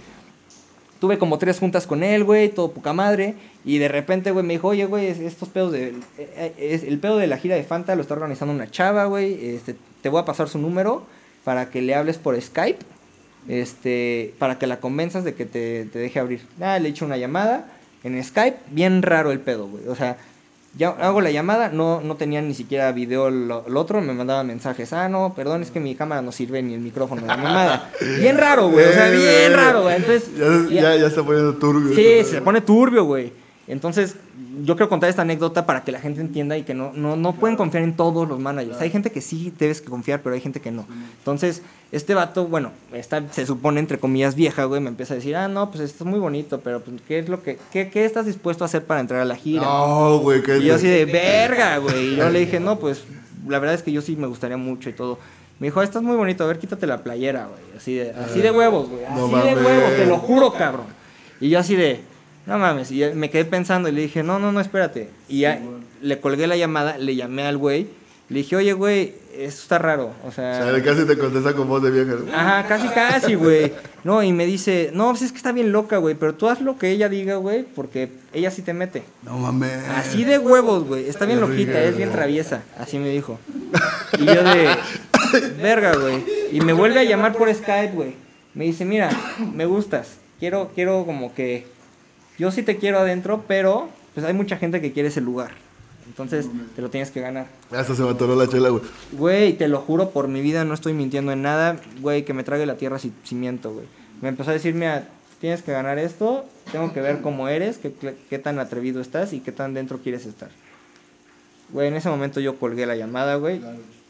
[1.02, 3.36] Tuve como tres juntas con él, güey, todo poca madre.
[3.66, 5.90] Y de repente, güey, me dijo, oye, güey, es- estos pedos de...
[5.90, 9.06] eh, eh, es- el pedo de la gira de Fanta lo está organizando una chava,
[9.06, 9.48] güey.
[9.56, 11.04] Este, te voy a pasar su número
[11.44, 12.80] para que le hables por Skype.
[13.48, 16.42] Este, para que la convenzas de que te, te deje abrir.
[16.62, 17.68] Ah, le he hecho una llamada
[18.04, 18.58] en Skype.
[18.72, 19.88] Bien raro el pedo, güey.
[19.88, 20.18] O sea,
[20.78, 24.44] ya hago la llamada, no, no tenía ni siquiera video lo, lo otro, me mandaba
[24.44, 27.90] mensajes, ah, no, perdón, es que mi cámara no sirve ni el micrófono, la mamada.
[28.20, 29.96] Bien raro, güey, o sea, bien raro, güey.
[29.96, 31.96] Entonces, Ya, ya- ya, ya está poniendo turbio.
[31.96, 33.32] sí, se pone turbio, güey.
[33.68, 34.16] Entonces,
[34.64, 37.34] yo quiero contar esta anécdota para que la gente entienda y que no, no, no
[37.34, 38.80] pueden confiar en todos los managers.
[38.80, 40.86] Hay gente que sí debes que confiar, pero hay gente que no.
[41.18, 41.62] Entonces,
[41.92, 45.50] este vato, bueno, está, se supone entre comillas vieja, güey, me empieza a decir, ah,
[45.50, 48.26] no, pues esto es muy bonito, pero pues, ¿qué es lo que, qué, qué estás
[48.26, 49.64] dispuesto a hacer para entrar a la gira?
[49.64, 52.14] No, güey, qué Y yo así de verga, güey.
[52.14, 53.04] Y yo le dije, no, pues
[53.48, 55.20] la verdad es que yo sí me gustaría mucho y todo.
[55.60, 57.60] Me dijo, estás muy bonito, a ver, quítate la playera, güey.
[57.76, 59.04] Así de, así de huevos, güey.
[59.04, 59.56] Así No de mames.
[59.66, 60.86] huevos, te lo juro, cabrón.
[61.42, 62.02] Y yo así de,
[62.48, 62.92] no mames.
[62.92, 65.10] Y me quedé pensando y le dije, no, no, no, espérate.
[65.28, 65.62] Y ya
[66.02, 67.88] le colgué la llamada, le llamé al güey.
[68.30, 70.12] Le dije, oye, güey, esto está raro.
[70.26, 72.14] O O sea, sea, casi te contesta con voz de vieja.
[72.34, 73.72] Ajá, casi, casi, güey.
[74.04, 76.60] No, y me dice, no, pues es que está bien loca, güey, pero tú haz
[76.60, 79.04] lo que ella diga, güey, porque ella sí te mete.
[79.24, 79.78] No mames.
[79.96, 81.08] Así de huevos, güey.
[81.08, 82.64] Está bien loquita, es bien traviesa.
[82.78, 83.40] Así me dijo.
[84.20, 84.76] Y yo de.
[85.62, 86.24] Verga, güey.
[86.52, 88.16] Y me vuelve a llamar por Skype, güey.
[88.54, 89.10] Me dice, mira,
[89.54, 90.18] me gustas.
[90.40, 91.66] Quiero, quiero como que.
[92.38, 95.52] Yo sí te quiero adentro, pero pues hay mucha gente que quiere ese lugar.
[96.08, 97.48] Entonces te lo tienes que ganar.
[97.72, 98.82] Hasta se me atoró la chela, güey.
[99.12, 101.78] Güey, te lo juro por mi vida, no estoy mintiendo en nada.
[102.00, 103.86] Güey, que me trague la tierra si, si miento, güey.
[104.22, 105.08] Me empezó a decir, mira,
[105.42, 109.52] tienes que ganar esto, tengo que ver cómo eres, qué, tan atrevido estás y qué
[109.52, 110.50] tan dentro quieres estar.
[111.72, 113.62] Güey, en ese momento yo colgué la llamada, güey.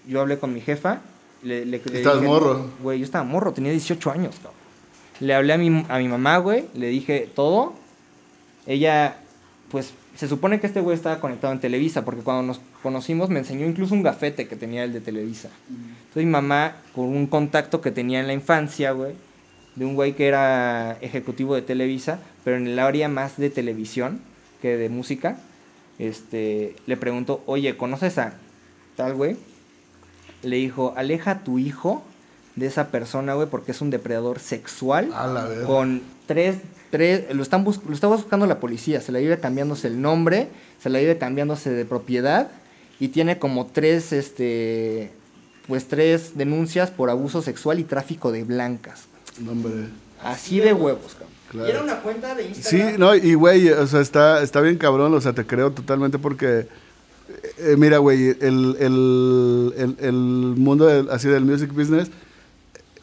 [0.08, 1.02] Yo hablé con mi jefa.
[1.44, 2.68] Le, le, le Estabas dije- morro.
[2.82, 4.54] Güey, yo estaba morro, tenía 18 años, cabrón.
[5.20, 7.74] Le hablé a mi, a mi mamá, güey, le dije todo.
[8.68, 9.18] Ella,
[9.72, 13.40] pues, se supone que este güey estaba conectado en Televisa, porque cuando nos conocimos me
[13.40, 15.50] enseñó incluso un gafete que tenía el de Televisa.
[15.70, 19.14] Entonces mi mamá, con un contacto que tenía en la infancia, güey,
[19.76, 24.22] de un güey que era ejecutivo de Televisa, pero en el área más de televisión
[24.62, 25.38] que de música,
[26.00, 28.34] este, le preguntó, oye, ¿conoces a
[28.96, 29.38] tal güey?
[30.42, 32.04] Le dijo, aleja a tu hijo
[32.56, 36.58] de esa persona, güey, porque es un depredador sexual A la con tres,
[36.90, 40.48] tres lo, están bus- lo estaba buscando la policía, se la vive cambiándose el nombre,
[40.82, 42.50] se la vive cambiándose de propiedad
[43.00, 45.12] y tiene como tres, este,
[45.68, 49.06] pues tres denuncias por abuso sexual y tráfico de blancas.
[49.40, 49.90] No, hombre.
[50.24, 51.28] Así de huevos, cabrón.
[51.52, 51.68] Claro.
[51.68, 53.00] Y era una cuenta de Sí, Instagram.
[53.00, 56.68] no, y güey, o sea, está, está bien cabrón, o sea, te creo totalmente porque,
[57.60, 62.10] eh, mira, güey, el, el, el, el mundo del- así del music business,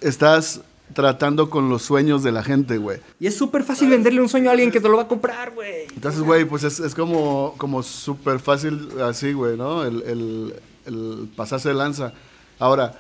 [0.01, 0.61] estás
[0.95, 3.01] tratando con los sueños de la gente, güey.
[3.21, 5.51] Y es súper fácil venderle un sueño a alguien que te lo va a comprar,
[5.53, 5.87] güey.
[5.95, 9.85] Entonces, güey, pues es, es como, como súper fácil así, güey, ¿no?
[9.85, 10.55] El, el,
[10.87, 12.13] el pasarse de lanza.
[12.59, 12.99] Ahora,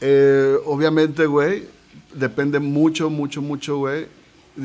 [0.00, 1.64] eh, obviamente, güey,
[2.14, 4.06] depende mucho, mucho, mucho, güey.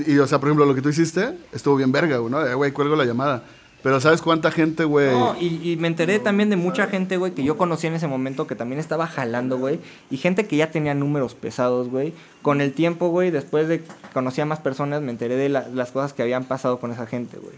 [0.06, 2.45] Y, o sea, por ejemplo, lo que tú hiciste estuvo bien verga, güey, ¿no?
[2.45, 3.43] Eh, Güey, cuelgo la llamada.
[3.83, 5.11] Pero ¿sabes cuánta gente, güey?
[5.11, 8.07] No, y, y me enteré también de mucha gente, güey, que yo conocí en ese
[8.07, 9.79] momento que también estaba jalando, güey.
[10.09, 12.13] Y gente que ya tenía números pesados, güey.
[12.41, 15.67] Con el tiempo, güey, después de que conocí a más personas, me enteré de la-
[15.69, 17.55] las cosas que habían pasado con esa gente, güey.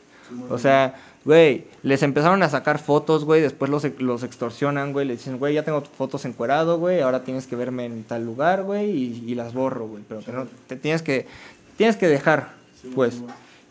[0.51, 0.93] O sea,
[1.25, 5.07] güey, les empezaron a sacar fotos, güey, después los, los extorsionan, güey.
[5.07, 8.61] Le dicen, güey, ya tengo fotos encuerado, güey, ahora tienes que verme en tal lugar,
[8.63, 10.03] güey, y, y las borro, güey.
[10.07, 11.25] Pero que no, te tienes que,
[11.77, 12.49] tienes que dejar,
[12.93, 13.21] pues.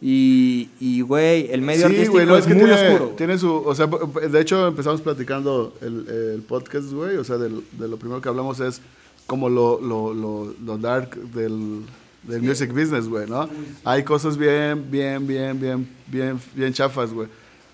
[0.01, 3.11] Y, y, güey, el medio sí, artístico güey, no, es, es que muy tiene, oscuro.
[3.17, 7.65] tiene su, o sea, de hecho empezamos platicando el, el podcast, güey, o sea, del-
[7.73, 8.81] de lo primero que hablamos es
[9.27, 11.81] como lo, lo, lo, lo dark del,
[12.23, 13.49] del music business, güey, ¿no?
[13.85, 17.27] Hay cosas bien, bien, bien, bien, bien, bien chafas, güey.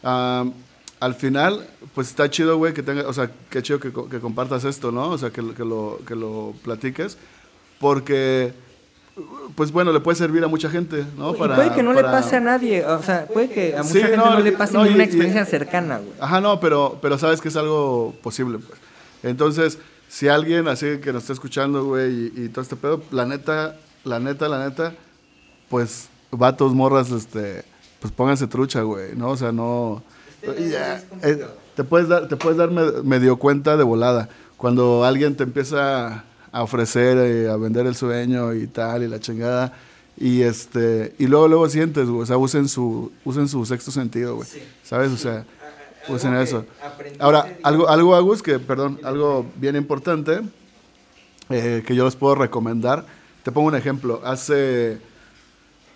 [0.02, 0.52] Am,
[1.00, 4.64] al final, pues está chido, güey, que tenga, o sea, qué chido que, que compartas
[4.64, 5.10] esto, ¿no?
[5.10, 7.18] O sea, que, que, lo, que lo platiques,
[7.78, 8.52] porque,
[9.54, 11.32] pues bueno, le puede servir a mucha gente, ¿no?
[11.34, 13.92] y puede que no para- le pase a nadie, o sea, puede que a mucha
[13.92, 16.10] Sí, gente no, no, le pase no, ni y- una y- experiencia cercana, güey.
[16.20, 18.78] Ajá, no, pero, pero sabes que es algo posible, pues.
[19.22, 19.78] Entonces,
[20.08, 23.76] si alguien así que nos está escuchando, güey, y, y todo este pedo, la neta,
[24.04, 24.92] la neta, la neta,
[25.68, 27.64] pues, vatos, morras, este,
[28.00, 29.28] pues pónganse trucha, güey, ¿no?
[29.30, 30.02] O sea, no...
[30.42, 31.46] ya, eh,
[31.76, 34.28] te puedes dar, te puedes dar me- medio cuenta de volada.
[34.56, 36.24] Cuando alguien te empieza
[36.54, 39.72] a ofrecer, eh, a vender el sueño y tal, y la chingada,
[40.16, 44.36] y este, y luego, luego sientes, güey, o sea, usen su, usen su sexto sentido,
[44.36, 44.48] güey,
[44.84, 45.10] ¿sabes?
[45.10, 45.44] O sea,
[46.08, 46.64] usen eso.
[47.18, 50.42] Ahora, algo, algo, Agus, que, perdón, algo bien importante
[51.50, 53.04] eh, que yo les puedo recomendar.
[53.42, 54.20] Te pongo un ejemplo.
[54.24, 54.98] Hace,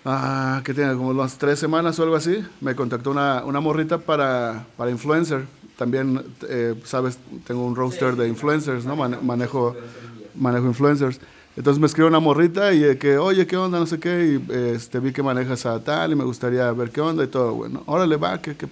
[0.05, 0.95] ah, ¿qué tiene?
[0.95, 5.45] Como unas tres semanas o algo así, me contactó una, una morrita para, para influencer.
[5.77, 8.97] También, eh, sabes, tengo un roster de influencers, ¿no?
[8.97, 9.77] Mane- manejo,
[10.39, 11.21] manejo influencers.
[11.57, 13.79] Entonces me escribe una morrita y de que, oye, ¿qué onda?
[13.79, 14.41] No sé qué.
[14.49, 17.53] Y este, vi que manejas a tal y me gustaría ver qué onda y todo.
[17.55, 18.69] Bueno, órale, va, qué, qué.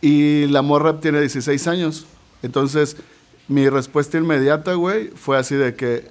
[0.00, 2.06] Y la morra tiene 16 años.
[2.42, 2.96] Entonces,
[3.48, 6.06] mi respuesta inmediata, güey, fue así de que,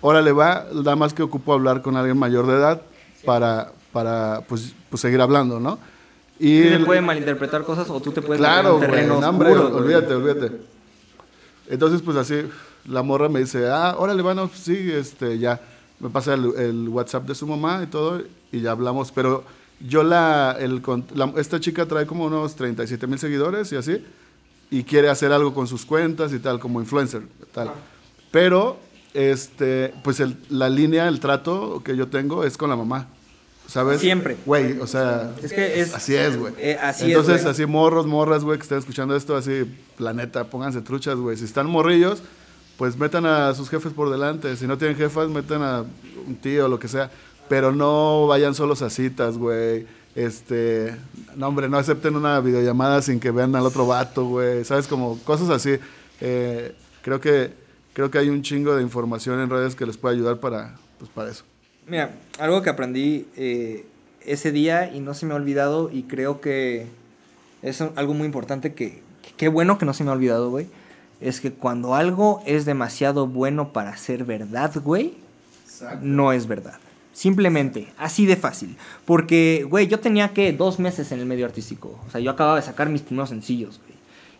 [0.00, 2.82] órale, va, nada más que ocupo hablar con alguien mayor de edad
[3.24, 5.78] para, para pues, pues seguir hablando, ¿no?
[6.38, 10.14] Y Sí, se puede malinterpretar cosas o tú te puedes Claro, en terrenos oscuros, olvídate,
[10.14, 10.52] olvídate.
[11.68, 12.42] Entonces, pues así,
[12.86, 15.60] la morra me dice, ah, órale, bueno, sí, este, ya.
[16.00, 18.20] Me pasa el, el WhatsApp de su mamá y todo,
[18.52, 19.10] y ya hablamos.
[19.12, 19.44] Pero
[19.80, 20.82] yo la, el,
[21.14, 24.04] la- esta chica trae como unos 37 mil seguidores y así,
[24.70, 27.70] y quiere hacer algo con sus cuentas y tal, como influencer, tal.
[28.30, 28.76] Pero,
[29.14, 33.06] este, pues el- la línea, el trato que yo tengo es con la mamá,
[33.68, 34.00] ¿sabes?
[34.00, 34.36] Siempre.
[34.44, 35.94] Güey, o sea, Es que es...
[35.94, 36.52] Así es, güey.
[36.58, 39.64] Eh, así Entonces, es, así morros, morras, güey, que estén escuchando esto, así,
[39.96, 41.36] planeta, pónganse truchas, güey.
[41.36, 42.22] Si están morrillos,
[42.76, 44.56] pues metan a sus jefes por delante.
[44.56, 45.84] Si no tienen jefas, metan a
[46.26, 47.10] un tío, lo que sea.
[47.48, 49.86] Pero no vayan solos a citas, güey.
[50.14, 50.94] Este,
[51.36, 54.64] no, hombre, no acepten una videollamada sin que vean al otro vato, güey.
[54.64, 54.86] ¿Sabes?
[54.86, 55.76] Como cosas así.
[56.20, 57.52] Eh, creo que
[57.92, 61.10] creo que hay un chingo de información en redes que les puede ayudar para, pues,
[61.10, 61.44] para eso.
[61.86, 63.86] Mira, algo que aprendí eh,
[64.22, 66.86] ese día y no se me ha olvidado y creo que
[67.62, 69.02] es algo muy importante que-
[69.36, 70.66] qué bueno que no se me ha olvidado, güey.
[71.24, 75.14] Es que cuando algo es demasiado bueno para ser verdad, güey,
[76.02, 76.78] no es verdad.
[77.14, 78.76] Simplemente, así de fácil.
[79.06, 81.98] Porque, güey, yo tenía que dos meses en el medio artístico.
[82.06, 83.93] O sea, yo acababa de sacar mis primeros sencillos, güey.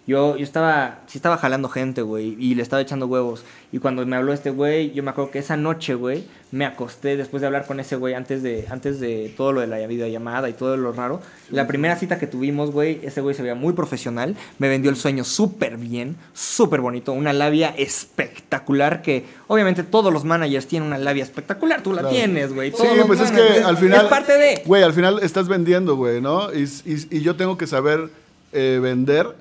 [0.06, 3.42] Yo, yo estaba, sí estaba jalando gente, güey, y le estaba echando huevos.
[3.72, 7.16] Y cuando me habló este güey, yo me acuerdo que esa noche, güey, me acosté
[7.16, 10.50] después de hablar con ese güey antes de, antes de todo lo de la videollamada
[10.50, 11.22] y todo lo raro.
[11.50, 14.36] La primera cita que tuvimos, güey, ese güey se veía muy profesional.
[14.58, 17.12] Me vendió el sueño súper bien, súper bonito.
[17.12, 21.82] Una labia espectacular que, obviamente, todos los managers tienen una labia espectacular.
[21.82, 22.14] Tú la Claro.
[22.14, 22.72] tienes, güey.
[22.72, 24.02] Sí, pues es que al final.
[24.04, 24.62] Es parte de...
[24.66, 26.52] Güey, al final estás vendiendo, güey, ¿no?
[26.52, 28.10] Y, y- y yo tengo que saber
[28.52, 29.34] eh, vender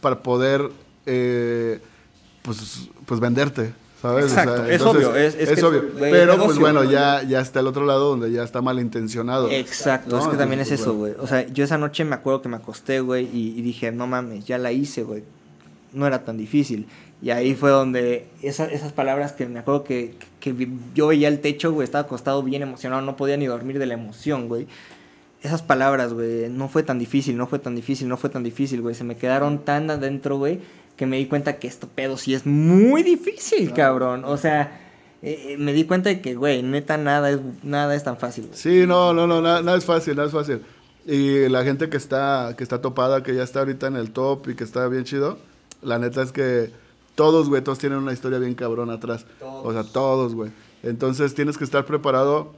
[0.00, 0.68] para poder,
[1.06, 1.80] eh,
[2.42, 4.26] pues, pues venderte, ¿sabes?
[4.26, 5.84] Exacto, es obvio, es- es que- obvio.
[5.98, 9.50] Pero, es pues bueno, ya, ya está el otro lado donde ya está malintencionado.
[9.50, 10.22] Exacto, ¿no?
[10.22, 11.24] es que también es Entonces, eso, pues, güey.
[11.24, 14.06] O sea, yo esa noche me acuerdo que me acosté, güey, y, y dije, no
[14.06, 15.22] mames, ya la hice, güey.
[15.92, 16.86] No era tan difícil.
[17.20, 20.54] Y ahí fue donde esa- esas palabras que me acuerdo que, que
[20.94, 23.94] yo veía el techo, güey, estaba acostado bien emocionado, no podía ni dormir de la
[23.94, 24.68] emoción, güey.
[25.42, 28.82] Esas palabras, güey, no fue tan difícil, no fue tan difícil, no fue tan difícil,
[28.82, 28.94] güey.
[28.94, 30.60] Se me quedaron tan adentro, güey,
[30.96, 34.24] que me di cuenta que esto pedo sí es muy difícil, cabrón.
[34.24, 34.80] O sea,
[35.22, 38.48] eh, eh, me di cuenta de que, güey, neta, nada es, nada es tan fácil.
[38.52, 40.60] Sí, no, no, no, nada, nada es fácil, nada es fácil.
[41.06, 44.48] Y la gente que está, que está topada, que ya está ahorita en el top
[44.48, 45.38] y que está bien chido,
[45.82, 46.70] la neta es que
[47.14, 49.24] todos, güey, todos tienen una historia bien cabrón atrás.
[49.40, 50.50] O sea, todos, güey.
[50.82, 52.54] Entonces tienes que estar preparado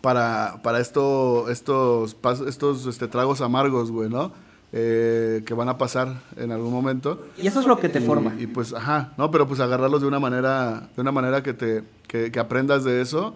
[0.00, 4.32] para, para esto, estos, estos este, tragos amargos, güey, ¿no?
[4.72, 7.26] Eh, que van a pasar en algún momento.
[7.36, 8.34] Y eso es lo que te Y- forma.
[8.38, 11.82] Y, pues, ajá, no, pero pues agarrarlos de una manera, de una manera que te,
[12.06, 13.34] que, que aprendas de eso.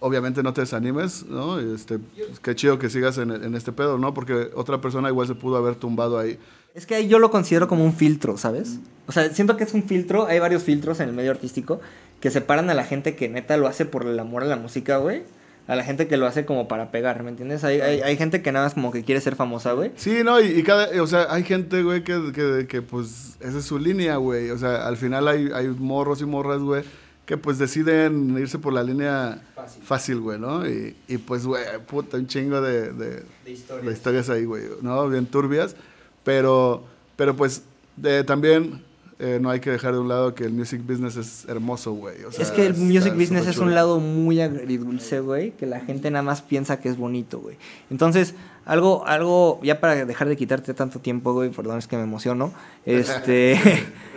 [0.00, 1.60] Obviamente no te desanimes, ¿no?
[1.60, 4.12] Este, pues, qué chido que sigas en, en este pedo, ¿no?
[4.12, 6.36] Porque otra persona igual se pudo haber tumbado ahí.
[6.74, 8.80] Es que ahí yo lo considero como un filtro, ¿sabes?
[9.06, 11.80] O sea, siento que es un filtro, hay varios filtros en el medio artístico
[12.18, 14.96] que separan a la gente que neta lo hace por el amor a la música,
[14.96, 15.22] güey,
[15.66, 17.62] a la gente que lo hace como para pegar, ¿me entiendes?
[17.64, 19.92] Hay, hay, hay gente que nada más como que quiere ser famosa, güey.
[19.96, 23.58] Sí, no, y, y cada, o sea, hay gente, güey, que, que, que, pues esa
[23.58, 24.50] es su línea, güey.
[24.50, 26.82] O sea, al final hay, hay morros y morras, güey,
[27.26, 29.40] que pues deciden irse por la línea
[29.84, 30.68] fácil, güey, ¿no?
[30.68, 33.94] Y, y pues, güey, puta, un chingo de, de, historias.
[33.94, 35.08] historias ahí, güey, ¿no?
[35.08, 35.76] Bien turbias,
[36.24, 36.84] pero,
[37.16, 37.62] pero pues
[37.96, 38.82] de, también
[39.22, 42.24] eh, no hay que dejar de un lado que el music business es hermoso, güey.
[42.24, 45.78] O sea, es que el music business es un lado muy agridulce, güey, que la
[45.78, 47.56] gente nada más piensa que es bonito, güey.
[47.88, 48.34] Entonces,
[48.64, 52.52] algo, algo, ya para dejar de quitarte tanto tiempo, güey, perdón, es que me emociono.
[52.84, 53.60] Este.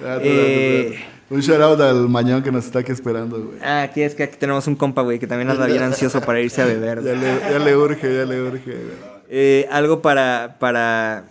[0.02, 0.24] Date,
[0.94, 1.06] eh.
[1.30, 3.60] Un shout out al mañón que nos está aquí esperando, güey.
[3.64, 6.42] ah, aquí es que aquí tenemos un compa, güey, que también anda bien ansioso para
[6.42, 9.16] irse a beber, Ya le, ya le urge, ya le urge, güey.
[9.30, 11.26] Eh, algo para, para,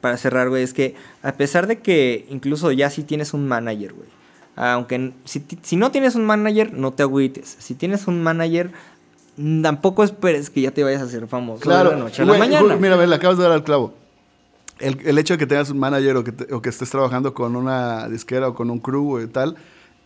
[0.00, 3.92] para cerrar, güey, es que a pesar de que incluso ya si tienes un manager,
[3.94, 4.08] güey,
[4.56, 7.56] aunque si, si no tienes un manager, no te agüites.
[7.58, 8.70] Si tienes un manager,
[9.36, 12.24] mm, tampoco esperes que ya te vayas a hacer famoso Claro, de la noche a
[12.24, 12.64] la güey, mañana.
[12.66, 13.94] güey, mira, ve, le acabas de dar al clavo.
[14.78, 17.34] El, el hecho de que tengas un manager o que, te- o que estés trabajando
[17.34, 19.56] con una disquera o con un crew y tal,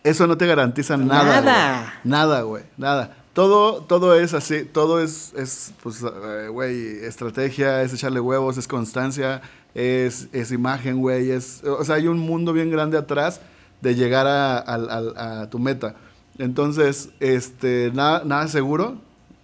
[0.03, 1.41] eso no te garantiza nada.
[1.41, 1.79] Nada.
[1.81, 1.93] güey.
[2.03, 3.15] Nada, güey, nada.
[3.33, 8.67] Todo, todo es así, todo es, es pues, eh, güey, estrategia, es echarle huevos, es
[8.67, 9.41] constancia,
[9.75, 13.41] es, es imagen, güey, es, o sea, hay un mundo bien grande atrás
[13.81, 15.95] de llegar a, tu meta.
[16.39, 18.95] Entonces, este, nada, nada seguro,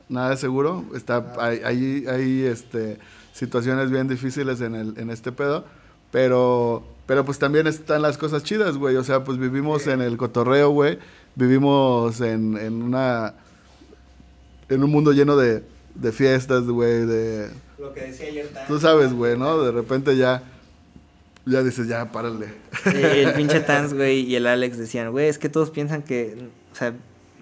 [0.10, 0.86] nada seguro.
[0.96, 2.98] Está, hay, hay, hay, este,
[3.34, 5.66] situaciones bien difíciles en, el, en este pedo,
[6.12, 8.96] pero, pero pues también están las cosas chidas, güey.
[8.96, 10.98] O sea, pues vivimos en el cotorreo, güey.
[11.36, 13.34] Vivimos en, en una,
[14.70, 15.64] en un mundo lleno de,
[15.96, 17.50] de fiestas, güey, de...
[17.80, 19.62] Lo que decía ayer Tú sabes, güey, ¿no?
[19.64, 20.44] De repente ya,
[21.46, 22.48] ya dices, ya, párale.
[22.86, 26.38] El pinche Tans, güey, y el Alex decían, güey, es que todos piensan que,
[26.72, 26.94] o sea,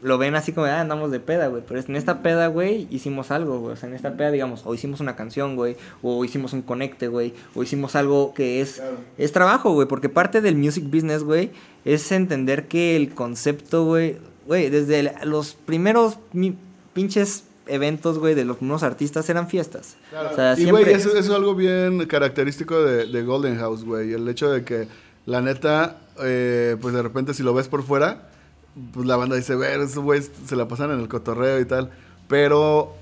[0.02, 1.62] lo ven así como, ah, andamos de peda, güey.
[1.68, 3.74] Pero en esta peda, güey, hicimos algo, güey.
[3.74, 7.10] O sea, en esta peda, digamos, o hicimos una canción, güey, o hicimos un conecte,
[7.10, 8.98] güey, o hicimos algo que es, Claro.
[9.18, 9.90] es trabajo, güey.
[9.90, 11.52] Porque parte del music business, güey,
[11.84, 14.16] es entender que el concepto, güey,
[14.48, 16.56] güey, desde el- los primeros mi-
[16.94, 19.96] pinches eventos, güey, de los artistas eran fiestas.
[20.12, 20.84] O sea, y, siempre...
[20.84, 24.14] güey, eso, eso es algo bien característico de, de Golden House, güey.
[24.14, 24.88] El hecho de que,
[25.26, 28.30] la neta, eh, pues de repente si lo ves por fuera,
[28.94, 31.92] pues la banda dice, ver, esos güeyes se la pasan en el cotorreo y tal.
[32.28, 32.94] Pero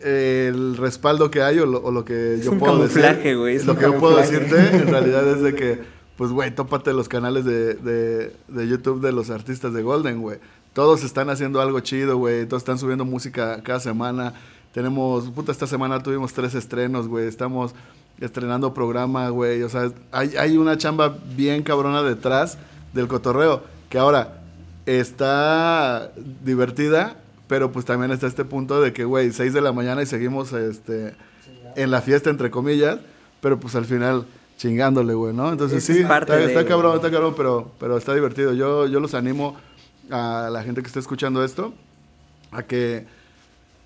[0.00, 3.04] eh, el respaldo que hay o lo, o lo que Es yo un puedo decir,
[3.04, 5.80] es lo un que yo puedo decirte en realidad es de que,
[6.20, 10.38] pues, güey, tópate los canales de, de, de YouTube de los artistas de Golden, güey.
[10.74, 12.44] Todos están haciendo algo chido, güey.
[12.44, 14.34] Todos están subiendo música cada semana.
[14.74, 17.26] Tenemos, puta, esta semana tuvimos tres estrenos, güey.
[17.26, 17.74] Estamos
[18.20, 19.62] estrenando programa, güey.
[19.62, 22.58] O sea, hay, hay una chamba bien cabrona detrás
[22.92, 23.62] del cotorreo.
[23.88, 24.42] Que ahora
[24.84, 26.12] está
[26.44, 27.16] divertida,
[27.46, 30.52] pero pues también está este punto de que, güey, 6 de la mañana y seguimos
[30.52, 31.14] este,
[31.76, 32.98] en la fiesta, entre comillas.
[33.40, 34.26] Pero pues al final
[34.60, 35.50] chingándole, güey, ¿no?
[35.50, 38.52] Entonces Esa sí, es está, de, está cabrón, está cabrón, pero, pero está divertido.
[38.52, 39.56] Yo, yo los animo
[40.10, 41.72] a la gente que esté escuchando esto
[42.50, 43.06] a que,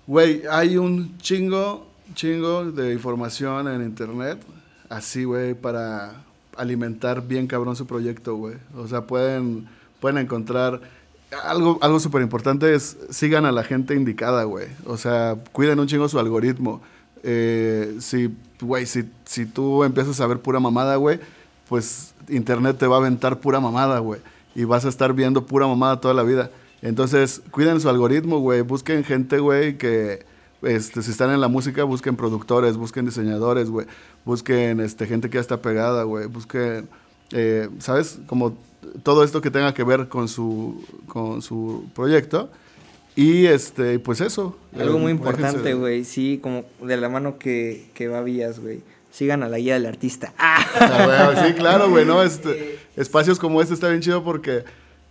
[0.05, 4.37] güey, hay un chingo, chingo de información en internet,
[4.89, 6.25] así, güey, para
[6.57, 8.55] alimentar bien cabrón su proyecto, güey.
[8.75, 9.69] O sea, pueden,
[10.01, 10.81] pueden encontrar...
[11.45, 14.67] Algo, algo súper importante es sigan a la gente indicada, güey.
[14.85, 16.81] O sea, cuiden un chingo su algoritmo.
[17.23, 18.29] Eh, si,
[18.61, 21.19] güey, si, si tú empiezas a ver pura mamada, güey,
[21.67, 24.21] pues internet te va a aventar pura mamada, güey.
[24.55, 26.49] Y vas a estar viendo pura mamada toda la vida.
[26.81, 28.61] Entonces, cuiden su algoritmo, güey.
[28.61, 30.25] Busquen gente, güey, que
[30.61, 33.87] este, si están en la música, busquen productores, busquen diseñadores, güey.
[34.23, 36.27] Busquen este, gente que ya está pegada, güey.
[36.27, 36.87] Busquen,
[37.31, 38.19] eh, ¿sabes?
[38.27, 38.57] Como
[39.03, 42.49] todo esto que tenga que ver con su, con su proyecto.
[43.15, 44.57] Y este, pues eso.
[44.77, 46.03] Algo Eh, muy déjense- importante, güey.
[46.03, 48.81] Sí, como de la mano que, que va Vías, güey.
[49.11, 50.33] Sigan a la guía del artista.
[50.37, 50.65] ¡Ah!
[50.75, 52.21] Ah, sí, claro, güey, ¿no?
[52.21, 54.63] Este, espacios como este está bien chido porque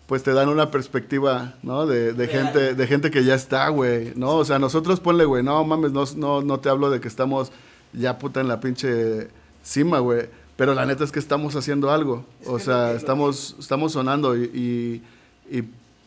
[0.07, 1.87] pues te dan una perspectiva, ¿no?
[1.87, 4.37] De, de gente, de gente que ya está, güey, ¿no?
[4.37, 7.51] O sea, nosotros ponle, güey, no mames, no, no, no te hablo de que estamos
[7.95, 9.29] ya puta en la pinche
[9.63, 10.27] cima, güey.
[10.57, 12.27] Pero la neta es que estamos haciendo algo.
[12.47, 14.43] O sea, estamos, estamos sonando y,
[15.51, 15.65] y, y,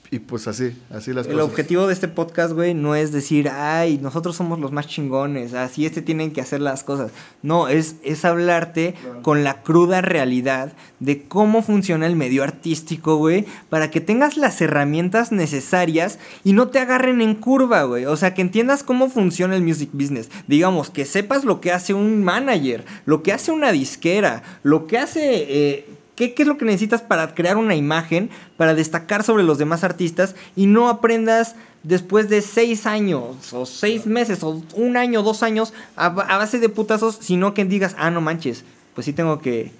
[0.09, 1.49] y, pues así, así las El cosas.
[1.49, 5.85] objetivo de este podcast, güey, no es decir, ay, nosotros somos los más chingones, así
[5.85, 7.11] este tienen que hacer las cosas.
[7.41, 13.45] No, es, es hablarte con la cruda realidad de cómo funciona el medio artístico, güey,
[13.69, 18.05] para que tengas las herramientas necesarias y no te agarren en curva, güey.
[18.05, 20.29] O sea, que entiendas cómo funciona el music business.
[20.47, 24.97] Digamos, que sepas lo que hace un manager, lo que hace una disquera, lo que
[24.97, 25.45] hace...
[25.49, 25.85] eh,
[26.17, 29.85] ¿Qué, qué es lo que necesitas para crear una imagen, para destacar sobre los demás
[29.85, 35.43] artistas y no aprendas después de seis años o seis meses o un año, dos
[35.43, 38.65] años a, ba- a base de putazos, sino que digas, ah, no manches,
[38.95, 39.71] pues sí tengo que,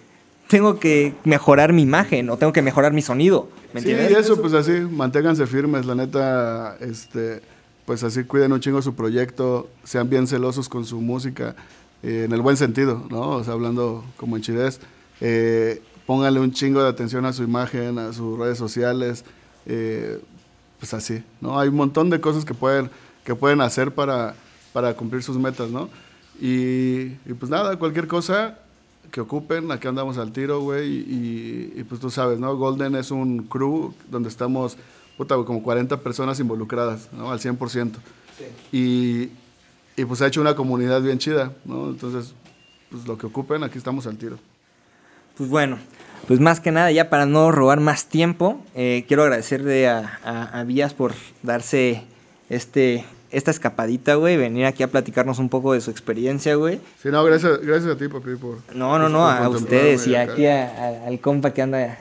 [0.48, 3.50] tengo que mejorar mi imagen o tengo que mejorar mi sonido.
[3.74, 4.12] ¿Me Sí, entiendes?
[4.12, 7.42] y eso, pues así, manténganse firmes, la neta, este,
[7.86, 11.56] pues así cuiden un chingo su proyecto, sean bien celosos con su música,
[12.04, 13.22] eh, en el buen sentido, ¿no?
[13.32, 14.80] O sea, hablando como en chidez,
[15.20, 19.26] eh, pónganle un chingo de atención a su imagen, a sus redes sociales,
[19.66, 20.20] eh,
[20.80, 21.60] pues así, ¿no?
[21.60, 22.90] Hay un montón de cosas que pueden,
[23.26, 24.34] que pueden hacer para,
[24.72, 25.90] para cumplir sus metas, ¿no?
[26.40, 28.58] Y, y pues nada, cualquier cosa
[29.12, 32.56] que ocupen, aquí andamos al tiro, güey, y, y, pues tú sabes, ¿no?
[32.56, 34.78] Golden es un crew donde estamos,
[35.18, 37.32] puta, como 40 personas involucradas, ¿no?
[37.32, 37.92] Al 100%.
[38.72, 39.30] Y,
[39.98, 41.90] y pues ha hecho una comunidad bien chida, ¿no?
[41.90, 42.34] Entonces,
[42.90, 44.38] pues lo que ocupen, aquí estamos al tiro.
[45.38, 45.78] Pues bueno,
[46.28, 50.60] pues más que nada, ya para no robar más tiempo, eh, quiero agradecerle a, a,
[50.60, 52.04] a Vías por darse
[52.50, 56.80] este, esta escapadita, güey, venir aquí a platicarnos un poco de su experiencia, güey.
[57.02, 58.58] Sí, no, gracias, gracias a ti, papi, por...
[58.74, 60.34] No, no, no, por a ustedes y acá.
[60.34, 61.98] aquí a- al compa que anda,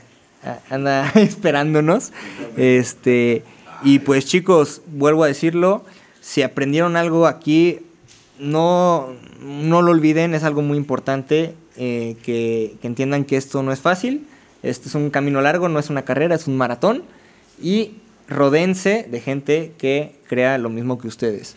[0.71, 2.13] anda esperándonos.
[2.57, 3.45] Este,
[3.83, 5.85] y pues chicos, vuelvo a decirlo,
[6.21, 7.81] si aprendieron algo aquí,
[8.39, 9.09] no,
[9.41, 14.27] no lo olviden, es algo muy importante, eh, que, entiendan que esto no es fácil,
[14.63, 17.03] este es un camino largo, no es una carrera, es un maratón,
[17.61, 17.95] y
[18.29, 21.57] rodense de gente que crea lo mismo que ustedes.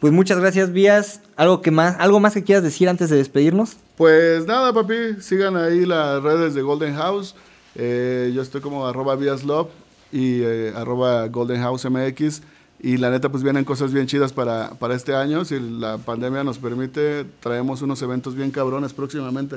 [0.00, 1.20] Pues muchas gracias, Vías.
[1.36, 3.76] ¿Algo, que más, ¿Algo más que quieras decir antes de despedirnos?
[3.96, 7.34] Pues nada, papi, sigan ahí las redes de Golden House.
[7.74, 9.68] Eh, yo estoy como arroba Viaslove
[10.12, 12.42] y eh, arroba Golden House MX.
[12.86, 15.44] Y la neta, pues vienen cosas bien chidas para, para este año.
[15.44, 19.56] Si la pandemia nos permite, traemos unos eventos bien cabrones próximamente.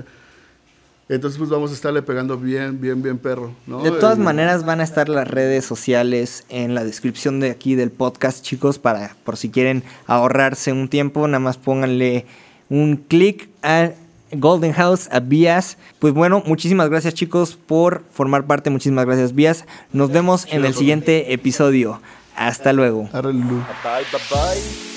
[1.10, 3.84] Entonces, pues vamos a estarle pegando bien, bien, bien perro, ¿no?
[3.84, 7.76] De todas Y- maneras van a estar las redes sociales en la descripción de aquí
[7.76, 12.26] del podcast, chicos, para por si quieren ahorrarse un tiempo, nada más pónganle
[12.68, 13.92] un clic a
[14.32, 15.78] Golden House, a Vías.
[16.00, 19.66] Pues bueno, muchísimas gracias chicos por formar parte, muchísimas gracias Vías.
[19.94, 22.02] Nos vemos en el siguiente episodio.
[22.36, 23.10] Hasta luego.
[23.12, 24.90] Bye, bye.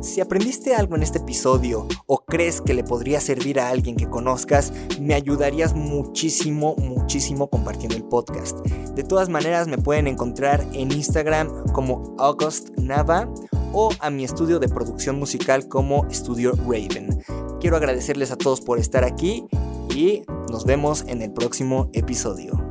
[0.00, 4.08] Si aprendiste algo en este episodio o crees que le podría servir a alguien que
[4.08, 8.58] conozcas, me ayudarías muchísimo, muchísimo compartiendo el podcast.
[8.94, 13.28] De todas maneras, me pueden encontrar en Instagram como August Nava
[13.72, 17.22] o a mi estudio de producción musical como Studio Raven.
[17.60, 19.46] Quiero agradecerles a todos por estar aquí
[19.94, 22.69] y nos vemos en el próximo episodio.